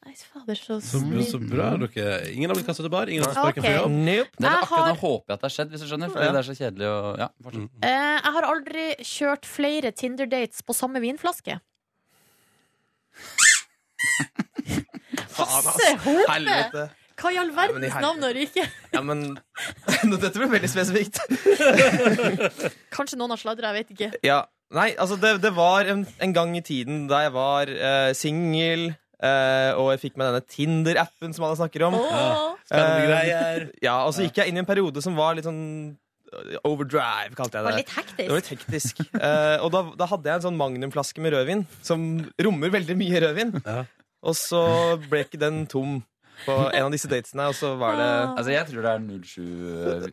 [0.07, 2.31] Nei, fader, så Så, så bra, dere.
[2.33, 3.11] Ingen har blitt kastet til bar?
[3.13, 3.75] Ingen har fått sparken okay.
[3.75, 3.97] fra jobb?
[4.07, 4.31] Nope.
[4.39, 6.13] Det er det akkurat har- nå håper jeg at det har skjedd, hvis du skjønner.
[6.15, 6.31] For Ja.
[6.33, 7.69] det er så kjedelig å ja, fortsett.
[7.85, 11.59] Eh, jeg har aldri kjørt flere Tinder-dates på samme vinflaske.
[15.37, 16.27] Hasse Hope!
[16.31, 16.87] Helvete.
[17.21, 18.65] Hva i all verdens navn og rike?
[18.95, 19.35] Ja, men
[20.23, 21.21] Dette ble veldig spesifikt.
[22.97, 24.11] Kanskje noen har sladra, jeg vet ikke.
[24.25, 24.41] Ja,
[24.77, 28.91] nei, altså det, det var en, en gang i tiden da jeg var uh, singel,
[29.21, 31.93] Uh, og jeg fikk med denne Tinder-appen som alle snakker om.
[31.99, 32.55] Oh.
[32.73, 33.67] Greier.
[33.85, 35.59] Ja, og så gikk jeg inn i en periode som var litt sånn
[36.65, 37.71] overdrive, kalte jeg Det det.
[37.71, 38.19] var litt hektisk.
[38.19, 39.01] Det var litt hektisk.
[39.21, 42.05] Eh, og da, da hadde jeg en sånn magnumflaske med rødvin, som
[42.43, 43.55] rommer veldig mye rødvin.
[43.65, 43.83] Ja.
[44.23, 44.63] Og så
[45.09, 46.01] ble ikke den tom
[46.47, 49.41] på en av disse datesene, og så var det Altså, jeg tror det er 07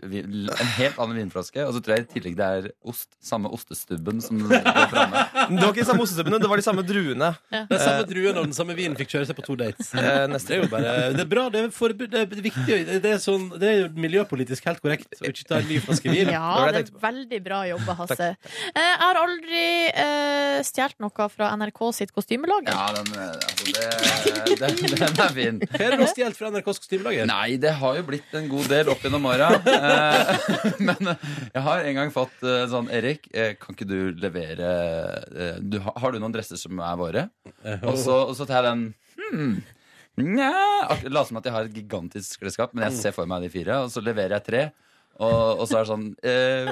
[0.07, 1.65] eh, En helt annen vinflaske.
[1.67, 3.09] Og så tror jeg i tillegg det er ost.
[3.23, 5.23] Samme ostestubben som går framme.
[5.47, 7.32] Det var ikke de samme ostestubbene, det var de samme druene.
[7.51, 9.91] Den samme druen og den samme vinen fikk kjøre seg på to dates.
[9.97, 10.47] Eh, neste.
[10.47, 12.78] Det er jo bare Det er bra, det er, for, det er viktig.
[13.03, 16.11] Det er, sånn, det er jo miljøpolitisk helt korrekt å ikke ta en ny flaske
[16.13, 16.32] vin.
[16.34, 18.30] Ja, det det er veldig bra jobba, Hasse.
[18.71, 19.63] Eh, jeg har aldri
[19.97, 22.69] uh, stjålet noe fra NRK sitt kostymelag.
[22.69, 25.61] Ja, den, altså, det, den, den er fin.
[25.63, 27.30] Hva er det stjålet fra NRKs kostymelager?
[27.30, 29.51] Nei, det har jo blitt en god del opp gjennom åra.
[29.78, 30.49] Eh,
[30.88, 33.28] men eh, jeg har en gang fått eh, sånn Erik,
[33.61, 34.70] kan ikke du levere
[35.61, 37.24] du, har- du noen dresser som er våre?
[37.86, 38.84] Og så, og så tar jeg den
[39.22, 39.55] hmm,
[40.18, 40.49] Nja
[41.05, 43.84] Later som at jeg har et gigantisk klesskap, men jeg ser for meg de fire.
[43.86, 44.63] Og så leverer jeg tre.
[45.18, 46.72] Og, og så er det sånn eh,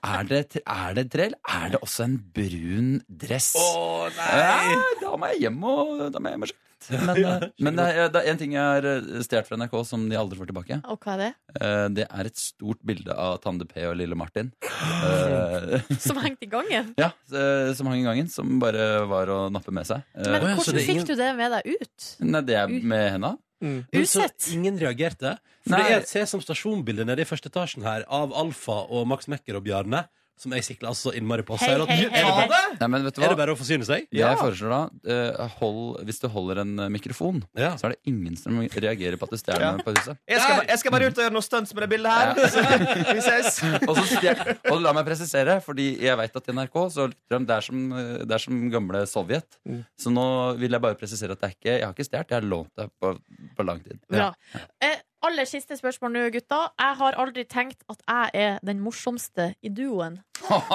[0.00, 3.52] er, det, er det tre, eller er det også en brun dress?
[3.60, 6.66] Å, Ja, da må jeg hjem og, da må jeg hjem og sjekke.
[6.88, 9.74] Men, ja, men det, er, det er en ting jeg har eh, stjålet fra NRK
[9.86, 10.78] som de aldri får tilbake.
[10.88, 11.30] Og hva er det?
[11.60, 14.52] Eh, Det er et stort bilde av Tande P og lille Martin.
[15.00, 16.90] Eh, Som hengte i gangen?
[17.00, 18.28] ja, eh, Som hang i gangen.
[18.32, 20.02] Som bare var å nappe med seg.
[20.16, 22.08] Eh, Men hvordan det fikk ingen- du det med deg ut?
[22.24, 23.32] Nei, det er med henda.
[23.60, 24.24] Men så
[24.54, 25.34] ingen reagerte?
[25.66, 25.82] For Nei.
[25.84, 29.28] det er et Se som stasjonbilde nede i første etasjen her av Alfa og Max
[29.28, 30.06] Mekker og Bjarne.
[30.40, 31.52] Som jeg sikler altså så innmari på.
[31.60, 32.76] Hei, Sier at- hei, er, hei, det hei.
[32.80, 33.30] Nei, men vet du er hva?
[33.34, 34.06] det bare å forsyne seg?
[34.16, 34.78] Ja, jeg foreslår da,
[35.12, 37.74] eh, hold, Hvis du holder en eh, mikrofon, Ja.
[37.76, 39.72] så er det ingen som reagerer på at det stjeler Ja.
[39.84, 40.16] på huset.
[40.26, 42.34] Jeg skal, jeg skal bare ut og gjøre noe stunts med det bildet her.
[42.54, 42.64] Så,
[43.12, 43.60] vi ses.
[43.86, 47.36] Og, så stjel, og la meg presisere, fordi jeg vet at i NRK så lytter
[47.38, 47.84] de, det, er som,
[48.24, 49.60] det er som gamle Sovjet.
[50.00, 52.40] Så nå vil jeg bare presisere at det er ikke, jeg har ikke stjålet, jeg
[52.40, 53.12] har lånt det på,
[53.60, 54.00] på lang tid.
[54.08, 54.32] Bra.
[54.80, 54.96] Eh,
[55.26, 56.60] aller siste spørsmål nå, gutta.
[56.80, 60.20] Jeg har aldri tenkt at jeg er den morsomste i duoen.
[60.40, 60.70] Stopp!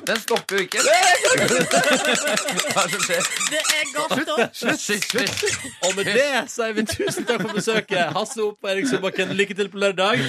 [0.06, 0.78] Den stopper jo ikke.
[0.82, 3.26] Hva er det som skjer?
[3.50, 4.56] Det er galt opp.
[4.56, 5.44] Slutt, slutt, slutt.
[5.86, 8.10] Og med det sier vi tusen takk for besøket.
[8.16, 10.24] Hasse Opp og Erik Solbakken, lykke til på lørdag.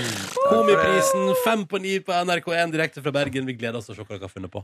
[0.50, 3.48] Komiprisen fem på ni på NRK1 direkte fra Bergen.
[3.50, 4.60] Vi gleder oss til å se hva dere har funnet på.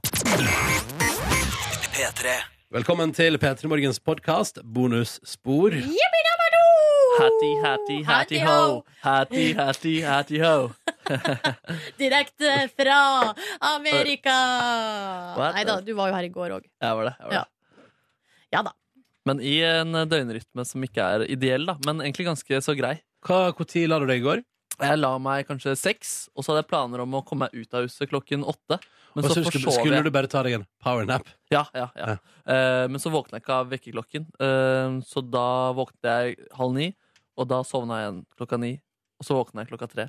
[1.98, 2.38] P3.
[2.74, 5.72] Velkommen til P3 Morgens podkast Bonusspor.
[7.18, 8.82] Hatty, hatty, hatty ho.
[9.02, 10.68] Hatty, hatty, hatty ho.
[12.02, 12.98] Direkte fra
[13.72, 14.36] Amerika!
[15.56, 16.68] Nei da, du var jo her i går òg.
[16.84, 17.16] Jeg var det.
[17.22, 17.46] Jeg var Ja.
[17.46, 17.88] det.
[18.58, 18.76] Ja da.
[19.28, 22.98] Men i en døgnrytme som ikke er ideell, da, men egentlig ganske så grei.
[23.26, 24.44] Hva Når la du deg i går?
[24.78, 27.74] Jeg la meg kanskje seks, og så hadde jeg planer om å komme meg ut
[27.74, 28.78] av huset klokken åtte.
[29.18, 31.30] Men så så skulle, forsov skulle du bare ta deg en powernap?
[31.54, 32.18] Ja, ja, ja.
[32.46, 34.28] Eh, men så våkna jeg ikke av vekkerklokken.
[34.38, 36.92] uh, så da våknet jeg halv ni,
[37.38, 38.78] og da sovna jeg igjen klokka ni.
[39.18, 40.08] Og så våkna jeg klokka tre.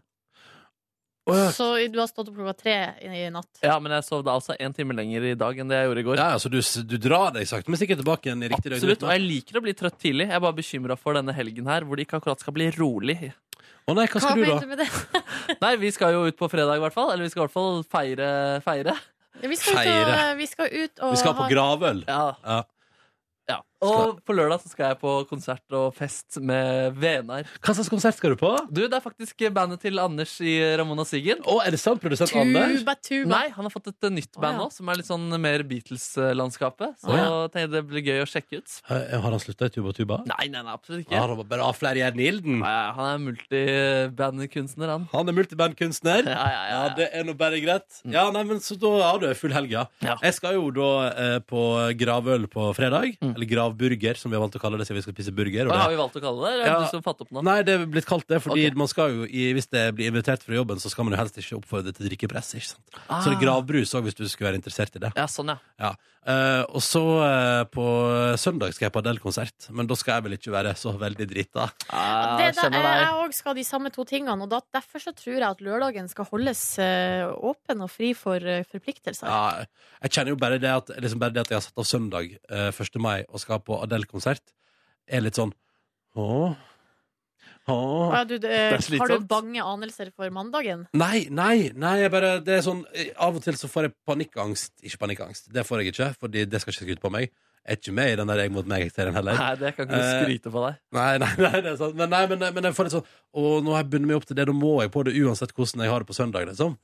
[1.53, 3.61] Så du har stått opp klokka tre i i natt?
[3.61, 6.01] Ja, men jeg sov da altså en time lenger i dag enn det jeg gjorde
[6.01, 6.21] i går.
[6.21, 9.13] Ja, altså du, du drar deg sakte, men sikkert tilbake igjen i riktig Absolutt, og
[9.13, 10.29] jeg liker å bli trøtt tidlig.
[10.31, 13.19] Jeg er bare bekymra for denne helgen her, hvor det ikke akkurat skal bli rolig.
[13.89, 14.57] Å nei, hva Hva du, da?
[14.69, 14.89] med det?
[15.63, 17.13] Nei, vi skal jo ut på fredag, i hvert fall.
[17.15, 18.29] Eller vi skal i hvert fall feire.
[18.67, 18.97] feire.
[19.41, 22.03] Ja, Vi skal ut og, vi skal ut og Vi skal på ha- gravøl.
[22.09, 22.35] Ja.
[22.45, 22.59] Ja.
[23.83, 23.89] Ja.
[23.89, 27.49] Og på lørdag så skal jeg på konsert og fest med venner.
[27.59, 28.55] Hva slags konsert skal du på?
[28.71, 31.43] Du, Det er faktisk bandet til Anders i Ramona Siggen.
[31.43, 32.79] Å, er det sant, produsent Anders?
[32.83, 33.31] Tuba, tuba.
[33.35, 34.65] Nei, han har fått et nytt nytt band ja.
[34.65, 36.97] nå, som er litt sånn mer Beatles-landskapet.
[37.01, 38.77] Så oh, jeg tenkte det blir gøy å sjekke ut.
[38.91, 40.21] Eh, Har han slutta i Tuba Tuba?
[40.29, 41.17] Nei, nei, nei, absolutt ikke.
[41.19, 42.59] Har han var bare flere jern i ilden.
[42.63, 45.07] Nei, han er multibandkunstner, han.
[45.15, 46.29] Han er multibandkunstner.
[46.29, 46.95] Ja, ja, ja, Ja, ja.
[46.99, 48.01] det er nå bare greit.
[48.09, 49.87] Ja, nei, men Så da har du full helg, ja.
[50.05, 50.19] Ja.
[50.25, 51.63] Jeg skal jo da eh, på
[51.99, 53.17] gravøl på fredag.
[53.25, 55.67] Eller gravburger, som vi har valgt å kalle det siden vi skal spise burger.
[55.67, 56.53] og det- har vi valgt å kalle det?
[56.55, 57.43] Eller er det du som fant opp nå?
[57.43, 58.77] Nei, det er blitt kalt det, fordi Ok.
[58.77, 61.37] man skal jo, i, hvis det blir invitert fra jobben, så skal man jo helst
[61.37, 62.55] ikke oppfordre til drikkepress.
[62.55, 62.83] ikke sant?
[63.09, 63.21] Ah.
[63.23, 65.13] Så det er gravbrus òg, hvis du skulle være interessert i det.
[65.17, 65.59] Ja, sånn, ja.
[65.79, 65.95] Ja.
[66.29, 67.85] Eh, og så uh, på
[68.37, 71.69] søndag skal jeg på Adele-konsert, men da skal jeg vel ikke være så veldig drita.
[71.81, 75.47] Det, da, jeg òg skal de samme to tingene, og da, derfor så tror jeg
[75.49, 79.31] at lørdagen skal holdes uh, åpen og fri for forpliktelser.
[79.31, 79.65] Ja,
[80.05, 82.35] jeg kjenner jo bare det at, liksom bare det at jeg har satt av søndag
[82.37, 83.01] eh, 1.
[83.03, 84.53] mai og skal på Adele-konsert,
[85.09, 85.55] er litt sånn
[86.19, 86.68] Åh.
[87.69, 88.15] Åh.
[88.15, 88.53] Ja, du, det,
[89.01, 90.87] har du bange anelser for mandagen?
[90.97, 93.95] Nei, nei, nei jeg bare, det er sånn eh, Av og til så får jeg
[94.09, 97.75] panikkangst Ikke panikkangst, det får jeg ikke Fordi det skal ikke skryte på meg Jeg
[97.75, 100.05] er ikke med i den der jeg mot meg-serien heller Nei, det kan ikke du
[100.07, 100.79] Eh, skryte på deg.
[100.97, 103.11] Nei, nei, nei, det er sant Men, nei, men, men jeg får litt sånn
[103.43, 105.53] Og nå har jeg bundet meg opp til det Da må jeg på det uansett
[105.57, 106.79] hvordan jeg har det på søndag liksom.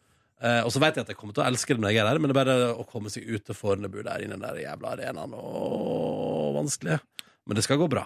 [0.44, 2.10] Uh, Og så vet jeg at jeg kommer til å elske det når jeg er
[2.10, 4.44] der Men det er bare å komme seg ut til Fornebu Der inne i den
[4.44, 6.98] der jævla arenaen Åh, vanskelig
[7.46, 8.04] Men det skal gå bra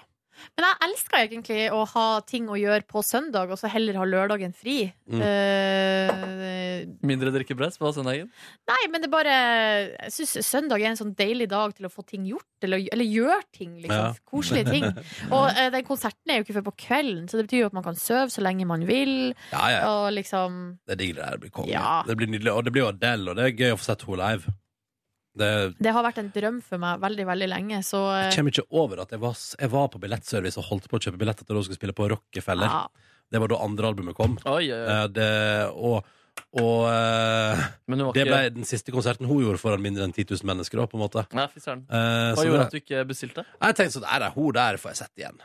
[0.57, 4.07] Men jeg elsker egentlig å ha ting å gjøre på søndag, og så heller ha
[4.09, 4.79] lørdagen fri.
[5.11, 5.23] Mm.
[5.23, 8.29] Uh, Mindre drikkepress på søndagen?
[8.69, 11.93] nei, men det er bare Jeg syns søndag er en sånn deilig dag til å
[11.93, 14.05] få ting gjort, eller, eller gjøre ting, liksom.
[14.15, 14.29] Ja.
[14.29, 14.87] Koselige ting.
[15.37, 17.79] Og uh, den konserten er jo ikke før på kvelden, så det betyr jo at
[17.79, 19.17] man kan sove så lenge man vil.
[19.53, 19.83] Ja, ja.
[19.89, 22.01] Og liksom Det er digg det der, det blir konge Ja.
[22.07, 24.05] Det blir nydelig Og det blir jo Adele Og det er gøy å få sett
[24.07, 24.55] henne live
[25.39, 28.55] Det Det har vært en drøm for meg veldig, veldig lenge, så eh, Jeg kommer
[28.57, 31.47] ikke over at jeg var, jeg var på billettservice og holdt på å kjøpe billetter
[31.47, 32.69] til da hun skulle spille på Rockefeller.
[32.69, 32.87] Ja.
[33.31, 34.39] Det var da andre albumet kom.
[34.49, 34.87] Oi, oi, oi.
[35.03, 35.33] Eh, Det,
[35.75, 36.15] og
[36.55, 40.47] og eh, det ikke- ble den siste konserten hun gjorde foran mindre enn 10 000
[40.47, 40.79] mennesker.
[40.79, 41.25] Da, på en måte.
[41.35, 41.45] Nei.
[41.45, 43.45] Eh, Hva så gjorde det- at du ikke bestilte?
[43.61, 45.39] Jeg tenkte sånn, er nei, hun der får jeg sett igjen.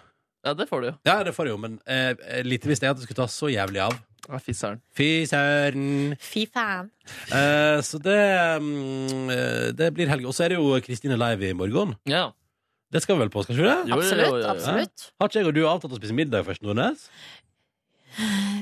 [0.45, 0.95] Ja, det får du jo.
[1.05, 2.13] Ja, det får jeg jo, men eh,
[2.43, 3.93] lite visste jeg at det skulle ta så jævlig av.
[4.29, 4.79] Ja, fy søren.
[4.95, 6.13] Fy søren.
[6.23, 6.87] Fy faen.
[7.27, 8.19] Eh, så det,
[8.63, 10.25] mm, eh, det blir helg.
[10.29, 11.95] Og så er det jo Kristine live i morgen.
[12.07, 12.29] Ja.
[12.93, 13.89] Det skal vi vel på, skal vi ikke det?
[13.89, 14.27] Jo, jo, jo, Absolutt.
[14.29, 14.49] jo, jo.
[14.53, 15.07] absolutt.
[15.19, 17.07] Har ikke jeg og du avtalt å spise middag først, Nordnes?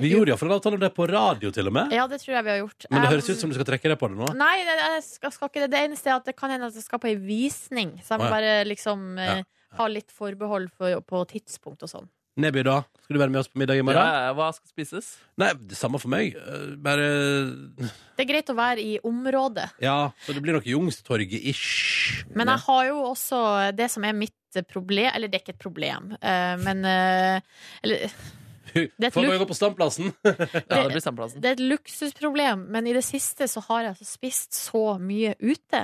[0.01, 1.91] Vi gjorde iallfall en avtale om det på radio, til og med.
[1.93, 2.85] Ja, det tror jeg vi har gjort.
[2.89, 4.29] Men det høres ut som du skal trekke deg på det nå.
[4.39, 5.69] Nei, det, jeg skal, skal ikke det.
[5.75, 7.91] Det eneste er at det kan hende at jeg skal på ei visning.
[7.99, 8.37] Så jeg må Å, ja.
[8.37, 9.43] bare liksom eh, Ja.
[9.81, 12.07] ha litt forbehold for, på tidspunkt og sånn.
[12.39, 12.77] Neby, da?
[13.03, 13.99] Skal du være med oss på middag i morgen?
[13.99, 15.07] ja, hva skal spises?
[15.41, 16.31] Nei, det samme for meg.
[16.39, 17.07] Eh, Bare
[18.15, 19.65] Det er greit å være i området.
[19.83, 22.23] Ja, så det blir nok Youngstorget-ish.
[22.35, 23.41] Men jeg har jo også
[23.75, 24.35] det som er mitt
[24.67, 27.41] problem Eller det er ikke et problem, eh, men eh,
[27.83, 28.07] Eller
[28.75, 30.13] er Får bare gå på standplassen.
[30.23, 31.41] Ja, det blir standplassen.
[31.43, 35.33] det er et luksusproblem, men i det siste så har jeg altså spist så mye
[35.43, 35.81] ute.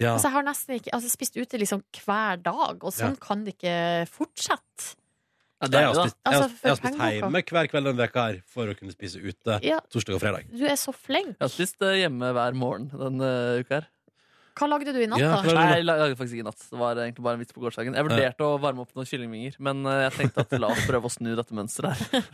[0.00, 0.14] Ja.
[0.14, 3.20] Altså, jeg har nesten ikke altså, spist ute liksom hver dag, og sånn Ja.
[3.20, 4.94] kan det ikke fortsette.
[5.60, 7.20] Ja, Jeg har deilig, spist, jeg har, Altså, for jeg har spist pengeboka.
[7.20, 9.78] hjemme hver kveld denne veka her for å kunne spise ute Ja.
[9.92, 10.44] torsdag og fredag.
[10.56, 11.36] Du er så flink.
[11.36, 13.88] Jeg har spist eh, hjemme hver morgen denne uka her.
[14.60, 15.42] Hva lagde du i natt, Ja, da?
[15.46, 16.58] hva- Nei, jeg lagde faktisk ikke i natt.
[16.70, 17.94] Det var egentlig bare en vits på gårsdagen.
[17.94, 21.04] Jeg vurderte å varme opp noen kyllingvinger, men eh, jeg tenkte at la oss prøve
[21.08, 22.24] å snu dette mønsteret her.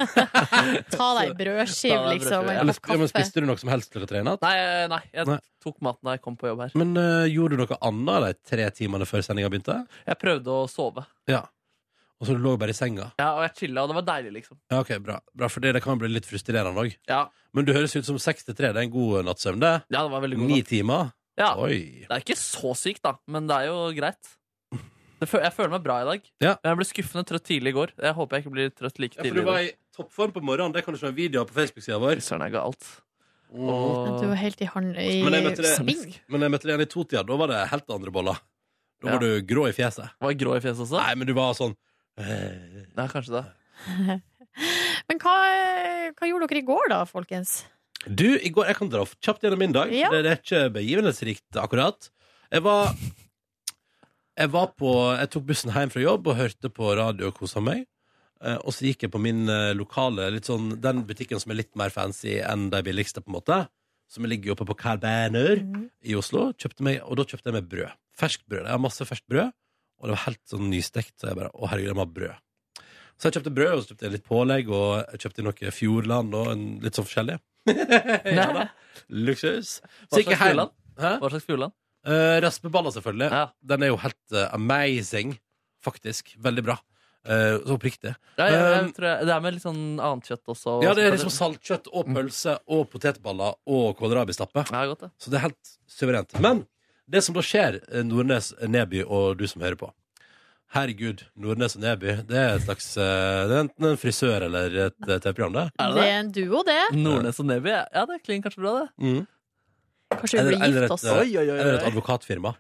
[0.96, 2.46] Ta deg en brødskive, Ta deg en liksom.
[2.46, 2.56] brødskive, ja.
[2.56, 3.12] En Eller, kopp ja, men kaffe.
[3.14, 4.42] spiste du noe som helst klokka tre i natt?
[4.42, 5.38] Nei, eh, nei, jeg Nei.
[5.62, 6.70] tok maten da jeg kom på jobb her.
[6.74, 9.78] Men eh, gjorde du noe annet de tre timene før sendinga begynte?
[10.08, 11.06] Jeg prøvde å sove.
[11.30, 11.44] Ja.
[12.16, 13.10] Og så du lå bare i senga?
[13.20, 14.56] Ja, og jeg chilla, og det var deilig, liksom.
[14.72, 15.18] Ja, ok, bra.
[15.36, 16.94] bra for det, det kan bli litt frustrerende òg.
[17.10, 18.70] Ja, Men du høres ut som seks til tre.
[18.72, 19.74] Det er en god nattsøvn, det.
[19.92, 20.70] ja det var veldig god Ni natt.
[20.70, 21.12] timer.
[21.36, 22.06] Ja, Oi.
[22.08, 24.32] det er ikke så sykt, da, men det er jo greit.
[25.20, 26.26] Det Jeg føler meg bra i dag.
[26.44, 26.54] Ja.
[26.64, 27.92] Jeg ble skuffende trøtt tidlig i går.
[28.04, 29.30] Jeg håper jeg ikke blir trøtt like tidlig.
[29.30, 30.74] Ja, for du var i toppform på morgenen.
[30.76, 32.20] Det kan du se en video av på Facebook-sida vår.
[32.24, 32.84] Søren, er galt.
[33.52, 34.20] Men Og...
[34.20, 35.72] Du var helt i, hand, i Men jeg møtte.
[36.28, 37.22] Men jeg møtte deg igjen i totida.
[37.24, 38.40] Da var det helt andre boller.
[39.00, 40.12] Da var du grå i fjeset.
[40.20, 41.00] Var jeg grå i fjeset også?
[41.00, 41.72] Nei, men du var sånn
[42.16, 43.44] Nei, kanskje det.
[45.08, 45.34] Men hva,
[46.16, 47.58] hva gjorde dere i går, da, folkens?
[48.06, 49.90] Du, i går, jeg kan dra kjapt gjennom min dag.
[49.94, 50.10] Ja.
[50.14, 52.10] Det, det er ikke begivenhetsrikt, akkurat.
[52.52, 52.92] Jeg var
[54.38, 57.62] Jeg var på Jeg tok bussen hjem fra jobb og hørte på radio og kosa
[57.64, 57.84] meg.
[58.44, 61.62] Eh, og så gikk jeg på min eh, lokale litt sånn, Den butikken som er
[61.62, 63.60] litt mer fancy enn de billigste, på en måte.
[64.12, 65.64] Som ligger oppe på Carl Berner
[66.06, 66.52] i Oslo.
[66.54, 67.96] Kjøpte meg, og da kjøpte jeg meg brød.
[68.16, 68.62] Ferskt brød.
[68.68, 69.50] Jeg har masse ferskt brød,
[70.00, 71.14] og det var helt sånn nystekt.
[71.20, 72.42] Så jeg bare Å, herregud, jeg må ha brød.
[73.16, 76.34] Så jeg kjøpte brød, og så kjøpte jeg litt pålegg, og jeg kjøpte noe Fjordland
[76.36, 77.38] og en, litt sånn forskjellig.
[78.38, 78.66] ja da.
[79.08, 79.78] Luksus.
[80.10, 80.42] Hva slags.
[80.42, 80.74] Fjordland?
[81.00, 81.76] Hva slags Fjordland?
[82.06, 83.30] Uh, raspeballer, selvfølgelig.
[83.32, 83.46] Ja.
[83.72, 85.32] Den er jo helt uh, amazing,
[85.82, 86.36] faktisk.
[86.44, 86.76] Veldig bra.
[87.26, 88.12] Uh, så oppriktig.
[88.38, 90.76] Ja, ja, jeg Um, tror jeg, det er med litt sånn annet kjøtt også.
[90.84, 94.68] Ja, det er liksom saltkjøtt og pølse og potetballer og kålrabistappe.
[94.70, 95.10] Ja, godt det.
[95.18, 96.36] Så det er helt suverent.
[96.44, 96.62] Men
[97.06, 99.92] det som da skjer, eh, Nordnes, Neby og du som hører på
[100.74, 104.74] Herregud, Nordnes og Neby, det er et slags eh, Det er enten en frisør eller
[104.88, 105.64] et eh, TV-program, det.
[105.78, 106.82] Er Det det er en duo, det.
[106.98, 107.72] Nordnes og Neby?
[107.94, 108.88] Ja, det klinger kanskje bra, det.
[108.98, 109.22] Mm.
[110.16, 111.14] Kanskje vi blir eller, gift et, også.
[111.22, 112.52] Oi, oi, oi, eller et advokatfirma.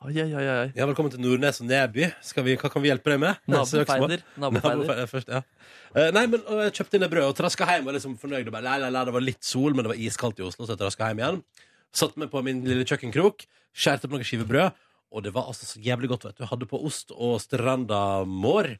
[0.00, 0.68] Oi, oi, oi.
[0.74, 2.10] Ja, velkommen til Nordnes og Neby.
[2.24, 3.40] Skal vi, hva kan vi hjelpe deg med?
[3.52, 4.22] Nabofeider.
[4.40, 5.06] Nabofeider.
[5.10, 5.42] Først, ja.
[6.14, 8.48] Nei, men og jeg kjøpte inn et brød og traska hjem og liksom fornøyd.
[8.48, 10.64] Og bare, nei, nei, nei, det var litt sol, men det var iskaldt i Oslo,
[10.64, 11.42] så jeg traska hjem igjen.
[11.96, 14.76] Satte meg på min lille kjøkkenkrok, skjærte opp noen skiver brød,
[15.10, 16.28] og det var altså så jævlig godt.
[16.28, 16.46] vet du.
[16.46, 18.76] Hadde på ost og stranda mår.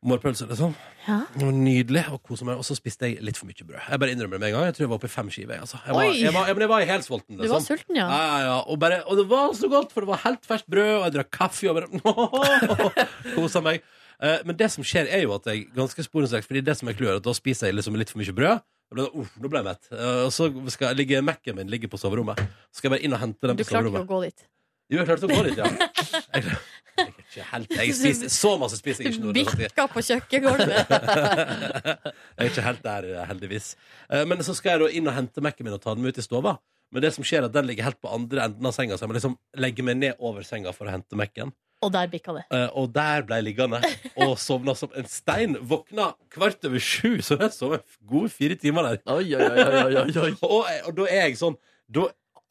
[0.00, 0.72] Mårpølse, liksom.
[1.04, 1.18] Ja.
[1.34, 2.02] Det var nydelig.
[2.14, 2.56] Og koset meg.
[2.56, 3.82] Og så spiste jeg litt for mye brød.
[3.84, 4.64] Jeg bare innrømmer det med en gang.
[4.70, 5.58] Jeg tror jeg var oppe i fem skiver.
[5.60, 5.76] Altså.
[5.84, 7.36] Jeg, var, jeg, var, jeg, men jeg var helsvolten.
[7.36, 8.06] Du var sulten, ja.
[8.08, 8.54] Ja, ja.
[8.64, 11.14] Og, bare, og det var så godt, for det var helt ferskt brød, og jeg
[11.18, 12.96] drakk kaffe og bare
[13.36, 13.84] kosa meg.
[14.24, 16.96] Eh, Men det som skjer, er jo at jeg ganske sporenstreks Fordi det som er
[16.96, 18.64] clouet, at da spiser jeg liksom litt for mye brød.
[18.90, 19.84] Ble det, uff, nå ble jeg mett.
[19.94, 22.40] Eh, Og så skal jeg ligge Mac-en min ligger på soverommet.
[22.72, 24.10] Så skal jeg bare inn og hente den Du på klarte ikke soverommet.
[24.10, 24.46] å gå dit.
[24.90, 25.68] Jo, jeg klarte å gå dit, ja.
[26.34, 29.30] Jeg, jeg er ikke helt jeg spiser, Så masse spiser jeg ikke nå.
[29.32, 29.60] det er sant.
[29.62, 30.90] Bikka på kjøkkengulvet.
[31.70, 33.68] Jeg er ikke helt der, heldigvis.
[34.10, 36.12] Eh, Men så skal jeg da inn og hente Mac-en min og ta den med
[36.12, 36.56] ut i stova.
[36.92, 39.06] Men det som skjer er at den ligger helt på andre enden av senga, så
[39.06, 41.54] jeg må liksom legge meg ned over senga for å hente Mac-en.
[41.80, 42.44] Og der bikka det.
[42.52, 43.80] Eh, Og der ble jeg liggende
[44.20, 45.56] og sovna som en stein.
[45.64, 48.98] Våkna kvart over sju, så jeg sov en gode fire timer der.
[49.14, 50.32] Oi, oi, oi, oi, oi.
[50.44, 51.56] Og, og da er jeg sånn
[51.88, 52.08] Da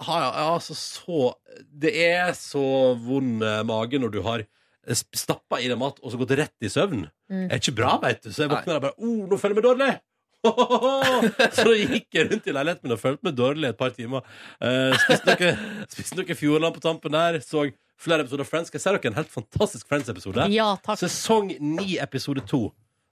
[0.07, 1.21] har jeg altså så
[1.69, 2.63] Det er så
[3.03, 4.45] vond eh, mage når du har
[4.89, 7.03] stappa i deg mat og så gått rett i søvn.
[7.29, 7.43] Mm.
[7.43, 8.31] Det er ikke bra, veit du.
[8.33, 9.91] Så jeg våkna der bare oh, nå føler jeg meg dårlig!
[11.59, 14.25] så gikk jeg rundt i leiligheten min og følte meg dårlig et par timer.
[14.63, 15.51] Uh, spiste noe,
[15.91, 17.37] spiste noe Fjordland på tampen der.
[17.43, 17.67] Så
[17.99, 18.71] flere episoder av Friends.
[18.71, 20.47] Skal jeg si dere en helt fantastisk Friends-episode?
[20.53, 21.01] Ja, takk.
[21.01, 22.61] Sesong 9, episode 2.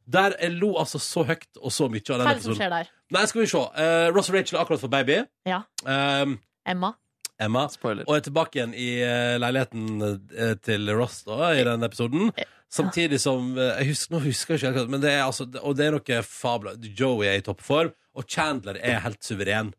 [0.07, 2.53] Der jeg lo altså så høyt og så mye av den Hva er det som
[2.53, 2.61] episoden.
[2.61, 2.91] skjer der?
[3.11, 3.63] Nei, skal vi se.
[3.83, 5.17] Eh, Ross og Rachel har akkurat fått baby.
[5.47, 5.63] Ja.
[5.83, 6.37] Um,
[6.67, 6.93] Emma?
[7.39, 7.67] Emma.
[7.67, 12.31] Og er tilbake igjen i eh, leiligheten eh, til Ross da, i den episoden.
[12.73, 15.75] Samtidig som eh, jeg husker, Nå husker jeg ikke helt, men det er altså Og
[15.77, 16.79] det er noe fabler.
[16.97, 19.73] Joey er i toppform, og Chandler er helt suveren.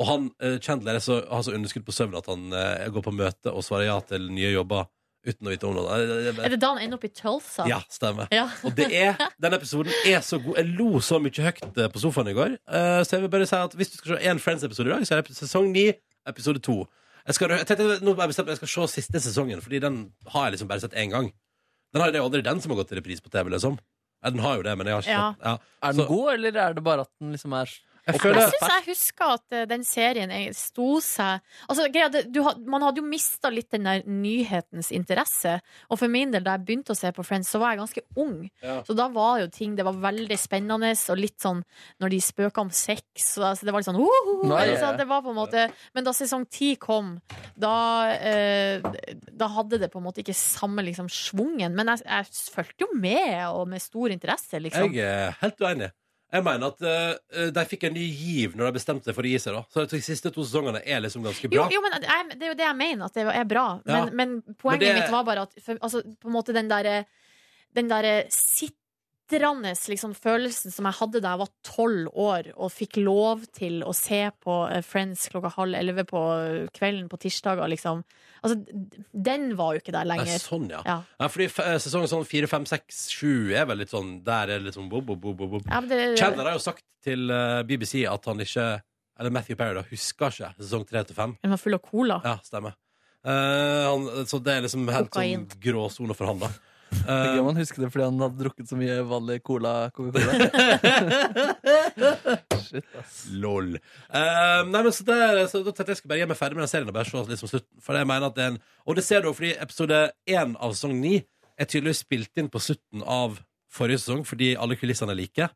[0.00, 3.04] Og han, eh, Chandler er så, har så underskudd på søvn at han eh, går
[3.04, 4.86] på møte og svarer ja til nye jobber
[5.22, 5.98] uten å vite om noe.
[6.42, 7.66] Er det da han ender opp i Tulsa?
[7.70, 8.26] Ja, stemmer.
[8.34, 8.48] Ja.
[8.66, 10.56] Og det er, den episoden er så god.
[10.58, 12.56] Jeg lo så mye høyt eh, på sofaen i går.
[12.66, 15.06] Eh, så jeg vil bare si at hvis du skal se én Friends-episode i dag,
[15.06, 15.84] så er det sesong 9,
[16.32, 16.74] episode 2.
[17.28, 19.78] Jeg, skal, jeg, tenkte, nå har jeg bestemt meg, jeg skal se siste sesongen, Fordi
[19.84, 20.00] den
[20.34, 21.30] har jeg liksom bare sett én gang.
[21.94, 23.78] Den har, det er jo aldri den som har gått til repris på TV, liksom.
[24.24, 25.30] Ja, den har jo det, men jeg har ikke Ja.
[25.36, 25.54] sett ja.
[25.82, 27.70] Er den Så- god, eller er det bare at den liksom er
[28.02, 31.38] Jeg Jeg syns jeg husker at eh, den serien sto seg
[31.70, 35.58] altså, greia, du, Man hadde jo mista litt den der nyhetens interesse.
[35.86, 38.04] Og for min del, da jeg begynte å se på Friends, så var jeg ganske
[38.18, 38.34] ung.
[38.64, 38.80] Ja.
[38.86, 41.62] Så da var jo ting Det var veldig spennende, og litt sånn
[42.02, 43.06] når de spøka om sex.
[43.36, 44.98] Så altså, det var litt sånn «Woho!» Nei, altså, ja.
[44.98, 47.14] det var på en måte Men da sesong ti kom,
[47.54, 47.76] da,
[48.18, 48.82] eh,
[49.30, 51.78] da hadde det på en måte ikke samme liksom, schwungen.
[51.78, 54.90] Men jeg, jeg fulgte jo med, og med stor interesse, liksom.
[54.90, 55.92] Jeg er helt uenig.
[56.32, 59.32] Jeg mener at eh, de fikk en ny giv når de bestemte seg for å
[59.32, 59.52] gi seg.
[59.58, 61.66] da Så de siste to sesongene er liksom ganske bra.
[61.70, 63.66] jo, men jeg, det er jo det jeg mener, at det er bra.
[63.84, 64.10] Men, Ja.
[64.12, 67.04] men poenget Men det- mitt var bare at for, altså, på en måte den derre
[67.74, 68.26] Den derre
[69.32, 73.80] sitrende liksom, følelsen som jeg hadde da jeg var tolv år og fikk lov til
[73.86, 76.20] å se på eh, Friends klokka halv elleve på
[76.76, 78.02] kvelden på tirsdager, liksom.
[78.42, 78.58] Altså,
[79.12, 80.42] den var jo ikke der Nei, lenger.
[80.42, 80.82] sånn, ja.
[80.86, 80.98] Ja.
[81.22, 84.64] ja fordi eh, sesong sånn 4, 5, 6, 7 er vel litt sånn Der er
[84.64, 85.66] litt sånn bob, bob, bob, bob.
[85.68, 88.66] Ja, det- Chandler har jo sagt til eh, BBC at han ikke
[89.18, 91.36] Eller Matthew Perry da, husker ikke sesong 3 til 5.
[91.42, 92.20] Den var full av cola.
[92.24, 92.74] Ja, stemmer.
[93.22, 95.44] Uh, han, så det er liksom helt Kokain.
[95.46, 96.48] sånn gråsone for han, da.
[97.02, 99.72] Om han husker det fordi han hadde drukket så mye vanlig cola.
[102.62, 103.26] Shit, ass.
[103.32, 103.76] Lol.
[104.08, 105.18] Uh, nei, men så, det,
[105.50, 106.88] så Da tenkte jeg skal skulle bare gjøre meg ferdig med den serien.
[106.88, 109.24] Og bare se liksom slutten For jeg mener at det er en Og det ser
[109.24, 109.98] du fordi episode
[110.30, 111.14] 1 av sesong 9
[111.60, 113.40] er tydeligvis spilt inn på slutten av
[113.72, 115.48] forrige sesong fordi alle kulissene er like.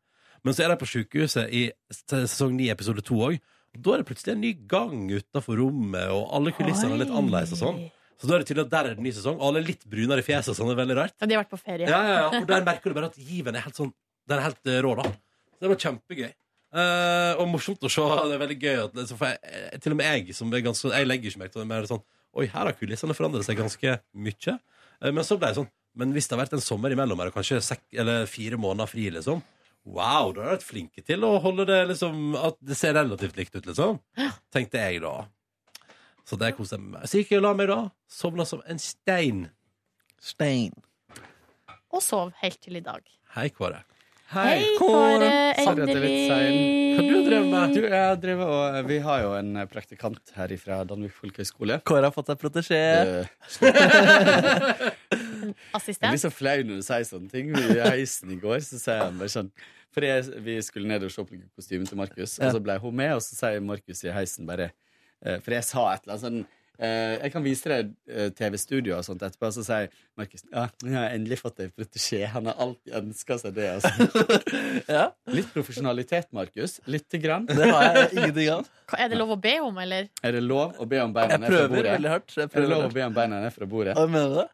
[0.44, 1.62] Men så er de på sykehuset i
[2.04, 3.38] sesong 9 episode 2 òg.
[3.76, 7.56] Da er det plutselig en ny gang utafor rommet, og alle kulissene er litt annerledes.
[7.56, 7.80] og sånn
[8.16, 9.36] Så da er det tydelig at der er det ny sesong.
[9.36, 10.56] Og alle er litt brunere i fjeset.
[10.56, 11.14] Sånn, det er veldig rart.
[11.20, 11.88] Ja, de har vært på ferie.
[11.90, 12.40] Ja, ja, ja.
[12.40, 13.92] Og der merker du bare at given er helt sånn
[14.26, 15.04] Den er helt eh, rå, da.
[15.56, 16.30] Så det var kjempegøy.
[16.76, 18.02] Eh, og morsomt å se.
[18.02, 20.64] Det er veldig gøy at liksom, for jeg, eh, Til og med jeg, som er
[20.66, 22.02] ganske Jeg legger ikke merke til det, men er sånn
[22.36, 24.56] Oi, her har kulissene forandret seg ganske mye.
[25.00, 27.30] Eh, men så ble det sånn Men hvis det har vært en sommer imellom her,
[27.30, 29.44] og kanskje sek, eller fire måneder fri, liksom
[29.86, 33.38] Wow, da har dere vært flinke til å holde det liksom At det ser relativt
[33.38, 34.00] likt ut, liksom.
[34.52, 35.14] Tenkte jeg da.
[36.26, 37.08] Så det koste jeg meg med.
[37.10, 37.80] Så gikk jeg og la meg, da.
[38.10, 39.44] Sovna som en stein.
[40.22, 40.72] Stein.
[41.94, 43.04] Og sov helt til i dag.
[43.36, 43.84] Hei, Kåre.
[44.32, 45.20] Hei, Kåre.
[45.22, 45.76] Litt sein.
[45.78, 46.14] Endelig.
[46.96, 47.76] Hva har du drevet med?
[47.76, 51.78] Du, jeg har og, vi har jo en eh, praktikant her fra Danvik folkehøgskole.
[51.86, 52.82] Kåre har fått seg protesjé.
[55.46, 57.52] Jeg blir så flau når du sier sånne ting.
[57.54, 59.50] I heisen i går så sier han bare sånn
[59.94, 62.48] For jeg, vi skulle ned og se på kostymen til Markus, Ja.
[62.48, 64.74] og så ble hun med, og så sier Markus i heisen bare eh,
[65.24, 66.40] For jeg sa et eller annet sånn
[66.78, 69.88] eh, Jeg kan vise deg eh, TV-studio og sånt etterpå, så sier
[70.18, 72.22] Markus ja, jeg har endelig fått deg protesjé.
[72.32, 73.70] Han har alltid ønska seg det.
[73.78, 75.08] Altså.
[75.36, 76.78] Litt profesjonalitet, Markus.
[76.90, 77.48] Lite grann.
[77.48, 78.70] Det har jeg ingenting av.
[78.98, 80.10] Er det lov å be om, eller?
[80.22, 81.96] Er det lov å be om beina ned fra prøver bordet?
[81.96, 82.36] veldig hardt.
[82.36, 83.96] Jeg Er det lov å be om beina ned fra bordet?
[83.98, 84.48] Hva mener du det?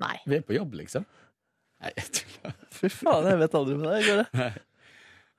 [0.00, 0.16] Nei.
[0.24, 1.06] Vi er på jobb, liksom.
[1.80, 2.58] Nei, jeg tuller.
[2.76, 4.18] Fy faen, jeg vet aldri med det.
[4.36, 4.50] Nei.
[4.50, 4.66] det?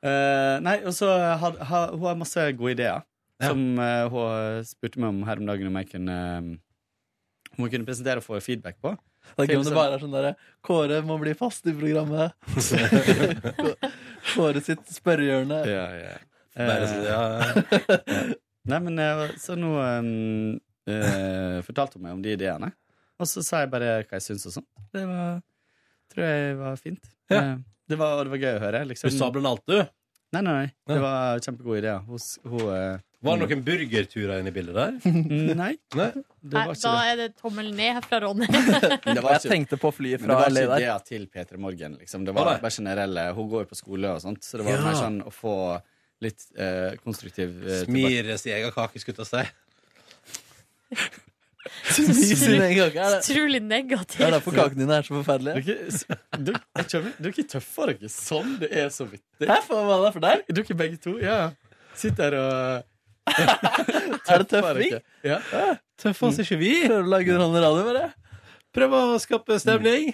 [0.02, 3.04] Eh, nei, og så har, har, hun har masse gode ideer.
[3.42, 6.18] Som uh, hun spurte meg om her om dagen om jeg kunne
[7.52, 8.94] Om hun kunne presentere og få feedback på.
[9.38, 10.32] Det er gøy om det bare er sånn derre
[10.66, 12.34] Kåre må bli fast i programmet.
[14.34, 15.62] Kåre sitt spørrehjørne.
[15.70, 16.16] Ja, ja.
[16.58, 17.22] Bare så- ja,
[18.12, 18.34] Eh,
[18.70, 20.60] Nei, men eh, så nå um,
[20.90, 22.72] uh, fortalte hun meg om de ideene.
[23.22, 24.68] Og så sa jeg bare hva jeg syns og sånn.
[24.94, 25.40] Det var,
[26.12, 27.10] tror jeg var fint.
[27.32, 27.40] Ja.
[27.42, 27.56] Eh,
[27.90, 28.84] det, var, det var gøy å høre.
[28.90, 29.14] Liksom.
[29.14, 29.80] Du blant alt, du?
[30.32, 30.68] Nei, nei, nei.
[30.88, 32.04] Det var kjempegode ideer.
[32.06, 34.96] Hun, hun, eh, Var det noen burgerturer inne i bildet der?
[35.54, 35.76] Nei.
[35.94, 36.08] Nei?
[36.42, 38.48] Det Nei, var ikke da er det tommel ned fra Ronny.
[39.06, 41.98] Det var Jeg tenkte på flyet Men fra det var ikke det til P3 Morgen.
[42.02, 42.26] Liksom.
[42.26, 42.56] Det Var det?
[42.66, 44.86] bare generelle Hun går jo på skole og sånt, så det var Ja.
[44.88, 45.56] mer sånn å få
[46.22, 49.46] litt eh, konstruktiv eh, Smir sin egen kake, skulle jeg si.
[51.92, 54.22] Det, Utrolig det negativ.
[54.26, 55.78] er derfor kakene dine er så forferdelige.
[56.42, 58.56] Du, er ikke skjønner, dere sånn.
[58.62, 59.46] Det er så vittig.
[59.46, 60.44] Hva er det for deg?
[60.50, 61.18] Du er ikke begge to.
[61.22, 61.52] Ja.
[61.98, 62.91] Sitter her og
[64.32, 64.96] Er det tøffing?
[65.26, 65.40] Ja.
[66.02, 66.72] Tøffer oss ikke vi?
[66.88, 68.08] Prøver å lage underholdende radio med det?
[68.76, 70.14] Prøv å skape stemning.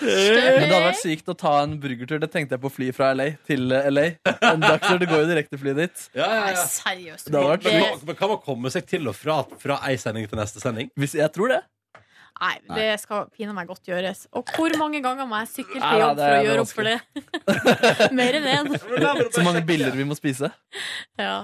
[0.00, 2.20] Men det hadde vært sykt å ta en burgertur.
[2.22, 4.06] Det tenkte jeg på å fly fra LA til LA.
[4.48, 6.04] En dagstur, Det går jo direkteflyet dit.
[6.20, 7.28] Ja, ja, Nei, seriøst.
[7.28, 9.98] Det hadde vært Det- Men, men kan man komme seg til og fra fra ei
[10.00, 10.88] sending til neste sending?
[10.96, 11.60] Hvis jeg tror det.
[12.40, 14.22] Nei, det skal pinadø meg godt gjøres.
[14.32, 16.46] Og hvor mange ganger må jeg sykle Nei, til da, jobb det for å er
[16.48, 18.12] gjøre opp for det?
[18.22, 19.32] Mer enn én.
[19.36, 20.48] Så mange biller vi må spise.
[21.20, 21.34] Ja.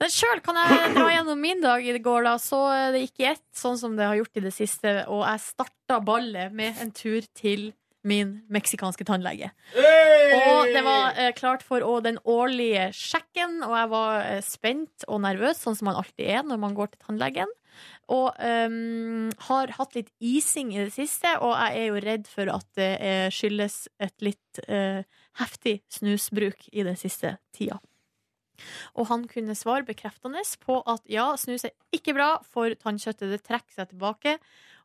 [0.00, 2.36] Men sjøl kan jeg dra gjennom min dag i går, da.
[2.42, 2.60] Så
[2.94, 4.98] det gikk i ett, sånn som det har gjort i det siste.
[5.12, 7.70] Og jeg starta ballet med en tur til
[8.06, 9.50] min meksikanske tannlege.
[9.74, 15.06] Og det var eh, klart for å, den årlige sjekken, og jeg var eh, spent
[15.10, 17.54] og nervøs, sånn som man alltid er når man går til tannlegen.
[18.14, 22.52] Og um, har hatt litt ising i det siste, og jeg er jo redd for
[22.54, 25.02] at det eh, skyldes et litt eh,
[25.40, 27.80] heftig snusbruk i den siste tida.
[28.96, 33.32] Og han kunne svare bekreftende på at ja, snus er ikke bra for tannkjøttet.
[33.32, 34.36] Det trekker seg tilbake.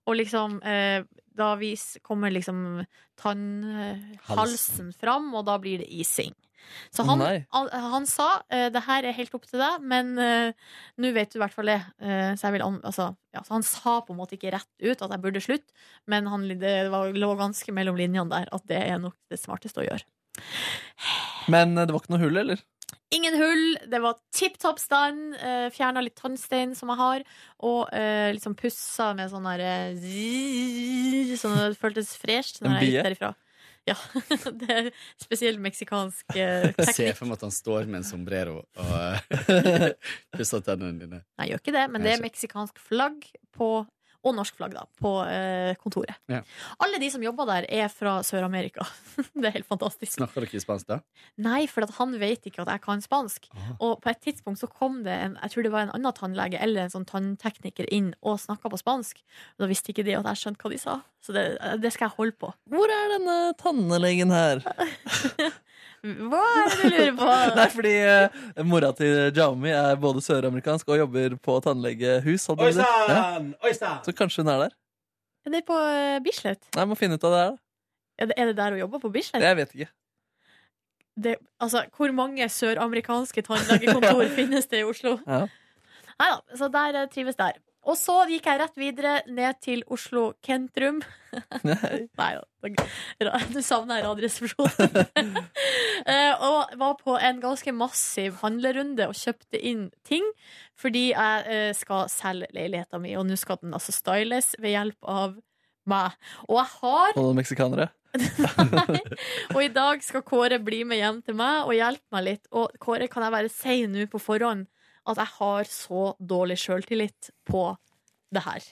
[0.09, 1.03] Og liksom, eh,
[1.37, 2.81] da vis, kommer liksom
[3.21, 6.33] tannhalsen fram, og da blir det ising.
[6.93, 10.53] Så han, han, han sa eh, det her er helt opp til deg, men eh,
[11.01, 11.79] nå vet du i hvert fall det.
[12.03, 15.09] Eh, så vil altså, ja, så han sa på en måte ikke rett ut at
[15.09, 15.73] jeg burde slutte,
[16.11, 19.83] men han, det var, lå ganske mellom linjene der at det er nok det smarteste
[19.83, 20.05] å gjøre.
[21.51, 22.61] Men eh, det var ikke noe hull, eller?
[23.11, 25.35] Ingen hull, det var tipp topp stand.
[25.35, 27.25] Eh, Fjerna litt tannstein som jeg har,
[27.67, 32.91] og uh, liksom pussa med sånn der eh, Sånn at det føltes fresht når jeg
[32.91, 33.33] gikk derifra.
[33.89, 33.95] Ja,
[34.61, 34.89] det er
[35.19, 39.37] spesielt meksikansk eh, Jeg ser for meg at han står med en sombrero og
[40.37, 41.21] pusser tennene dine.
[41.39, 43.25] Nei, jeg gjør ikke det, men det er meksikansk flagg
[43.57, 43.71] på,
[44.21, 46.17] og norsk flagg da, på eh, kontoret.
[46.31, 46.41] Ja.
[46.83, 48.85] Alle de som jobber der, er fra Sør-Amerika.
[49.41, 50.13] det er helt fantastisk.
[50.19, 50.99] Snakker dere spansk, da?
[51.41, 53.49] Nei, for at han vet ikke at jeg kan spansk.
[53.79, 56.59] Og på et tidspunkt så kom det en jeg tror det var en annen tannlege
[56.61, 59.23] eller en sånn tanntekniker inn og snakka på spansk.
[59.57, 60.99] Da visste ikke de at jeg skjønte hva de sa.
[61.21, 61.45] Så det,
[61.81, 62.51] det skal jeg holde på.
[62.71, 64.63] Hvor er denne tannlegen her?
[66.01, 67.25] Hva er det du lurer på?
[67.59, 72.47] Nei, fordi uh, mora til Jami er både søramerikansk og jobber på tannlegehus.
[72.55, 73.51] Oi sann!
[73.61, 73.97] Ja.
[74.01, 74.77] Så kanskje hun er der.
[75.45, 76.61] Er det på eh, Bislett?
[76.77, 77.61] Nei, må finne ut av det her, da.
[78.21, 79.41] Er det, er det der hun jobber på Bislett?
[79.45, 79.89] Jeg vet ikke.
[81.21, 85.17] Det, altså, hvor mange søramerikanske tannlegekontor finnes det i Oslo?
[85.25, 85.45] Ja.
[86.21, 87.57] Nei da, så der eh, trives der.
[87.89, 90.99] Og så gikk jeg rett videre ned til Oslo Kentrum.
[91.65, 95.41] Nei da, nå savner jeg Radioresepsjonen.
[96.01, 100.25] Eh, og var på en ganske massiv handlerunde og kjøpte inn ting.
[100.81, 104.97] Fordi jeg eh, skal selge leiligheta mi, og nå skal den altså styles ved hjelp
[105.05, 105.35] av
[105.85, 106.17] meg.
[106.47, 107.91] Og jeg har Og noen meksikanere.
[108.17, 108.97] Nei.
[109.53, 112.49] og i dag skal Kåre bli med hjem til meg og hjelpe meg litt.
[112.49, 114.65] Og Kåre, kan jeg være sein nå på forhånd
[115.09, 117.69] at jeg har så dårlig sjøltillit på
[118.33, 118.67] det her.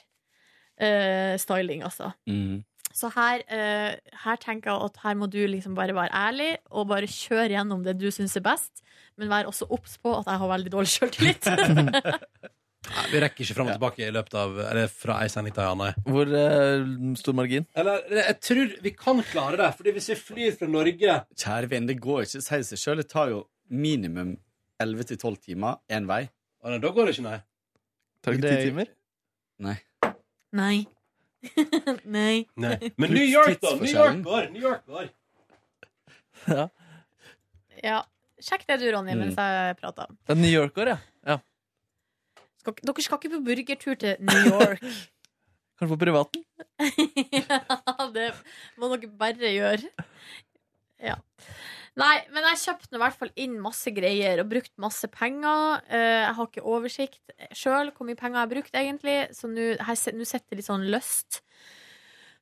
[0.80, 2.12] Uh, styling, altså.
[2.30, 2.62] Mm.
[2.96, 6.88] Så her, uh, her tenker jeg at her må du liksom bare være ærlig og
[6.90, 8.82] bare kjøre gjennom det du syns er best.
[9.20, 11.50] Men vær også obs på at jeg har veldig dårlig sjøltillit.
[12.90, 15.62] Nei, vi rekker ikke fram og tilbake i løpet av Eller fra ei sending til
[15.62, 16.06] en annen.
[16.08, 17.66] Hvor uh, stor margin?
[17.78, 21.90] Eller jeg tror vi kan klare det, Fordi hvis vi flyr fra Norge Kjære venn,
[21.90, 22.40] det går ikke.
[22.40, 23.02] Si seg sjøl.
[23.02, 24.32] Det tar jo minimum
[24.80, 26.24] 11-12 timer én vei.
[26.62, 27.38] Da går det ikke, nei.
[28.24, 28.90] Tar det ikke ti timer?
[29.60, 29.76] Nei.
[30.60, 30.76] Nei.
[32.04, 32.46] Nei.
[32.56, 32.76] Nei.
[33.00, 33.74] Men New York, da!
[33.80, 34.48] New York går!
[34.54, 35.10] New York går.
[37.80, 38.02] Ja.
[38.40, 40.10] Sjekk det du, Ronny, mens jeg prater.
[40.28, 40.98] Det er New York-år, ja.
[41.28, 41.36] ja.
[42.60, 44.84] Skal, dere skal ikke på burgertur til New York.
[45.80, 46.44] Kanskje på privaten?
[47.36, 48.26] ja, det
[48.80, 49.92] må dere bare gjøre.
[51.00, 51.16] Ja.
[52.00, 55.82] Nei, men jeg kjøpte i hvert fall inn masse greier og brukt masse penger.
[55.90, 59.66] Eh, Jeg har ikke oversikt sjøl hvor mye penger jeg har brukt, egentlig, så nå
[59.84, 61.42] her sitter det litt sånn løst.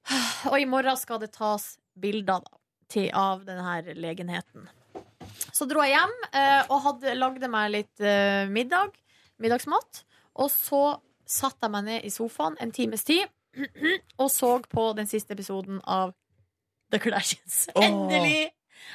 [0.53, 2.59] Og i morgen skal det tas bilder da,
[2.93, 4.69] til, av denne legenheten.
[5.53, 8.95] Så dro jeg hjem eh, og hadde, lagde meg litt eh, middag,
[9.43, 10.05] middagsmat.
[10.39, 10.83] Og så
[11.29, 13.27] satte jeg meg ned i sofaen en times tid
[14.23, 16.15] og så på den siste episoden av
[16.93, 17.67] The Kardashians.
[17.75, 18.53] Endelig!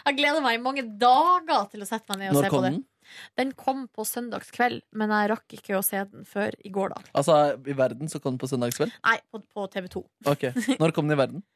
[0.07, 2.57] Jeg gleder meg i mange dager til å sette meg ned og Når se på
[2.59, 2.81] kom den?
[3.39, 7.09] Den kom på søndagskveld, men jeg rakk ikke å se den før i går, da.
[7.19, 8.95] Altså, I verden så kom den på søndagskveld?
[9.03, 10.03] Nei, på, på TV2.
[10.31, 10.47] Ok,
[10.79, 11.43] Når kom den i verden?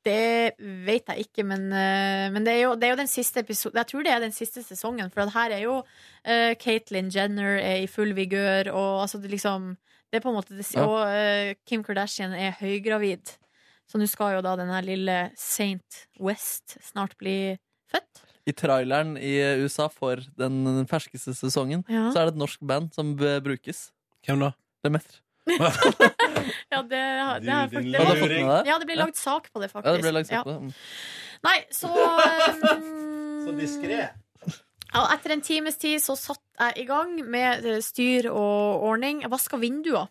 [0.00, 0.56] Det
[0.86, 3.76] vet jeg ikke, men, eh, men det, er jo, det er jo den siste episoden
[3.82, 7.82] Jeg tror det er den siste sesongen, for her er jo uh, Caitlyn Jenner er
[7.82, 9.74] i full vigør, og altså det liksom
[10.08, 10.64] Det er på en måte det.
[10.80, 13.36] Og uh, Kim Kardashian er høygravid.
[13.90, 16.04] Så nå skal jo da den her lille St.
[16.22, 17.56] West snart bli
[17.90, 18.20] født.
[18.48, 22.06] I traileren i USA for den ferskeste sesongen Ja.
[22.14, 23.88] Så er det et norsk band som brukes.
[24.26, 24.52] Hvem da?
[24.86, 25.18] Demeter.
[26.70, 28.66] Ja, det, har- jeg Du- det, det, det?
[28.68, 29.88] Ja, det ble lagd sak på det, faktisk.
[29.90, 30.70] Ja, det ble lagd sak på det.
[30.70, 31.40] Ja.
[31.42, 32.84] Nei, så um,
[33.46, 34.00] Så diskré.
[34.94, 39.20] Ja, etter en times tid så satt jeg i gang med eh, styr og ordning.
[39.22, 40.08] Jeg vaska vinduer.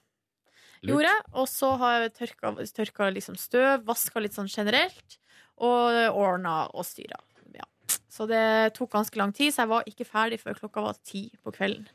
[0.88, 1.24] Gjorde jeg.
[1.34, 5.18] Og så har jeg tørka, tørka liksom støv, vaska litt sånn generelt.
[5.60, 7.18] Og ordna og styra.
[7.56, 7.66] Ja.
[8.08, 11.26] Så det tok ganske lang tid, så jeg var ikke ferdig før klokka var ti
[11.44, 11.88] på kvelden.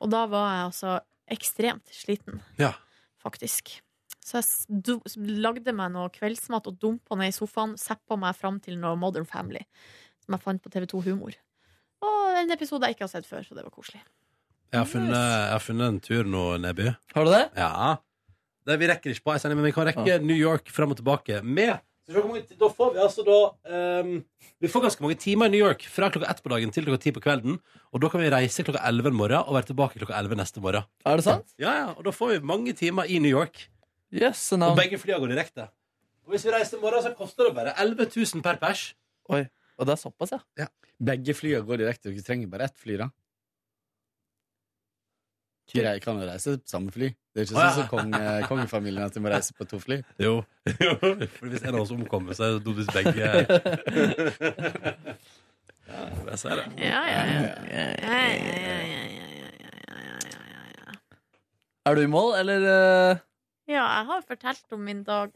[0.00, 0.96] Og da var jeg altså
[1.30, 2.72] ekstremt sliten, Ja.
[3.22, 3.80] faktisk.
[4.24, 7.76] Så jeg lagde meg noe kveldsmat og dumpa ned i sofaen.
[7.80, 9.62] Zappa meg fram til noe Modern Family,
[10.24, 11.34] som jeg fant på TV2 Humor.
[12.02, 14.00] Og en episode jeg ikke har sett før, så det var koselig.
[14.72, 16.94] Jeg har funnet, jeg har funnet en tur nå, Neby.
[17.14, 17.50] Har du det?
[17.56, 17.96] Ja.
[18.70, 21.00] Det, vi rekker ikke på ei sending, men vi kan rekke New York fram og
[21.00, 21.78] tilbake med
[22.10, 23.36] vi Da får vi altså da
[24.02, 24.14] um,
[24.60, 27.02] Vi får ganske mange timer i New York fra klokka ett på dagen til klokka
[27.04, 27.58] ti på kvelden.
[27.94, 30.62] Og da kan vi reise klokka elleve en morgen og være tilbake klokka elleve neste
[30.62, 30.88] morgen.
[31.06, 31.54] Er det sant?
[31.58, 33.68] Ja, ja, Og da får vi mange timer i New York.
[34.10, 35.68] Yes, Og begge flyene går direkte.
[36.26, 38.90] Og hvis vi reiser i morgen, så koster det bare 11 000 per pers.
[39.30, 39.46] Oi,
[39.78, 40.66] Og det er såpass, ja?
[41.00, 42.10] Begge flyene går direkte.
[42.10, 43.08] Dere trenger bare ett fly, da.
[45.74, 47.08] Dere kan å reise på samme fly.
[47.30, 48.10] Det er ikke sånn som kong,
[48.48, 50.00] kongefamilien at de må reise på to fly.
[50.18, 50.40] Jo.
[50.70, 53.20] For hvis en av oss omkommer, så er det dumt hvis begge
[55.90, 56.66] ja, Jeg ser det.
[56.82, 57.40] Ja, ja, ja.
[57.70, 58.98] ja, ja, ja, ja,
[60.78, 60.94] ja.
[61.88, 62.66] Er du i mål, eller?
[62.70, 63.22] eh?
[63.70, 65.30] Ja, jeg har fortalt om min dag.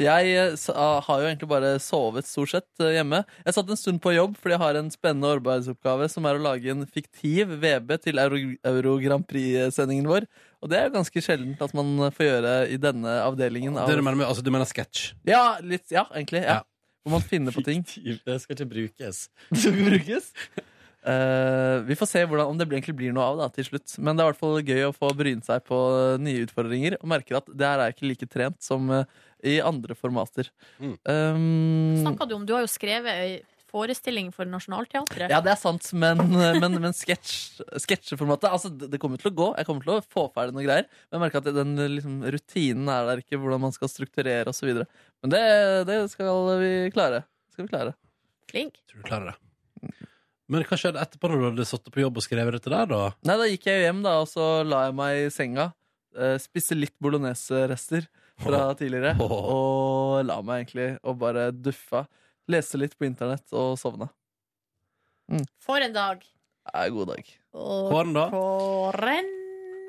[0.00, 3.20] Jeg eh, ah, har jo egentlig bare sovet stort sett eh, hjemme.
[3.46, 6.42] Jeg satt en stund på jobb fordi jeg har en spennende arbeidsoppgave som er å
[6.42, 8.40] lage en fiktiv VB til Euro,
[8.72, 10.26] Euro Grand Prix-sendingen vår.
[10.64, 13.78] Og det er jo ganske sjeldent at man får gjøre i denne avdelingen.
[13.78, 13.90] Av...
[13.90, 15.12] Det du mener, med- altså, du mener sketsj?
[15.30, 16.42] Ja, litt, ja, egentlig.
[16.46, 16.62] Ja.
[17.04, 17.82] Hvor man finner på ting.
[17.84, 19.26] Det skal ikke brukes.
[19.52, 20.30] Det skal ikke brukes?
[21.04, 23.96] Eh, vi får se hvordan, om det egentlig blir noe av da, til slutt.
[24.00, 25.78] Men det er i hvert fall gøy å få bryne seg på
[26.24, 26.96] nye utfordringer.
[27.02, 29.02] Og merker at det her er ikke like trent som uh,
[29.44, 30.48] i andre formater.
[30.80, 30.94] Mm.
[31.04, 33.34] Um, du om Du har jo skrevet ei
[33.74, 35.32] forestilling for Nationaltheatret.
[35.32, 36.20] ja, det er sant, men,
[36.62, 39.48] men, men sketsj- sketsjeformatet altså, det det kommer til å gå.
[39.58, 40.86] Jeg kommer til å få ferdig noen greier.
[41.08, 44.70] Men jeg merker at den liksom, rutinen er der ikke, hvordan man skal strukturere osv.
[44.78, 45.42] Men det,
[45.90, 47.24] det skal vi klare.
[47.50, 47.96] Skal vi klare.
[48.50, 48.78] Flink.
[48.86, 50.04] Tror du klarer det.
[50.52, 52.98] Men hva skjedde etterpå når du hadde satt på jobb og skrevet dette der, da?
[53.24, 55.70] Nei, da gikk jeg hjem, da, og så la jeg meg i senga.
[56.18, 58.04] eh, spiste litt bolognese-rester
[58.44, 59.14] fra tidligere.
[59.24, 62.04] Og la meg egentlig og bare duffa.
[62.52, 64.10] Leste litt på internett og sovna.
[65.64, 66.20] For en dag.
[66.74, 67.30] Ja, god dag.
[67.56, 68.26] Og Kåren, da?
[68.32, 69.30] Kåren.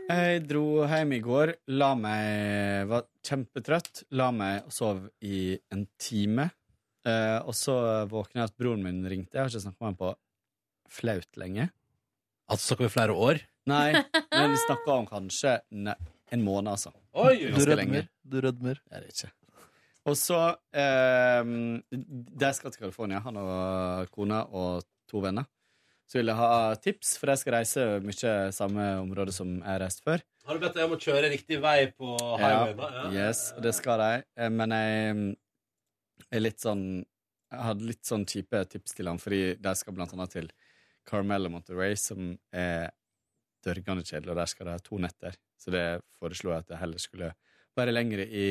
[0.06, 4.04] Jeg dro hjem i går, la meg Var kjempetrøtt.
[4.16, 6.48] La meg og sov i en time.
[7.06, 7.76] Eh, og så
[8.10, 9.36] våkna jeg at broren min ringte.
[9.36, 10.14] Jeg har ikke snakka med ham på
[10.92, 11.70] flaut lenge.
[12.50, 13.40] Altså snakker vi flere år?
[13.66, 13.94] Nei,
[14.32, 15.96] men vi snakker om kanskje ne
[16.34, 16.92] en måned, altså.
[17.22, 17.52] Oi.
[17.54, 18.08] Du rødmer.
[18.26, 18.80] Du rødmer.
[18.92, 19.32] Jeg vet ikke.
[20.06, 20.40] Og så
[20.78, 21.42] eh,
[21.90, 25.46] De skal til California, han og kona og to venner.
[26.06, 29.82] Så vil jeg ha tips, for jeg skal reise mye samme område som jeg har
[29.82, 30.22] reist før.
[30.46, 32.78] Har du bedt dem om å kjøre riktig vei på highwayen?
[32.78, 33.10] Ja, Ja.
[33.30, 34.12] Yes, og det skal de.
[34.38, 35.36] Eh, Men jeg
[36.32, 36.86] er litt sånn
[37.54, 40.48] Jeg hadde litt sånn kjipe tips til han, fordi de skal blant annet til
[41.08, 42.90] Carmel og Monterey, som er
[43.66, 45.36] dørgende kjedelig, og der skal de ha to netter.
[45.58, 45.86] Så det
[46.20, 47.32] foreslo jeg at det heller skulle
[47.78, 48.48] være lengre i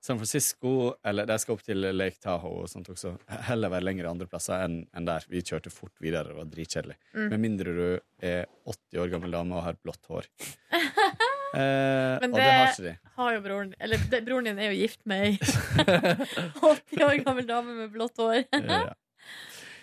[0.00, 3.14] San Francisco, eller de skal opp til Lake Tahoe og sånt også.
[3.50, 5.26] Heller være lengre andre plasser enn enn der.
[5.28, 6.96] Vi kjørte fort videre, det var dritkjedelig.
[7.12, 7.26] Mm.
[7.34, 7.82] Med mindre du
[8.24, 10.28] er 80 år gammel dame og har blått hår.
[11.50, 12.90] Eh, Men det det har de.
[13.16, 15.38] har jo broren Eller det, broren din er jo gift med ei
[16.62, 18.44] 80 år gammel dame med blått hår.
[18.54, 18.76] Ja.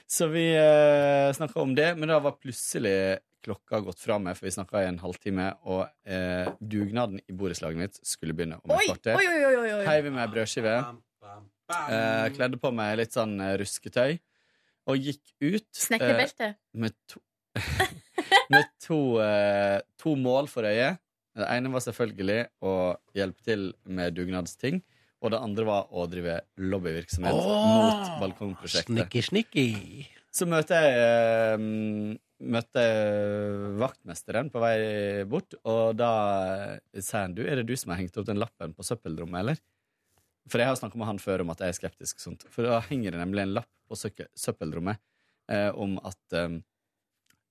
[0.08, 4.48] Så vi uh, snakka om det, men da var plutselig klokka gått fra meg, for
[4.48, 8.90] vi snakka i en halvtime, og eh, dugnaden i borettslaget mitt skulle begynne om et
[8.90, 9.20] kvarter.
[9.20, 9.84] oi, oi, oi, oi, oi.
[9.88, 10.74] Heiv i meg brødskive,
[11.30, 14.18] eh, kledde på meg litt sånn eh, rusketøy,
[14.92, 16.52] og gikk ut Snekkerbelte.
[16.56, 17.22] eh, med to,
[18.54, 21.00] med to, eh, to mål for øyet.
[21.38, 22.76] Det ene var selvfølgelig å
[23.16, 24.82] hjelpe til med dugnadsting.
[25.26, 28.94] Og det andre var å drive lobbyvirksomhet oh, mot balkongprosjektet.
[28.94, 29.68] Snikki, snikki.
[30.30, 34.76] Så møtte jeg møtte jeg vaktmesteren på vei
[35.30, 36.12] bort, og da
[36.94, 39.62] sier han du, er det du som har hengt opp den lappen på søppelrommet, eller?
[40.48, 42.22] For jeg har snakka med han før om at jeg er skeptisk.
[42.24, 42.46] Sånt.
[42.54, 45.02] For da henger det nemlig en lapp på søppeldrommet
[45.52, 46.60] eh, om at eh,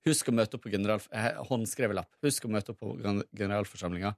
[0.07, 1.01] Husk å møte opp på general...
[1.11, 2.09] eh, Håndskrevet lapp.
[2.23, 4.13] Husk å møte opp på gen- generalforsamlinga.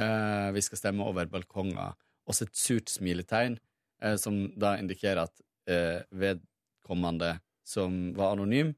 [0.00, 1.92] Eh, vi skal stemme over balkonger.
[2.26, 3.58] Også et surt smiletegn,
[4.02, 7.36] eh, som da indikerer at eh, vedkommende
[7.66, 8.74] som var anonym,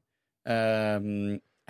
[0.49, 0.99] eh,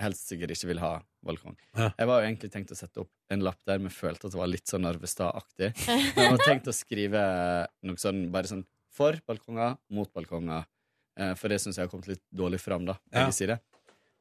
[0.00, 0.94] helst sikkert ikke vil ha
[1.26, 1.56] balkong.
[1.76, 1.90] Ja.
[1.98, 4.40] Jeg var jo egentlig tenkt å sette opp en lapp der, men følte at det
[4.40, 5.72] var litt sånn Narvestad-aktig.
[6.16, 7.24] Jeg var tenkt å skrive
[7.86, 10.64] noe sånn, bare sånn for balkonger, mot balkonger.
[11.20, 12.96] Eh, for det syns jeg har kommet litt dårlig fram, da.
[13.12, 13.28] Ja.
[13.34, 13.60] Sider.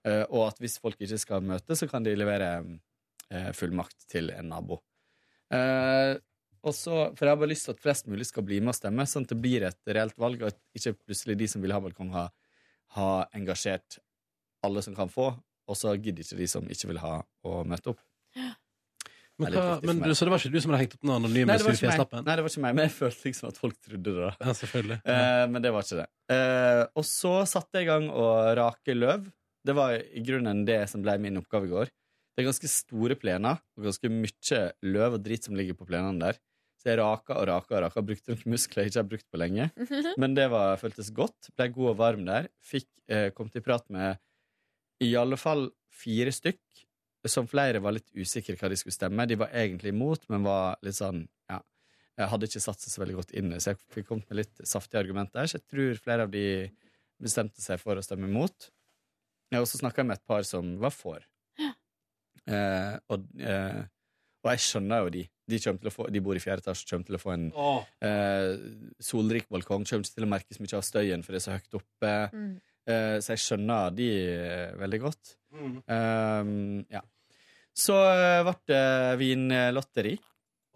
[0.07, 2.51] Eh, og at hvis folk ikke skal møte, så kan de levere
[3.31, 4.81] eh, fullmakt til en nabo.
[6.67, 8.79] Og så, For jeg har bare lyst til at flest mulig skal bli med og
[8.79, 11.75] stemme, sånn at det blir et reelt valg, og at ikke plutselig de som vil
[11.75, 12.33] ha balkong, har,
[12.97, 13.99] har engasjert
[14.65, 15.31] alle som kan få,
[15.69, 18.03] og så gidder ikke de som ikke vil ha, å møte opp.
[19.39, 21.53] Men, hva, men du, så det var ikke du som hadde hengt opp den anonyme
[21.55, 21.87] ikke
[22.27, 24.15] Nei, det var ikke meg, men jeg følte liksom at folk trodde det.
[24.19, 24.97] da Ja, selvfølgelig.
[25.13, 26.07] Eh, men det var ikke det.
[26.35, 28.25] Eh, og så satte jeg i gang å
[28.59, 29.29] rake løv.
[29.63, 31.93] Det var i grunnen det som ble min oppgave i går.
[32.39, 36.21] Det er ganske store plener, og ganske mye løv og dritt som ligger på plenene
[36.21, 36.37] der.
[36.79, 38.03] Så jeg raka og raka og raka.
[38.07, 39.65] Brukte noen muskler jeg ikke har brukt på lenge.
[40.23, 41.49] Men det var, føltes godt.
[41.59, 42.45] Ble god og varm der.
[42.63, 44.21] Fikk eh, kom til prat med
[45.03, 46.61] i alle fall fire stykk,
[47.27, 49.25] som flere var litt usikre hva de skulle stemme.
[49.27, 51.57] De var egentlig imot, men var litt sånn ja,
[52.21, 54.63] jeg hadde ikke satt seg så veldig godt inn så jeg fikk kommet med litt
[54.63, 55.43] saftige argumenter.
[55.43, 56.45] Så jeg tror flere av de
[57.19, 58.69] bestemte seg for å stemme imot.
[59.51, 61.19] Jeg også snakka med et par som var for.
[62.47, 63.81] Eh, og, eh,
[64.43, 65.25] og jeg skjønner jo de.
[65.49, 67.45] De, til å få, de bor i fjerde etasje, og kommer til å få en
[67.57, 67.85] oh.
[68.05, 68.51] eh,
[69.01, 69.87] solrik balkong.
[69.89, 72.11] Kommer ikke til å merke så mye av støyen, for det er så høyt oppe.
[72.33, 72.51] Mm.
[72.89, 75.33] Eh, så jeg skjønner de eh, veldig godt.
[75.49, 75.79] Mm.
[75.89, 76.53] Um,
[76.93, 77.01] ja.
[77.79, 78.83] Så eh, ble det
[79.21, 80.13] vinlotteri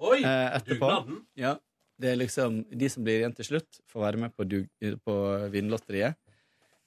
[0.04, 0.20] Oi!
[0.20, 0.90] eh, etterpå.
[0.90, 1.22] dugnaden?
[1.40, 1.56] Ja.
[2.04, 4.66] Det er liksom de som blir igjen til slutt, får være med på, dug,
[5.06, 5.16] på
[5.54, 6.18] vinlotteriet.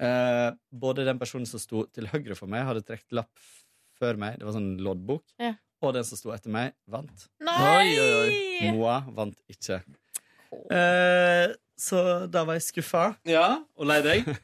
[0.02, 3.46] Eh, både den personen som sto til høyre for meg, hadde trukket lapp
[4.00, 4.38] før meg.
[4.40, 5.24] Det var sånn loddbok.
[5.42, 5.54] Ja.
[5.84, 7.26] Og den som sto etter meg, vant.
[7.44, 8.70] Nei!
[8.72, 9.82] Moa vant ikke.
[10.72, 12.02] Eh, så
[12.32, 13.10] da var jeg skuffa.
[13.28, 14.30] Ja, og lei deg?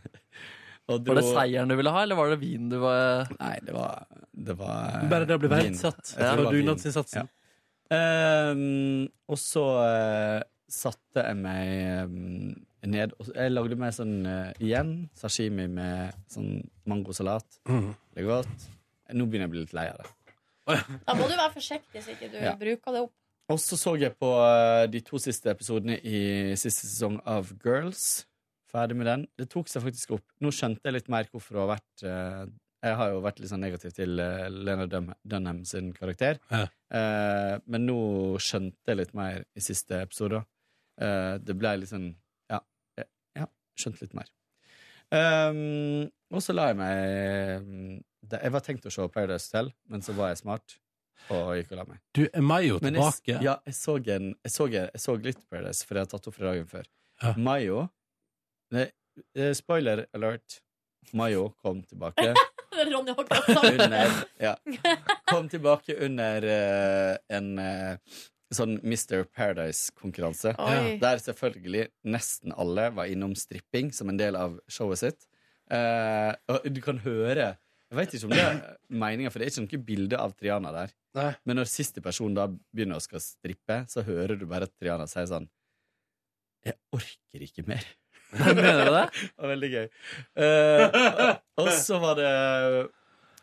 [0.91, 3.53] Og Var det dro- seieren du ville ha, eller var det vinen du var Nei,
[3.63, 4.03] det var,
[4.35, 6.57] det var Bare det å bli verdsatt Jeg det var vin.
[6.59, 7.29] dugnadsinnsatsen.
[7.31, 7.95] Ja.
[7.95, 10.41] Eh, og så eh,
[10.73, 12.51] satte jeg meg um,
[12.91, 16.51] ned og Jeg lagde meg sånn eh, igjen sashimi med sånn
[16.91, 17.47] mangosalat.
[17.71, 17.93] Mm.
[18.17, 18.69] Det er godt.
[19.15, 20.11] Nå begynner jeg å bli litt lei av det.
[21.09, 22.55] Da må du være forsiktig så ikke du Ja.
[22.59, 23.15] bruker det opp.
[23.51, 28.25] Og så så jeg på eh, de to siste episodene i siste sesong av Girls.
[28.73, 29.25] Ferdig med den.
[29.37, 30.25] Det tok seg faktisk opp.
[30.41, 32.45] Nå skjønte jeg litt mer hvorfor hun har vært eh,
[32.87, 36.39] Jeg har jo vært litt sånn negativ til uh, Lena Dun Dunham sin karakter.
[36.51, 36.63] Ja.
[36.95, 37.99] Eh, men nå
[38.43, 40.41] skjønte jeg litt mer i siste episode.
[41.03, 42.09] Eh, det ble litt sånn
[42.51, 42.59] Ja,
[42.99, 43.07] eh,
[43.39, 43.47] ja
[43.79, 44.31] skjønte litt mer.
[45.13, 49.73] Um, og så la jeg meg mm, det, Jeg var tenkt å se Paradise Hotel,
[49.91, 50.79] men så var jeg smart
[51.31, 52.01] og gikk og la meg.
[52.17, 53.31] Du, er Mayo tilbake?
[53.31, 56.29] Jeg, ja, jeg så, en, jeg, så, jeg så litt Paradise, for jeg har tatt
[56.31, 56.89] opp fra dagen før.
[57.23, 57.35] Ja.
[57.39, 57.87] Mayo
[58.75, 58.89] nei,
[59.37, 60.61] eh, Spoiler alert.
[61.19, 62.33] Mayo kom tilbake
[62.73, 64.05] Ronny har akkurat det.
[64.41, 64.55] ja,
[65.31, 68.21] Kom tilbake under uh, en uh,
[68.53, 69.27] sånn Mr.
[69.29, 70.55] Paradise-konkurranse.
[71.03, 75.29] Der selvfølgelig nesten alle var innom stripping som en del av showet sitt.
[75.73, 77.55] Eh, og du kan høre
[77.93, 80.71] Jeg vet ikke om det er meninga, for det er ikke noe bilde av Triana
[80.73, 80.93] der.
[81.19, 81.27] Nei.
[81.45, 85.05] Men når siste person da begynner å skal strippe, så hører du bare at Triana
[85.11, 85.45] sier sånn
[86.65, 87.85] Jeg orker ikke mer.
[88.33, 89.05] Mener du det?
[89.29, 89.87] Det var veldig gøy.
[90.41, 92.31] Uh, og så var det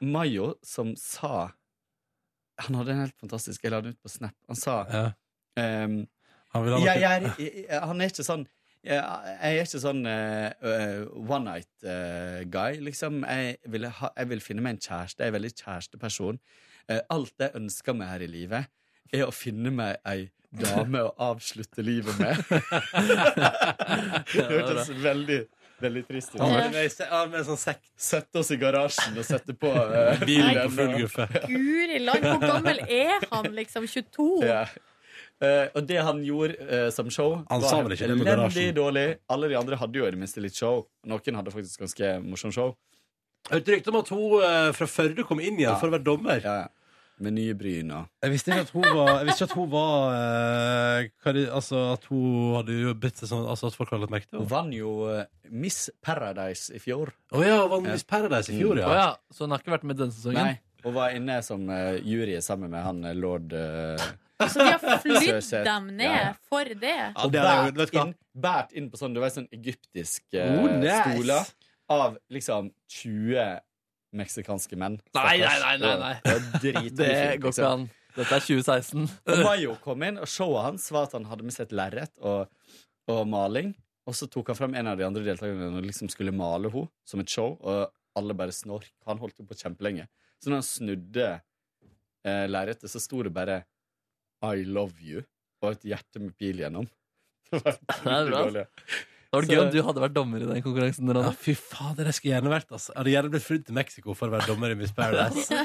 [0.01, 1.51] Mayo som sa
[2.65, 4.33] Han hadde en helt fantastisk Jeg la den ut på Snap.
[4.49, 5.03] Han sa Ja.
[5.85, 5.99] um,
[6.55, 8.47] Han jeg, jeg, jeg- Han er ikke sånn
[8.83, 13.21] jeg, jeg er ikke sånn uh, one night eh, guy, liksom.
[13.27, 15.23] Jeg vil, ha, jeg vil finne meg en kjæreste.
[15.23, 16.39] Jeg er en veldig kjæresteperson.
[16.89, 18.71] Uh, alt jeg ønsker meg her i livet,
[19.11, 22.39] er å finne meg ei dame å avslutte livet med.
[24.33, 25.39] det hørtes veldig,
[25.83, 26.49] veldig trist Ja.
[27.11, 27.83] Han med sånn sekk.
[27.99, 30.71] Sette oss i garasjen og sette på uh, Bilen.
[31.45, 33.51] Guri land, hvor gammel er han?
[33.59, 34.29] Liksom 22?
[34.47, 34.63] Ja.
[35.39, 38.65] Eh, og det han gjorde uh, som show, Han sa vel ikke det på elendig
[38.75, 39.05] dårlig.
[39.31, 40.81] Alle de andre hadde jo i det minste litt show.
[41.07, 42.73] Noen hadde faktisk ganske morsomt show.
[43.47, 46.43] Hørte rykte om at hun uh, fra Førde kom inn igjen for å være dommer.
[46.43, 46.67] Ja, ja.
[47.19, 49.71] Med nye bryn og Jeg visste ikke at hun var, jeg visste ikke at hun
[49.73, 54.13] var eh, det- Altså at hun hadde jo blitt sånn Altså at folk hadde lagt
[54.13, 54.53] merke til Hun henne.
[54.53, 57.11] vant jo Miss Paradise i fjor.
[57.35, 58.87] Å ja, hun vant Miss Paradise i fjor, ja.
[58.87, 60.39] Oh, ja, Så hun har ikke vært med denne sesongen?
[60.47, 64.07] Nei, hun var inne som uh, jury sammen med han lord uh,
[64.39, 66.97] Så de har flydd dem ned for det?
[67.19, 70.99] Og bært inn, bært inn på sånn, det var sånn egyptisk uh, Oh, nice.
[71.03, 71.39] skole
[71.91, 72.69] av liksom
[73.01, 73.59] 20
[74.19, 74.95] meksikanske menn.
[75.17, 76.13] Nei, nei, nei, nei, nei.
[76.63, 77.65] Det Det går ikke liksom.
[77.69, 77.89] an.
[78.15, 79.03] Dette er 2016.
[79.29, 82.15] Og Mayo kom inn, og showet hans var at han hadde med seg et lerret
[82.25, 82.49] og,
[83.11, 83.75] og maling.
[84.09, 86.89] Og så tok han frem en av de andre deltakerne og liksom skulle male henne
[87.05, 87.53] som et show.
[87.61, 87.83] Og
[88.17, 88.89] alle bare snork.
[89.05, 90.07] Han holdt jo på kjempelenge.
[90.41, 91.27] Så når han snudde
[92.25, 93.59] eh, lerretet, så sto det bare
[94.45, 95.23] I love you
[95.61, 96.85] og et hjerte med pil gjennom.
[97.51, 98.43] Det var Det er bra.
[98.45, 98.65] dårlig.
[99.29, 101.11] Det var Så- gøy om du hadde vært dommer i den konkurransen.
[101.13, 102.71] Ja, fy fader, det skulle jeg gjerne vært.
[102.71, 102.93] Altså.
[102.93, 105.49] Jeg hadde gjerne blitt flydd til Mexico for å være dommer i Miss Paradise.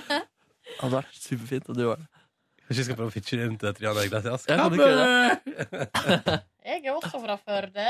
[0.65, 1.67] Det hadde vært superfint.
[1.69, 2.07] Og du var det.
[2.65, 4.47] Kanskje jeg skal prøve å fitche inn til Triana Iglesias.
[4.49, 7.89] Jeg, kan ikke Jeg er også fra Førde.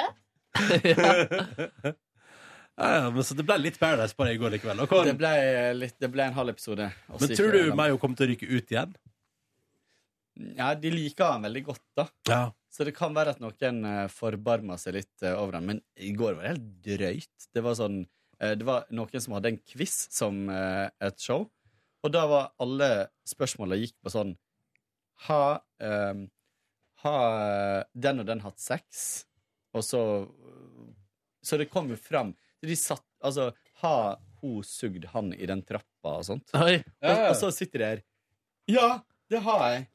[2.74, 4.80] Ja, ja, men så det ble litt Paradise bare i går likevel.
[5.06, 5.30] Det ble,
[5.78, 6.88] litt, det ble en halv episode.
[7.12, 8.96] Men tror du meg Mayo kommer til å ryke ut igjen?
[10.34, 12.06] Ja, de liker han veldig godt, da.
[12.28, 12.42] Ja.
[12.74, 15.68] Så det kan være at noen Forbarmer forbarma seg litt eh, over han.
[15.68, 17.48] Men i går var det helt drøyt.
[17.54, 18.00] Det var sånn
[18.40, 21.46] eh, Det var noen som hadde en quiz som eh, et show.
[22.04, 22.90] Og da var alle
[23.30, 24.34] spørsmåla gikk på sånn
[25.28, 25.38] Ha
[25.80, 26.26] um,
[27.04, 29.24] Har eh, den og den hatt sex?
[29.74, 30.02] Og så
[31.44, 32.34] Så det kom jo fram.
[32.64, 36.50] De satt Altså, har hun sugd han i den trappa og sånt?
[36.58, 36.82] Oi.
[37.00, 38.02] Og, og så sitter de her.
[38.68, 38.88] Ja,
[39.32, 39.86] det har jeg.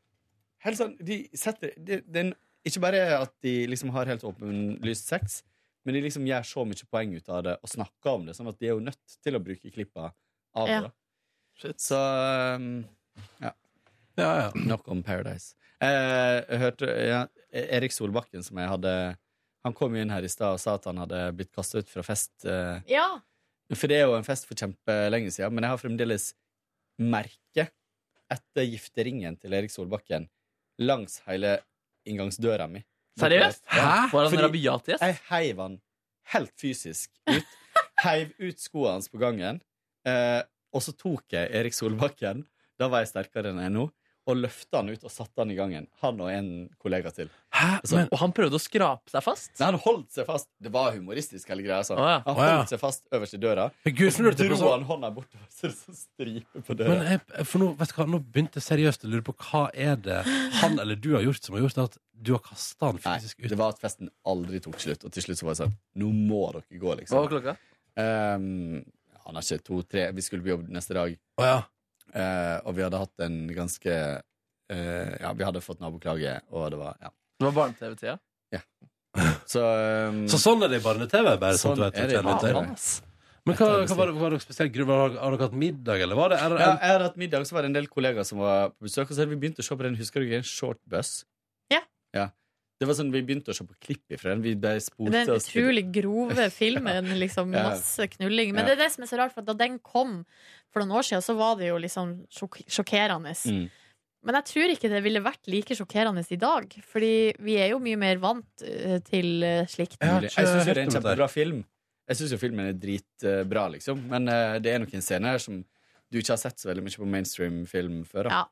[0.66, 2.32] Helt sånn, de setter de, er
[2.68, 5.42] Ikke bare at de liksom har helt åpenlyst sex,
[5.86, 8.50] men de liksom gjør så mye poeng ut av det og snakker om det, sånn
[8.52, 10.10] at de er jo nødt til å bruke klippa
[10.60, 10.82] av Ja.
[10.82, 10.90] det.
[10.90, 11.72] da.
[11.80, 11.96] Så
[12.56, 12.86] um,
[13.40, 13.54] ja.
[14.20, 14.50] Ja, ja.
[14.56, 15.56] Nok om Paradise.
[15.80, 17.22] Eh, jeg hørte ja,
[17.56, 18.94] Erik Solbakken, som jeg hadde
[19.64, 22.04] Han kom inn her i stad og sa at han hadde blitt kasta ut fra
[22.04, 22.32] fest.
[22.46, 23.22] Eh, Ja.
[23.76, 26.34] for det er jo en fest for kjempelenge siden, men jeg har fremdeles
[27.00, 27.70] merke
[28.30, 30.28] etter gifteringen til Erik Solbakken
[30.80, 31.58] langs hele
[32.10, 32.82] inngangsdøra mi.
[33.20, 33.64] Seriøst?
[33.68, 33.80] Hæ?
[34.14, 35.04] Var han Fordi rabiat gjest?
[35.04, 35.80] Jeg heiv han
[36.34, 37.56] helt fysisk ut.
[38.06, 39.60] Heiv ut skoene hans på gangen.
[40.08, 40.42] Eh,
[40.72, 42.46] og så tok jeg Erik Solbakken,
[42.80, 43.90] da var jeg sterkere enn jeg er nå,
[44.30, 45.90] og løfta han ut og satte han i gangen.
[46.04, 47.32] Han og en kollega til.
[47.80, 49.52] Altså, Og han prøvde å skrape seg fast?
[49.60, 50.50] Nei, han holdt seg fast.
[50.62, 51.82] Det var humoristisk, hele greia.
[51.84, 52.00] Altså.
[52.00, 52.20] Å, ja.
[52.26, 52.58] Han Å, ja.
[52.62, 53.70] holdt seg fast øverst i døra.
[53.86, 56.94] Men Gud, og så dro han hånda bortover, så det så striper stripe på døra.
[56.94, 59.64] Men jeg, for nå, vet du hva, nå begynte jeg seriøst å lure på hva
[59.74, 60.20] er det
[60.62, 63.50] han eller du har gjort som har gjort at du har kasta han fysisk ut.
[63.52, 66.12] Det var at festen aldri tok slutt, og til slutt så var det sånn Nå
[66.16, 67.16] må dere gå, liksom.
[67.16, 67.56] Hva var klokka?
[68.00, 68.82] Um,
[69.26, 71.58] han har ikke to-tre Vi skulle på jobb neste dag, Å ja.
[72.14, 76.82] uh, og vi hadde hatt en ganske uh, Ja, vi hadde fått naboklage, og det
[76.82, 77.14] var Ja.
[77.40, 78.18] Det var barne-TV-tida?
[79.50, 79.62] Så,
[80.12, 81.32] um, Så sånn er det i barne-TV?
[81.42, 83.06] Bare sånn, Sånn at du vet, er det i barne-TV.
[83.48, 84.92] Men hva, hva var det, var det spesielt grunn?
[84.92, 87.46] Har har dere hatt middag, eller var det er det ja, jeg hadde hatt middag,
[87.48, 89.62] så var det en del kollegaer som var på besøk, og så hadde vi begynt
[89.64, 91.14] å se på den Husker du ikke den Short Bus?
[91.74, 91.80] Ja.
[92.14, 92.28] ja.
[92.80, 94.44] Det var sånn, Vi begynte å se på klipp ifra den.
[94.46, 97.10] Vi Den oss utrolig grove filmen.
[97.20, 98.54] Liksom Masse knulling.
[98.54, 98.70] Men Ja.
[98.70, 100.22] det er det som er så rart, for da den kom
[100.70, 103.34] for noen år siden, så var det jo liksom sjok sjokkerende.
[103.50, 103.66] Mm.
[104.28, 106.74] Men jeg tror ikke det ville vært like sjokkerende i dag.
[106.92, 110.00] Fordi vi er jo mye mer vant eh, til eh, slikt.
[110.02, 111.62] Jeg har Jeg syns jo det er en kjempebra film.
[112.10, 114.02] Jeg syns jo filmen er dritbra, liksom.
[114.12, 115.62] Men eh, det er nok en scene her som
[116.10, 118.28] du ikke har sett så veldig mye på mainstream film før.
[118.28, 118.40] Da.
[118.42, 118.46] Ja.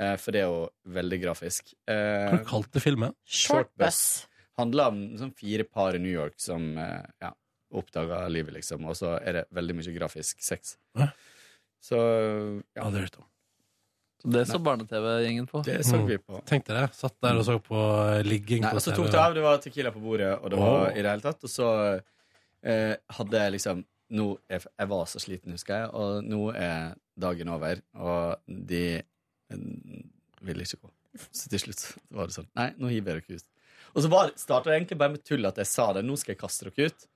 [0.00, 0.62] Eh, for det er jo
[0.94, 1.72] veldig grafisk.
[1.90, 3.16] Eh, Hva kalte du filmen?
[3.26, 4.02] Short Bus.
[4.60, 7.32] Handler om sånn fire par i New York som eh, ja,
[7.74, 8.86] oppdaga livet, liksom.
[8.88, 10.76] Og så er det veldig mye grafisk sex.
[10.98, 11.10] Hæ?
[11.80, 11.98] Så
[12.76, 13.28] Ja, ja, det hørte jeg om.
[14.20, 15.62] Så det så barne-TV-gjengen på.
[15.64, 16.06] det så Mm.
[16.06, 16.40] vi på.
[16.46, 16.94] Tenkte det.
[16.94, 18.84] Satt der og så på eh, ligging Nei, på TV.
[18.84, 20.92] så tok det av, det var tequila på bordet, og det var oh.
[20.92, 21.44] i det hele tatt.
[21.44, 21.68] Og så
[22.62, 26.94] eh, hadde jeg liksom nå, jeg, jeg var så sliten, husker jeg, og nå er
[27.20, 27.80] dagen over.
[27.94, 28.84] Og de
[30.40, 30.92] ville ikke gå.
[31.32, 31.80] Så til slutt
[32.14, 33.48] var det sånn Nei, nå hiver jeg dere ut.
[33.90, 36.04] Og så starta det egentlig bare med tull at jeg sa det.
[36.06, 37.06] Nå skal jeg kaste dere ut.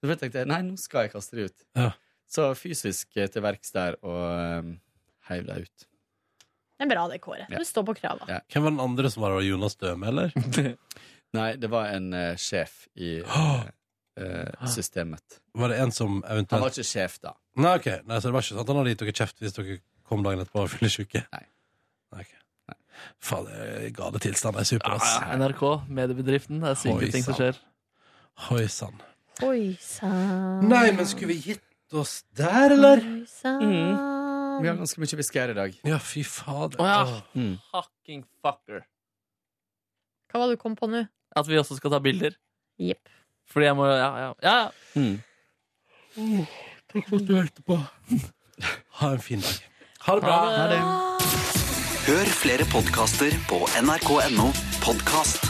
[0.00, 1.64] Så tenkte jeg nei, nå skal jeg kaste dere ut.
[1.76, 1.90] Ja.
[2.30, 4.74] Så fysisk eh, til verks der og um,
[5.28, 5.86] heiv dem ut.
[6.80, 7.44] Det er bra det, Kåre.
[7.44, 7.58] Ja.
[7.60, 8.24] Du står på krava.
[8.24, 8.38] Ja.
[8.48, 9.34] Hvem var den andre som var?
[9.44, 10.32] Jonas Døme, eller?
[11.36, 13.66] Nei, det var en eh, sjef i eh,
[14.24, 15.40] eh, systemet.
[15.60, 17.34] Var det en som eventuelt Han var ikke sjef da.
[17.60, 17.90] Nei, ok.
[18.08, 19.76] Nei, så det var ikke sånn at han hadde gitt dere kjeft hvis dere
[20.08, 21.22] kom dagen etterpå og var sjuke?
[21.36, 21.44] Nei.
[22.16, 22.32] Ok.
[23.20, 24.64] Faen, det er gale tilstander.
[24.68, 25.12] Super, ass.
[25.20, 25.64] Ja, NRK,
[26.00, 26.64] mediebedriften.
[26.64, 27.60] Det er syke ting som skjer.
[28.48, 28.96] Hoi sann.
[29.44, 30.64] Oi sann.
[30.68, 33.04] Nei, men skulle vi gitt oss der, eller?
[33.04, 34.19] Oi sann.
[34.62, 35.76] Vi har ganske mye visker i dag.
[35.88, 36.80] Ja, fy fader.
[36.82, 37.00] Å ja.
[37.34, 37.54] Mm.
[37.72, 38.84] Fucking fucker.
[40.30, 41.04] Hva var det du kom på nå?
[41.36, 42.36] At vi også skal ta bilder.
[42.80, 43.10] Jepp.
[43.50, 44.30] Fordi jeg må Ja, ja.
[44.42, 44.70] ja, ja.
[45.00, 46.46] Mm.
[46.90, 47.78] Takk for at du hørte på.
[49.00, 49.60] Ha en fin dag.
[50.06, 50.38] Ha det bra.
[50.56, 50.80] Ha det.
[52.10, 54.50] Hør flere podkaster på nrk.no
[54.82, 55.49] podkast.